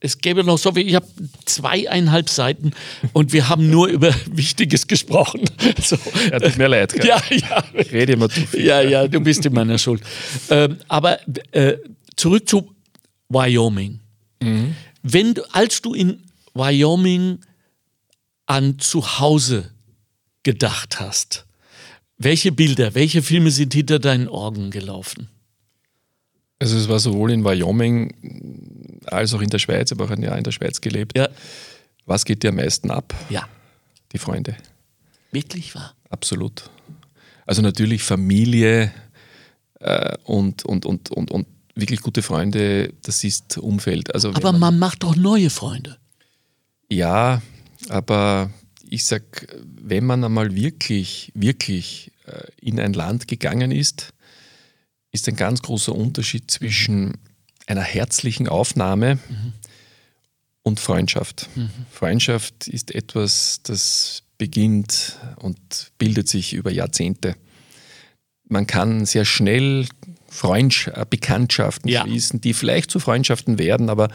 es 0.00 0.18
gäbe 0.18 0.42
noch 0.42 0.58
so 0.58 0.72
viel, 0.72 0.88
ich 0.88 0.96
habe 0.96 1.06
zweieinhalb 1.44 2.28
Seiten 2.28 2.72
und 3.12 3.32
wir 3.32 3.48
haben 3.48 3.70
nur 3.70 3.86
über 3.86 4.12
Wichtiges 4.32 4.88
gesprochen. 4.88 5.42
So. 5.80 5.96
Ja, 6.28 6.40
tut 6.40 6.58
mir 6.58 6.66
leid. 6.66 7.04
Ja, 7.04 7.22
ja. 7.30 7.62
Ich 7.72 7.92
rede 7.92 8.14
immer 8.14 8.28
zu 8.28 8.40
viel. 8.40 8.64
Ja, 8.64 8.80
ja, 8.80 9.06
du 9.06 9.20
bist 9.20 9.46
in 9.46 9.52
meiner 9.52 9.78
Schuld. 9.78 10.02
Ähm, 10.50 10.78
aber 10.88 11.20
äh, 11.52 11.76
zurück 12.16 12.48
zu 12.48 12.74
Wyoming. 13.28 14.00
Wenn 15.02 15.34
du, 15.34 15.42
als 15.52 15.82
du 15.82 15.94
in 15.94 16.24
Wyoming 16.54 17.38
an 18.46 18.80
zu 18.80 19.20
Hause 19.20 19.70
gedacht 20.42 20.98
hast, 20.98 21.45
welche 22.18 22.52
Bilder, 22.52 22.94
welche 22.94 23.22
Filme 23.22 23.50
sind 23.50 23.74
hinter 23.74 23.98
deinen 23.98 24.28
Augen 24.28 24.70
gelaufen? 24.70 25.28
Also 26.58 26.76
es 26.78 26.88
war 26.88 26.98
sowohl 26.98 27.32
in 27.32 27.44
Wyoming 27.44 29.00
als 29.06 29.34
auch 29.34 29.42
in 29.42 29.50
der 29.50 29.58
Schweiz, 29.58 29.90
ich 29.90 29.98
habe 29.98 30.04
auch 30.04 30.10
ein 30.10 30.22
Jahr 30.22 30.38
in 30.38 30.44
der 30.44 30.52
Schweiz 30.52 30.80
gelebt. 30.80 31.16
Ja, 31.16 31.28
Was 32.06 32.24
geht 32.24 32.42
dir 32.42 32.48
am 32.48 32.56
meisten 32.56 32.90
ab? 32.90 33.14
ja, 33.28 33.46
Die 34.12 34.18
Freunde. 34.18 34.56
wirklich 35.32 35.74
wahr. 35.74 35.94
Absolut. 36.08 36.70
Also 37.44 37.60
natürlich 37.62 38.02
Familie 38.02 38.90
äh, 39.80 40.16
und, 40.24 40.64
und, 40.64 40.86
und, 40.86 41.10
und, 41.10 41.30
und 41.30 41.46
wirklich 41.74 42.00
gute 42.00 42.22
Freunde, 42.22 42.94
das 43.02 43.22
ist 43.22 43.58
Umfeld. 43.58 44.14
Also 44.14 44.30
Aber 44.32 44.52
man 44.52 44.78
macht 44.78 45.02
doch 45.02 45.14
neue 45.14 45.50
Freunde. 45.50 45.98
Ja, 46.88 47.42
aber 47.90 48.50
ich 48.88 49.04
sag, 49.04 49.46
wenn 49.64 50.04
man 50.04 50.24
einmal 50.24 50.54
wirklich, 50.54 51.32
wirklich 51.34 52.12
äh, 52.26 52.42
in 52.60 52.80
ein 52.80 52.92
Land 52.92 53.28
gegangen 53.28 53.70
ist, 53.70 54.12
ist 55.12 55.28
ein 55.28 55.36
ganz 55.36 55.62
großer 55.62 55.94
Unterschied 55.94 56.50
zwischen 56.50 57.14
einer 57.66 57.82
herzlichen 57.82 58.48
Aufnahme 58.48 59.18
und 60.62 60.78
Freundschaft. 60.78 61.48
Freundschaft 61.90 62.68
ist 62.68 62.94
etwas, 62.94 63.60
das 63.62 64.22
beginnt 64.38 65.18
und 65.36 65.92
bildet 65.98 66.28
sich 66.28 66.52
über 66.52 66.70
Jahrzehnte. 66.70 67.36
Man 68.48 68.66
kann 68.66 69.06
sehr 69.06 69.24
schnell 69.24 69.86
Freundsch 70.28 70.90
Bekanntschaften 71.08 71.88
Ja. 71.88 72.02
schließen, 72.02 72.40
die 72.40 72.52
vielleicht 72.52 72.90
zu 72.90 73.00
Freundschaften 73.00 73.58
werden, 73.58 73.88
aber 73.88 74.08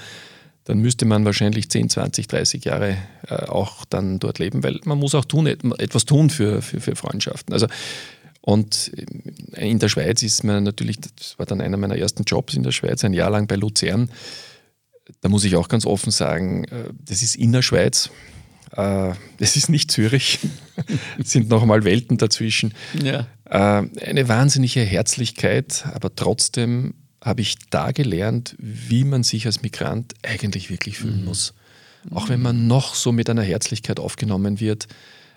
dann 0.65 0.80
müsste 0.80 1.06
man 1.06 1.26
wahrscheinlich 1.26 1.69
10, 1.69 1.89
20, 1.89 2.28
30 2.28 2.65
Jahre 2.65 2.97
äh, 3.28 3.34
auch 3.45 3.84
dann 3.86 4.19
dort 4.19 4.39
leben, 4.39 4.63
weil 4.63 4.80
man 4.86 4.97
muss 5.00 5.15
auch 5.15 5.26
tun, 5.26 5.47
et- 5.47 5.63
etwas 5.80 6.06
tun 6.06 6.30
für, 6.30 6.62
für, 6.62 6.80
für 6.80 6.95
Freundschaften. 6.95 7.54
Also, 7.54 7.67
und 8.41 8.91
in 9.56 9.80
der 9.80 9.89
Schweiz 9.89 10.24
ist 10.24 10.43
man 10.43 10.63
natürlich, 10.63 10.97
das 11.00 11.38
war 11.38 11.45
dann 11.45 11.62
einer 11.62 11.78
meiner 11.78 11.97
ersten 11.97 12.24
Jobs 12.24 12.54
in 12.56 12.63
der 12.63 12.71
Schweiz, 12.71 13.04
ein 13.04 13.13
Jahr 13.13 13.30
lang 13.30 13.47
bei 13.47 13.56
Luzern. 13.56 14.10
Da 15.21 15.30
muss 15.30 15.43
ich 15.43 15.56
auch 15.56 15.67
ganz 15.67 15.86
offen 15.86 16.12
sagen, 16.12 16.63
äh, 16.65 16.89
das 17.06 17.21
ist 17.21 17.36
in 17.36 17.52
der 17.52 17.62
Schweiz. 17.62 18.10
Äh, 18.76 19.13
Das 19.38 19.56
ist 19.56 19.69
nicht 19.69 19.91
Zürich. 19.91 20.39
Es 21.19 21.32
sind 21.32 21.50
noch 21.50 21.65
mal 21.65 21.84
Welten 21.84 22.17
dazwischen. 22.17 22.74
Ja. 23.04 23.28
Äh, 23.45 23.88
Eine 24.06 24.28
wahnsinnige 24.28 24.82
Herzlichkeit, 24.82 25.84
aber 25.93 26.15
trotzdem 26.15 26.93
habe 27.24 27.42
ich 27.42 27.58
da 27.70 27.92
gelernt, 27.92 28.56
wie 28.58 29.04
man 29.04 29.24
sich 29.24 29.46
als 29.46 29.62
Migrant 29.62 30.14
eigentlich 30.24 30.70
wirklich 30.70 30.98
fühlen 30.98 31.24
muss. 31.26 31.54
Auch 32.10 32.30
wenn 32.30 32.42
man 32.42 32.66
noch 32.68 32.96
so 32.96 33.12
mit 33.12 33.30
einer 33.30 33.44
Herzlichkeit 33.44 34.00
aufgenommen 34.00 34.60
wird. 34.60 34.88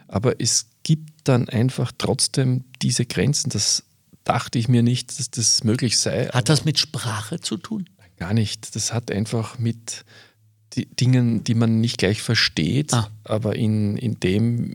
Aber 0.09 0.41
es 0.41 0.67
gibt 0.83 1.11
dann 1.25 1.49
einfach 1.49 1.93
trotzdem 1.97 2.65
diese 2.81 3.05
Grenzen. 3.05 3.51
Das 3.51 3.83
dachte 4.25 4.59
ich 4.59 4.69
mir 4.69 4.83
nicht, 4.83 5.19
dass 5.19 5.31
das 5.31 5.63
möglich 5.65 5.99
sei. 5.99 6.29
Hat 6.29 6.49
das 6.49 6.65
mit 6.65 6.79
Sprache 6.79 7.41
zu 7.41 7.59
tun? 7.59 7.91
Gar 8.17 8.33
nicht. 8.33 8.75
Das 8.77 8.95
hat 8.95 9.11
einfach 9.11 9.59
mit 9.59 10.05
die 10.75 10.87
Dingen, 10.87 11.45
die 11.45 11.55
man 11.55 11.81
nicht 11.81 11.99
gleich 11.99 12.23
versteht, 12.23 12.95
Ah. 12.95 13.11
aber 13.25 13.57
in, 13.57 13.97
in 13.99 14.19
dem, 14.21 14.75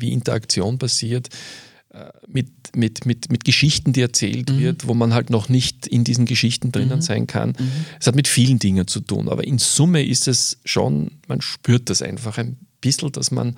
wie 0.00 0.12
Interaktion 0.12 0.78
passiert, 0.78 1.28
äh, 1.90 2.10
mit, 2.74 3.04
mit, 3.04 3.06
mit, 3.06 3.30
mit 3.32 3.44
Geschichten, 3.44 3.92
die 3.92 4.00
erzählt 4.00 4.50
Mhm. 4.50 4.58
wird, 4.58 4.88
wo 4.88 4.94
man 4.94 5.14
halt 5.14 5.30
noch 5.30 5.48
nicht 5.48 5.86
in 5.86 6.04
diesen 6.04 6.24
Geschichten 6.26 6.72
drinnen 6.72 7.02
sein 7.02 7.26
kann. 7.26 7.50
Mhm. 7.58 7.70
Es 8.00 8.06
hat 8.06 8.14
mit 8.14 8.28
vielen 8.28 8.58
Dingen 8.58 8.86
zu 8.86 9.00
tun, 9.00 9.28
aber 9.28 9.44
in 9.44 9.58
Summe 9.58 10.04
ist 10.04 10.28
es 10.28 10.58
schon, 10.64 11.12
man 11.28 11.40
spürt 11.40 11.90
das 11.90 12.02
einfach 12.02 12.38
ein 12.38 12.56
bisschen, 12.80 13.12
dass 13.12 13.30
man 13.30 13.56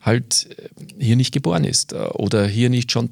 halt 0.00 0.48
äh, 0.58 1.02
hier 1.04 1.16
nicht 1.16 1.32
geboren 1.32 1.64
ist 1.64 1.92
äh, 1.92 1.96
oder 1.96 2.46
hier 2.46 2.70
nicht 2.70 2.92
schon 2.92 3.10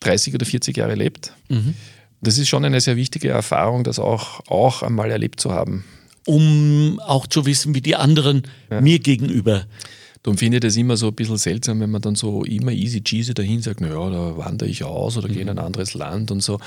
30 0.00 0.34
oder 0.34 0.46
40 0.46 0.76
Jahre 0.76 0.94
lebt. 0.94 1.32
Mhm. 1.48 1.74
Das 2.20 2.38
ist 2.38 2.48
schon 2.48 2.64
eine 2.64 2.80
sehr 2.80 2.96
wichtige 2.96 3.28
Erfahrung, 3.28 3.84
das 3.84 3.98
auch, 3.98 4.40
auch 4.48 4.82
einmal 4.82 5.10
erlebt 5.10 5.40
zu 5.40 5.52
haben. 5.52 5.84
Um 6.24 7.00
auch 7.00 7.26
zu 7.26 7.46
wissen, 7.46 7.74
wie 7.74 7.80
die 7.80 7.96
anderen 7.96 8.42
mir 8.80 9.00
gegenüber. 9.00 9.66
Darum 10.22 10.38
finde 10.38 10.58
ich 10.58 10.60
das 10.60 10.76
immer 10.76 10.96
so 10.96 11.08
ein 11.08 11.14
bisschen 11.14 11.36
seltsam, 11.36 11.80
wenn 11.80 11.90
man 11.90 12.00
dann 12.00 12.14
so 12.14 12.44
immer 12.44 12.70
easy 12.70 13.02
cheesy 13.02 13.34
dahin 13.34 13.60
sagt, 13.60 13.80
naja, 13.80 14.08
da 14.10 14.36
wandere 14.36 14.68
ich 14.68 14.84
aus 14.84 15.16
oder 15.16 15.28
gehe 15.28 15.42
in 15.42 15.48
ein 15.48 15.58
anderes 15.58 15.94
Land 15.94 16.30
und 16.30 16.42
so. 16.42 16.60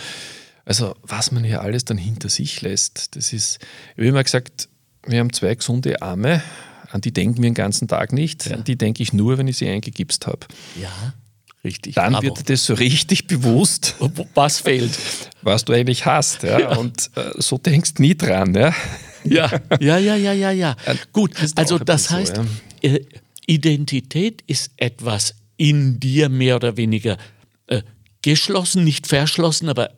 Also 0.65 0.95
was 1.03 1.31
man 1.31 1.43
hier 1.43 1.61
alles 1.61 1.85
dann 1.85 1.97
hinter 1.97 2.27
sich 2.27 2.61
lässt, 2.61 3.15
das 3.15 3.31
ist, 3.31 3.59
ich 3.91 3.97
habe 3.97 4.07
immer 4.07 4.23
gesagt, 4.23 4.67
wir 5.05 5.19
haben 5.19 5.31
zwei 5.31 5.55
gesunde 5.55 6.01
Arme, 6.01 6.41
an 6.89 7.01
die 7.01 7.13
denken 7.13 7.41
wir 7.41 7.49
den 7.49 7.53
ganzen 7.53 7.87
Tag 7.87 8.11
nicht, 8.11 8.51
an 8.51 8.63
die 8.63 8.75
denke 8.75 9.03
ich 9.03 9.13
nur, 9.13 9.37
wenn 9.37 9.47
ich 9.47 9.57
sie 9.57 9.69
eingegipst 9.69 10.27
habe. 10.27 10.39
Ja, 10.81 11.13
richtig. 11.63 11.95
Dann 11.95 12.13
Bravo. 12.13 12.23
wird 12.23 12.39
dir 12.39 12.53
das 12.53 12.65
so 12.65 12.73
richtig 12.73 13.27
bewusst, 13.27 13.95
Was 14.33 14.59
fehlt? 14.59 14.97
was 15.43 15.63
du 15.63 15.73
eigentlich 15.73 16.05
hast. 16.05 16.43
Ja? 16.43 16.77
Und 16.77 17.11
äh, 17.15 17.31
so 17.37 17.57
denkst 17.57 17.93
du 17.95 18.01
nie 18.01 18.15
dran. 18.15 18.53
Ja? 18.53 18.73
Ja, 19.23 19.51
ja, 19.79 19.97
ja, 19.97 20.15
ja, 20.15 20.33
ja, 20.33 20.51
ja. 20.51 20.75
Gut, 21.13 21.31
also 21.55 21.79
das 21.79 22.09
heißt, 22.09 22.35
so, 22.35 22.45
äh, 22.81 22.99
Identität 23.47 24.43
ist 24.47 24.71
etwas 24.77 25.35
in 25.57 25.99
dir 25.99 26.29
mehr 26.29 26.57
oder 26.57 26.77
weniger 26.77 27.17
äh, 27.67 27.81
geschlossen, 28.21 28.83
nicht 28.83 29.07
verschlossen, 29.07 29.69
aber 29.69 29.91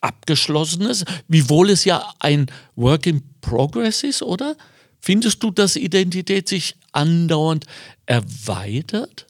abgeschlossenes, 0.00 1.04
wiewohl 1.28 1.70
es 1.70 1.84
ja 1.84 2.12
ein 2.18 2.46
Work 2.74 3.06
in 3.06 3.22
Progress 3.40 4.02
ist, 4.02 4.22
oder? 4.22 4.56
Findest 5.00 5.42
du, 5.42 5.50
dass 5.50 5.76
Identität 5.76 6.48
sich 6.48 6.76
andauernd 6.92 7.66
erweitert? 8.06 9.26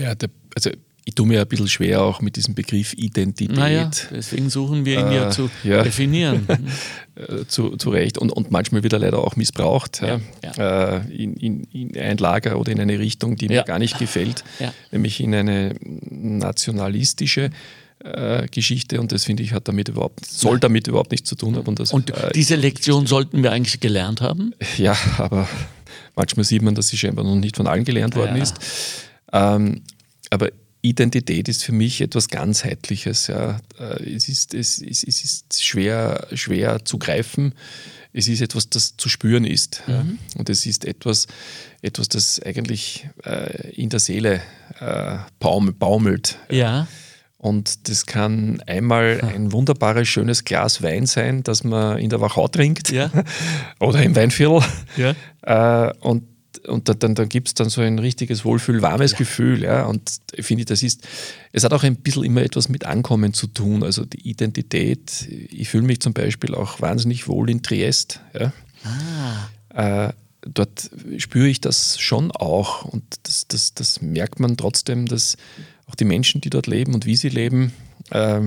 Ja, 0.00 0.14
also 0.54 0.70
ich 1.08 1.14
tue 1.14 1.24
mir 1.24 1.40
ein 1.40 1.46
bisschen 1.46 1.68
schwer 1.68 2.02
auch 2.02 2.20
mit 2.20 2.34
diesem 2.34 2.56
Begriff 2.56 2.92
Identität. 2.94 3.56
Naja, 3.56 3.88
deswegen 4.10 4.50
suchen 4.50 4.84
wir 4.84 4.98
ihn 4.98 5.12
ja 5.12 5.28
Äh, 5.28 5.30
zu 5.30 5.48
ja. 5.62 5.82
definieren. 5.84 6.46
äh, 7.14 7.44
zu, 7.46 7.76
zu 7.76 7.90
Recht 7.90 8.18
und, 8.18 8.30
und 8.32 8.50
manchmal 8.50 8.82
wird 8.82 8.92
er 8.92 8.98
leider 8.98 9.18
auch 9.18 9.36
missbraucht 9.36 10.02
Ja, 10.02 10.20
ja, 10.42 10.96
Äh, 10.96 11.14
in, 11.14 11.34
in, 11.36 11.64
in 11.72 11.96
ein 11.96 12.16
Lager 12.18 12.58
oder 12.58 12.72
in 12.72 12.80
eine 12.80 12.98
Richtung, 12.98 13.36
die 13.36 13.46
Ja. 13.46 13.60
mir 13.60 13.64
gar 13.64 13.78
nicht 13.78 13.98
gefällt, 14.00 14.42
Ja. 14.58 14.74
nämlich 14.90 15.20
in 15.20 15.32
eine 15.32 15.76
nationalistische 16.10 17.50
äh, 18.04 18.46
Geschichte 18.48 19.00
und 19.00 19.12
das 19.12 19.24
finde 19.24 19.42
ich 19.42 19.52
hat 19.52 19.68
damit 19.68 19.88
überhaupt 19.88 20.26
soll 20.26 20.58
damit 20.60 20.86
überhaupt 20.88 21.12
nichts 21.12 21.28
zu 21.28 21.34
tun 21.36 21.56
haben 21.56 21.66
und 21.66 21.78
das 21.80 21.92
Und 21.92 22.10
äh, 22.10 22.30
diese 22.34 22.56
Lektion 22.56 23.06
sollten 23.06 23.42
wir 23.42 23.52
eigentlich 23.52 23.80
gelernt 23.80 24.20
haben. 24.20 24.54
ja 24.76 24.96
aber 25.18 25.48
manchmal 26.14 26.44
sieht 26.44 26.62
man 26.62 26.74
dass 26.74 26.88
sie 26.88 26.98
scheinbar 26.98 27.24
noch 27.24 27.36
nicht 27.36 27.56
von 27.56 27.66
allen 27.66 27.84
gelernt 27.84 28.16
worden 28.16 28.36
Ja. 28.36 28.42
ist 28.42 28.54
ähm, 29.32 29.82
aber 30.30 30.50
Identität 30.82 31.48
ist 31.48 31.64
für 31.64 31.72
mich 31.72 32.00
etwas 32.00 32.28
ganzheitliches. 32.28 33.26
Ja. 33.28 33.60
Äh, 33.78 34.14
Es, 34.14 34.28
ist, 34.28 34.54
es, 34.54 34.80
es, 34.80 35.02
es 35.02 35.24
ist 35.24 35.64
schwer, 35.64 36.28
schwer 36.32 36.84
zu 36.84 36.98
greifen. 36.98 37.54
Es 38.12 38.28
ist 38.28 38.40
etwas, 38.40 38.70
das 38.70 38.96
zu 38.96 39.08
spüren 39.08 39.44
ist. 39.44 39.82
Ja. 39.86 40.06
Und 40.36 40.48
es 40.48 40.64
ist 40.64 40.84
etwas, 40.84 41.26
etwas 41.82 42.08
das 42.08 42.40
eigentlich 42.40 43.08
äh, 43.24 43.70
in 43.72 43.90
der 43.90 44.00
Seele 44.00 44.40
äh, 44.80 45.18
baum, 45.38 45.76
baumelt. 45.78 46.38
Ja. 46.50 46.86
Und 47.38 47.88
das 47.88 48.06
kann 48.06 48.62
einmal 48.66 49.20
ein 49.22 49.52
wunderbares, 49.52 50.08
schönes 50.08 50.44
Glas 50.44 50.82
Wein 50.82 51.06
sein, 51.06 51.42
das 51.42 51.62
man 51.62 51.98
in 51.98 52.08
der 52.08 52.20
Wachau 52.20 52.48
trinkt 52.48 52.90
Ja. 52.90 53.10
oder 53.80 54.02
im 54.02 54.16
Weinviertel. 54.16 54.62
Ja. 54.96 55.14
Äh, 55.88 55.92
und 56.00 56.24
und 56.66 57.02
dann, 57.02 57.14
dann 57.14 57.28
gibt 57.28 57.48
es 57.48 57.54
dann 57.54 57.68
so 57.68 57.80
ein 57.80 57.98
richtiges 57.98 58.44
Wohlfühl, 58.44 58.82
warmes 58.82 59.12
ja. 59.12 59.18
Gefühl. 59.18 59.62
Ja? 59.62 59.86
Und 59.86 60.10
ich 60.32 60.46
finde, 60.46 60.64
das 60.64 60.82
ist, 60.82 61.06
es 61.52 61.64
hat 61.64 61.72
auch 61.72 61.82
ein 61.82 61.96
bisschen 61.96 62.24
immer 62.24 62.42
etwas 62.42 62.68
mit 62.68 62.84
Ankommen 62.84 63.32
zu 63.32 63.46
tun. 63.46 63.82
Also 63.82 64.04
die 64.04 64.28
Identität. 64.28 65.28
Ich 65.50 65.68
fühle 65.68 65.84
mich 65.84 66.00
zum 66.00 66.12
Beispiel 66.12 66.54
auch 66.54 66.80
wahnsinnig 66.80 67.28
wohl 67.28 67.50
in 67.50 67.62
Triest. 67.62 68.20
Ja? 68.38 68.52
Ah. 68.84 70.06
Äh, 70.06 70.12
dort 70.42 70.90
spüre 71.18 71.48
ich 71.48 71.60
das 71.60 71.98
schon 71.98 72.30
auch. 72.30 72.84
Und 72.84 73.04
das, 73.24 73.48
das, 73.48 73.74
das 73.74 74.00
merkt 74.00 74.40
man 74.40 74.56
trotzdem, 74.56 75.06
dass 75.06 75.36
auch 75.86 75.94
die 75.94 76.04
Menschen, 76.04 76.40
die 76.40 76.50
dort 76.50 76.66
leben 76.66 76.94
und 76.94 77.06
wie 77.06 77.16
sie 77.16 77.28
leben, 77.28 77.72
äh, 78.10 78.40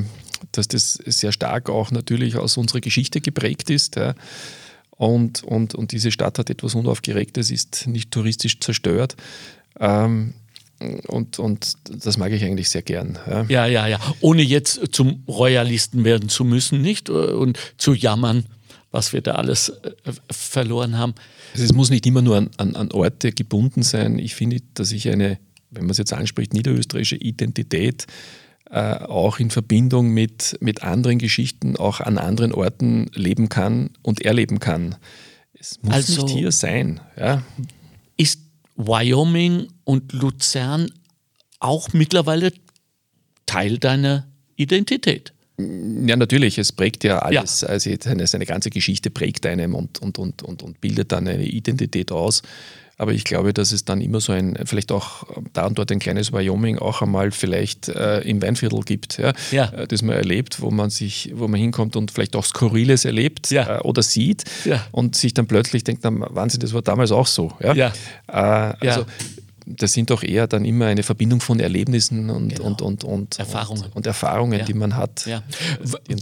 dass 0.51 0.67
das 0.67 0.93
sehr 0.93 1.31
stark 1.31 1.69
auch 1.69 1.91
natürlich 1.91 2.37
aus 2.37 2.57
unserer 2.57 2.81
Geschichte 2.81 3.21
geprägt 3.21 3.69
ist. 3.69 3.95
Ja. 3.95 4.15
Und, 4.99 5.43
und, 5.43 5.75
und 5.75 5.93
diese 5.93 6.11
Stadt 6.11 6.39
hat 6.39 6.49
etwas 6.49 6.75
Unaufgeregtes, 6.75 7.51
ist 7.51 7.87
nicht 7.87 8.11
touristisch 8.11 8.59
zerstört. 8.59 9.15
Ähm, 9.79 10.33
und, 11.07 11.39
und 11.39 11.77
das 11.89 12.17
mag 12.17 12.33
ich 12.33 12.43
eigentlich 12.43 12.67
sehr 12.69 12.81
gern. 12.81 13.17
Ja. 13.25 13.45
ja, 13.47 13.65
ja, 13.65 13.87
ja. 13.87 13.99
Ohne 14.19 14.41
jetzt 14.41 14.81
zum 14.91 15.23
Royalisten 15.25 16.03
werden 16.03 16.27
zu 16.27 16.43
müssen, 16.43 16.81
nicht? 16.81 17.09
Und 17.09 17.57
zu 17.77 17.93
jammern, 17.93 18.43
was 18.91 19.13
wir 19.13 19.21
da 19.21 19.35
alles 19.35 19.69
äh, 19.69 20.11
verloren 20.29 20.97
haben. 20.97 21.15
Also 21.53 21.63
es 21.63 21.73
muss 21.73 21.89
nicht 21.89 22.05
immer 22.05 22.21
nur 22.21 22.35
an, 22.35 22.49
an, 22.57 22.75
an 22.75 22.91
Orte 22.91 23.31
gebunden 23.31 23.83
sein. 23.83 24.19
Ich 24.19 24.35
finde, 24.35 24.57
dass 24.73 24.91
ich 24.91 25.07
eine, 25.07 25.39
wenn 25.71 25.83
man 25.83 25.91
es 25.91 25.97
jetzt 25.97 26.11
anspricht, 26.11 26.53
niederösterreichische 26.53 27.15
Identität 27.15 28.05
auch 28.71 29.39
in 29.39 29.49
Verbindung 29.49 30.09
mit, 30.09 30.57
mit 30.61 30.83
anderen 30.83 31.17
Geschichten 31.17 31.75
auch 31.75 32.01
an 32.01 32.17
anderen 32.17 32.53
Orten 32.53 33.09
leben 33.15 33.49
kann 33.49 33.89
und 34.03 34.21
erleben 34.21 34.59
kann. 34.59 34.95
Es 35.53 35.79
muss 35.81 35.93
also 35.93 36.25
nicht 36.25 36.35
hier 36.35 36.51
sein. 36.51 37.01
Ja. 37.17 37.43
Ist 38.15 38.41
Wyoming 38.75 39.67
und 39.83 40.13
Luzern 40.13 40.91
auch 41.59 41.93
mittlerweile 41.93 42.53
Teil 43.45 43.77
deiner 43.77 44.27
Identität? 44.55 45.33
Ja, 45.57 46.15
natürlich. 46.15 46.57
Es 46.57 46.71
prägt 46.71 47.03
ja 47.03 47.19
alles. 47.19 47.61
Ja. 47.61 47.69
Also 47.69 47.91
seine, 47.99 48.27
seine 48.27 48.45
ganze 48.45 48.69
Geschichte 48.69 49.09
prägt 49.09 49.45
einem 49.45 49.75
und, 49.75 49.99
und, 49.99 50.17
und, 50.17 50.43
und, 50.43 50.63
und 50.63 50.79
bildet 50.79 51.11
dann 51.11 51.27
eine 51.27 51.45
Identität 51.45 52.11
aus. 52.11 52.41
Aber 52.99 53.13
ich 53.13 53.23
glaube, 53.23 53.53
dass 53.53 53.71
es 53.71 53.85
dann 53.85 54.01
immer 54.01 54.19
so 54.19 54.33
ein, 54.33 54.57
vielleicht 54.65 54.91
auch 54.91 55.23
da 55.53 55.65
und 55.65 55.79
dort 55.79 55.89
ein 55.91 55.99
kleines 55.99 56.33
Wyoming 56.33 56.77
auch 56.77 57.01
einmal 57.01 57.31
vielleicht 57.31 57.87
äh, 57.87 58.19
im 58.19 58.41
Weinviertel 58.41 58.81
gibt, 58.81 59.17
ja, 59.17 59.31
ja. 59.51 59.69
Äh, 59.69 59.87
das 59.87 60.01
man 60.01 60.15
erlebt, 60.15 60.61
wo 60.61 60.69
man 60.69 60.89
sich, 60.89 61.31
wo 61.33 61.47
man 61.47 61.59
hinkommt 61.59 61.95
und 61.95 62.11
vielleicht 62.11 62.35
auch 62.35 62.43
Skurriles 62.43 63.05
erlebt 63.05 63.51
ja. 63.51 63.77
äh, 63.77 63.81
oder 63.81 64.03
sieht 64.03 64.43
und 64.91 65.15
sich 65.15 65.33
dann 65.33 65.47
plötzlich 65.47 65.85
denkt, 65.85 66.03
na, 66.03 66.11
Wahnsinn, 66.11 66.59
das 66.59 66.73
war 66.73 66.81
damals 66.81 67.13
auch 67.13 67.27
so. 67.27 67.53
Ja? 67.61 67.73
Ja. 67.73 67.93
Äh, 68.27 68.75
also 68.85 69.05
das 69.69 69.93
sind 69.93 70.09
doch 70.09 70.23
eher 70.23 70.47
dann 70.47 70.65
immer 70.65 70.87
eine 70.87 71.03
Verbindung 71.03 71.41
von 71.41 71.59
Erlebnissen 71.59 72.29
und, 72.29 72.49
genau. 72.49 72.63
und, 72.67 72.81
und, 72.81 73.03
und, 73.03 73.39
Erfahrungen, 73.39 73.83
und, 73.83 73.95
und 73.95 74.07
Erfahrungen 74.07 74.59
ja. 74.59 74.65
die 74.65 74.73
man 74.73 74.95
hat. 74.95 75.25
Ja. 75.25 75.43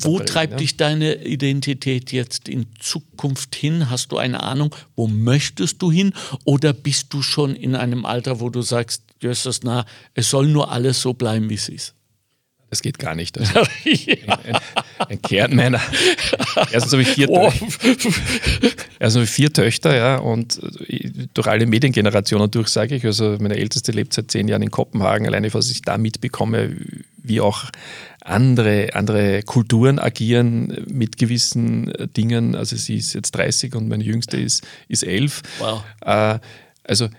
Wo 0.01 0.19
treibt 0.19 0.53
ja? 0.53 0.57
dich 0.57 0.77
deine 0.77 1.23
Identität 1.23 2.11
jetzt 2.11 2.49
in 2.49 2.67
Zukunft 2.79 3.55
hin? 3.55 3.89
Hast 3.89 4.11
du 4.11 4.17
eine 4.17 4.43
Ahnung, 4.43 4.75
wo 4.95 5.07
möchtest 5.07 5.81
du 5.81 5.91
hin? 5.91 6.13
Oder 6.43 6.73
bist 6.73 7.13
du 7.13 7.21
schon 7.21 7.55
in 7.55 7.75
einem 7.75 8.05
Alter, 8.05 8.39
wo 8.39 8.49
du 8.49 8.61
sagst, 8.61 9.03
Jösses, 9.21 9.61
na, 9.63 9.85
es 10.13 10.29
soll 10.29 10.47
nur 10.47 10.71
alles 10.71 11.01
so 11.01 11.13
bleiben, 11.13 11.49
wie 11.49 11.55
es 11.55 11.69
ist? 11.69 11.96
Das 12.69 12.81
geht 12.81 12.99
gar 12.99 13.15
nicht. 13.15 13.37
Also 13.47 13.61
ein, 13.85 14.29
ein, 14.29 14.61
ein, 15.09 15.21
Kern 15.21 15.55
meiner. 15.55 15.79
Erstens 16.71 16.91
habe 16.91 17.01
ich 17.01 17.09
vier, 17.09 17.29
oh. 17.29 17.51
also 18.99 19.25
vier 19.25 19.53
Töchter, 19.53 19.95
ja, 19.95 20.17
und 20.17 20.59
durch 21.33 21.47
alle 21.47 21.65
Mediengenerationen 21.65 22.51
durch, 22.51 22.67
sage 22.67 22.95
ich. 22.95 23.05
Also 23.05 23.37
meine 23.39 23.55
Älteste 23.55 23.91
lebt 23.91 24.13
seit 24.13 24.31
zehn 24.31 24.47
Jahren 24.47 24.63
in 24.63 24.71
Kopenhagen. 24.71 25.27
Alleine, 25.27 25.53
was 25.53 25.71
ich 25.71 25.81
da 25.81 25.97
mitbekomme, 25.97 26.75
wie 27.17 27.39
auch 27.41 27.65
andere, 28.21 28.89
andere 28.93 29.43
Kulturen 29.43 29.99
agieren 29.99 30.85
mit 30.87 31.17
gewissen 31.17 31.93
Dingen. 32.15 32.55
Also 32.55 32.75
sie 32.75 32.97
ist 32.97 33.13
jetzt 33.13 33.31
30 33.31 33.75
und 33.75 33.87
meine 33.87 34.03
Jüngste 34.03 34.37
ist, 34.37 34.65
ist 34.87 35.03
11. 35.03 35.41
Wow. 35.59 35.83
Äh, 36.01 36.39
also 36.83 37.09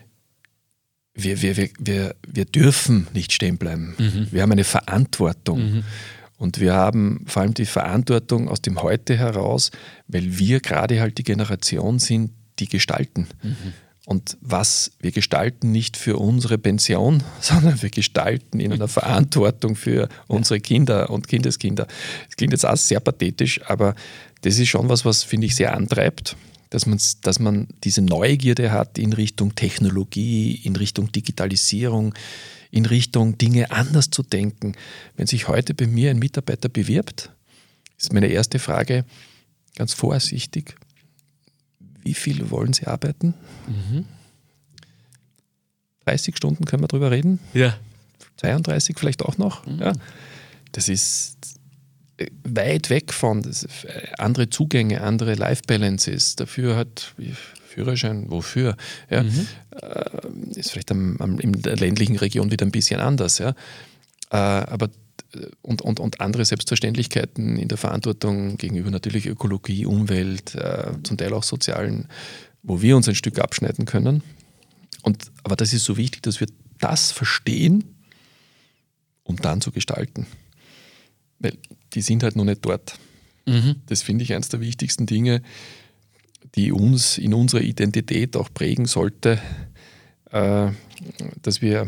wir, 1.18 1.42
wir, 1.42 1.56
wir, 1.56 1.68
wir, 1.78 2.14
wir 2.26 2.44
dürfen 2.44 3.08
nicht 3.12 3.32
stehen 3.32 3.58
bleiben. 3.58 3.94
Mhm. 3.98 4.28
Wir 4.30 4.42
haben 4.42 4.52
eine 4.52 4.64
Verantwortung. 4.64 5.58
Mhm. 5.60 5.84
Und 6.38 6.60
wir 6.60 6.74
haben 6.74 7.24
vor 7.26 7.42
allem 7.42 7.54
die 7.54 7.66
Verantwortung 7.66 8.48
aus 8.48 8.62
dem 8.62 8.80
Heute 8.80 9.16
heraus, 9.16 9.72
weil 10.06 10.38
wir 10.38 10.60
gerade 10.60 11.00
halt 11.00 11.18
die 11.18 11.24
Generation 11.24 11.98
sind, 11.98 12.30
die 12.60 12.68
gestalten. 12.68 13.26
Mhm. 13.42 13.56
Und 14.06 14.38
was 14.40 14.92
wir 15.00 15.10
gestalten 15.10 15.72
nicht 15.72 15.96
für 15.96 16.16
unsere 16.16 16.56
Pension, 16.56 17.22
sondern 17.40 17.82
wir 17.82 17.90
gestalten 17.90 18.60
in 18.60 18.72
einer 18.72 18.88
Verantwortung 18.88 19.74
für 19.74 20.08
unsere 20.28 20.60
Kinder 20.60 21.10
und 21.10 21.26
Kindeskinder. 21.26 21.86
Das 22.26 22.36
klingt 22.36 22.52
jetzt 22.52 22.64
auch 22.64 22.76
sehr 22.76 23.00
pathetisch, 23.00 23.60
aber 23.66 23.94
das 24.42 24.58
ist 24.58 24.68
schon 24.68 24.88
was, 24.88 25.04
was 25.04 25.24
finde 25.24 25.46
ich 25.48 25.56
sehr 25.56 25.76
antreibt 25.76 26.36
dass, 26.70 27.20
dass 27.20 27.38
man 27.38 27.68
diese 27.84 28.02
Neugierde 28.02 28.70
hat 28.72 28.98
in 28.98 29.12
Richtung 29.12 29.54
Technologie, 29.54 30.54
in 30.54 30.76
Richtung 30.76 31.12
Digitalisierung, 31.12 32.14
in 32.70 32.86
Richtung 32.86 33.38
Dinge 33.38 33.70
anders 33.70 34.10
zu 34.10 34.22
denken. 34.22 34.74
Wenn 35.16 35.26
sich 35.26 35.48
heute 35.48 35.74
bei 35.74 35.86
mir 35.86 36.10
ein 36.10 36.18
Mitarbeiter 36.18 36.68
bewirbt, 36.68 37.30
ist 37.98 38.12
meine 38.12 38.28
erste 38.28 38.58
Frage 38.58 39.04
ganz 39.76 39.94
vorsichtig, 39.94 40.76
wie 42.02 42.14
viel 42.14 42.50
wollen 42.50 42.72
Sie 42.72 42.86
arbeiten? 42.86 43.34
Mhm. 43.66 44.04
30 46.04 46.36
Stunden 46.36 46.64
können 46.64 46.82
wir 46.82 46.88
drüber 46.88 47.10
reden. 47.10 47.38
Ja. 47.54 47.76
32 48.38 48.96
vielleicht 48.98 49.22
auch 49.22 49.36
noch. 49.36 49.66
Mhm. 49.66 49.80
Ja. 49.80 49.92
Das 50.72 50.88
ist 50.88 51.57
weit 52.44 52.90
weg 52.90 53.12
von 53.12 53.42
das, 53.42 53.66
andere 54.18 54.50
Zugänge, 54.50 55.00
andere 55.00 55.34
Life 55.34 55.62
Balances. 55.66 56.36
Dafür 56.36 56.76
hat 56.76 57.14
Führerschein, 57.66 58.30
wofür? 58.30 58.76
Ja, 59.10 59.22
mhm. 59.22 59.46
äh, 59.80 60.58
ist 60.58 60.72
vielleicht 60.72 60.90
am, 60.90 61.16
am, 61.18 61.38
in 61.38 61.52
der 61.52 61.76
ländlichen 61.76 62.16
Region 62.16 62.50
wieder 62.50 62.66
ein 62.66 62.72
bisschen 62.72 63.00
anders. 63.00 63.38
Ja. 63.38 63.50
Äh, 64.30 64.36
aber 64.36 64.90
und, 65.62 65.82
und, 65.82 66.00
und 66.00 66.20
andere 66.20 66.44
Selbstverständlichkeiten 66.44 67.56
in 67.56 67.68
der 67.68 67.78
Verantwortung 67.78 68.56
gegenüber 68.56 68.90
natürlich 68.90 69.26
Ökologie, 69.26 69.86
Umwelt, 69.86 70.54
äh, 70.54 70.92
zum 71.02 71.18
Teil 71.18 71.32
auch 71.34 71.42
sozialen, 71.42 72.08
wo 72.62 72.80
wir 72.82 72.96
uns 72.96 73.08
ein 73.08 73.14
Stück 73.14 73.38
abschneiden 73.38 73.84
können. 73.84 74.22
Und, 75.02 75.30
aber 75.44 75.56
das 75.56 75.72
ist 75.72 75.84
so 75.84 75.96
wichtig, 75.96 76.22
dass 76.22 76.40
wir 76.40 76.48
das 76.80 77.12
verstehen, 77.12 77.84
um 79.22 79.36
dann 79.36 79.60
zu 79.60 79.70
gestalten. 79.70 80.26
Weil 81.38 81.56
die 81.94 82.02
sind 82.02 82.22
halt 82.22 82.36
noch 82.36 82.44
nicht 82.44 82.64
dort. 82.64 82.98
Mhm. 83.46 83.76
Das 83.86 84.02
finde 84.02 84.24
ich 84.24 84.34
eines 84.34 84.48
der 84.48 84.60
wichtigsten 84.60 85.06
Dinge, 85.06 85.42
die 86.54 86.72
uns 86.72 87.18
in 87.18 87.34
unserer 87.34 87.62
Identität 87.62 88.36
auch 88.36 88.52
prägen 88.52 88.86
sollte, 88.86 89.40
äh, 90.30 90.70
dass 91.42 91.62
wir 91.62 91.86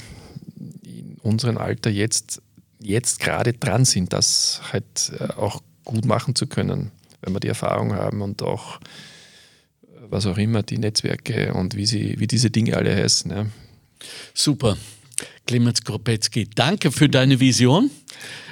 in 0.83 1.17
unserem 1.23 1.59
Alter 1.59 1.91
jetzt, 1.91 2.43
jetzt 2.81 3.21
gerade 3.21 3.53
dran 3.53 3.85
sind, 3.85 4.13
das 4.13 4.61
halt 4.73 5.13
äh, 5.19 5.33
auch 5.35 5.63
gut 5.85 6.05
machen 6.05 6.35
zu 6.35 6.47
können, 6.47 6.93
wenn 7.21 7.35
wir 7.35 7.41
die 7.41 7.49
Erfahrung 7.49 7.95
haben 7.95 8.23
und 8.23 8.43
auch 8.43 8.81
was 10.11 10.27
auch 10.27 10.39
immer, 10.39 10.63
die 10.63 10.79
Netzwerke 10.79 11.55
und 11.55 11.77
wie, 11.77 11.87
sie, 11.87 12.19
wie 12.19 12.27
diese 12.27 12.51
Dinge 12.51 12.77
alle 12.77 12.95
heißen. 12.95 13.31
Ja. 13.31 13.47
Super. 14.35 14.77
Clemens 15.51 15.83
Kropetzky, 15.83 16.49
danke 16.55 16.93
für 16.93 17.09
deine 17.09 17.41
Vision. 17.41 17.91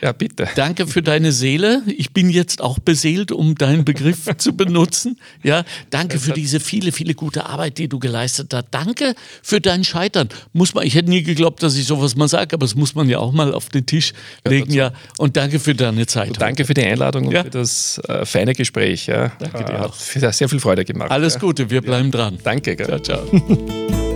Ja, 0.02 0.10
bitte. 0.10 0.48
Danke 0.56 0.88
für 0.88 1.00
deine 1.00 1.30
Seele. 1.30 1.82
Ich 1.86 2.12
bin 2.12 2.28
jetzt 2.28 2.60
auch 2.60 2.80
beseelt, 2.80 3.30
um 3.30 3.54
deinen 3.54 3.84
Begriff 3.84 4.28
zu 4.38 4.56
benutzen. 4.56 5.16
Ja, 5.44 5.62
danke 5.90 6.18
für 6.18 6.32
diese 6.32 6.58
viele, 6.58 6.90
viele 6.90 7.14
gute 7.14 7.46
Arbeit, 7.46 7.78
die 7.78 7.88
du 7.88 8.00
geleistet 8.00 8.52
hast. 8.52 8.66
Danke 8.72 9.14
für 9.44 9.60
dein 9.60 9.84
Scheitern. 9.84 10.28
Muss 10.52 10.74
man, 10.74 10.84
ich 10.84 10.96
hätte 10.96 11.08
nie 11.08 11.22
geglaubt, 11.22 11.62
dass 11.62 11.76
ich 11.76 11.86
sowas 11.86 12.16
mal 12.16 12.26
sage, 12.26 12.54
aber 12.54 12.66
das 12.66 12.74
muss 12.74 12.96
man 12.96 13.08
ja 13.08 13.20
auch 13.20 13.30
mal 13.30 13.54
auf 13.54 13.68
den 13.68 13.86
Tisch 13.86 14.12
legen. 14.44 14.72
Ja, 14.72 14.92
und 15.18 15.36
danke 15.36 15.60
für 15.60 15.76
deine 15.76 16.04
Zeit. 16.06 16.30
Und 16.30 16.40
danke 16.40 16.64
für 16.64 16.74
die 16.74 16.82
Einladung 16.82 17.26
und 17.26 17.32
ja. 17.32 17.44
für 17.44 17.50
das 17.50 17.98
äh, 18.08 18.26
feine 18.26 18.54
Gespräch. 18.54 19.06
Ja. 19.06 19.30
Danke 19.38 19.64
dir. 19.64 19.78
Hat 19.78 20.34
sehr 20.34 20.48
viel 20.48 20.58
Freude 20.58 20.84
gemacht. 20.84 21.12
Alles 21.12 21.38
Gute, 21.38 21.70
wir 21.70 21.80
bleiben 21.80 22.10
dran. 22.10 22.38
Danke. 22.42 22.76
Ciao, 22.76 22.98
ciao. 22.98 23.98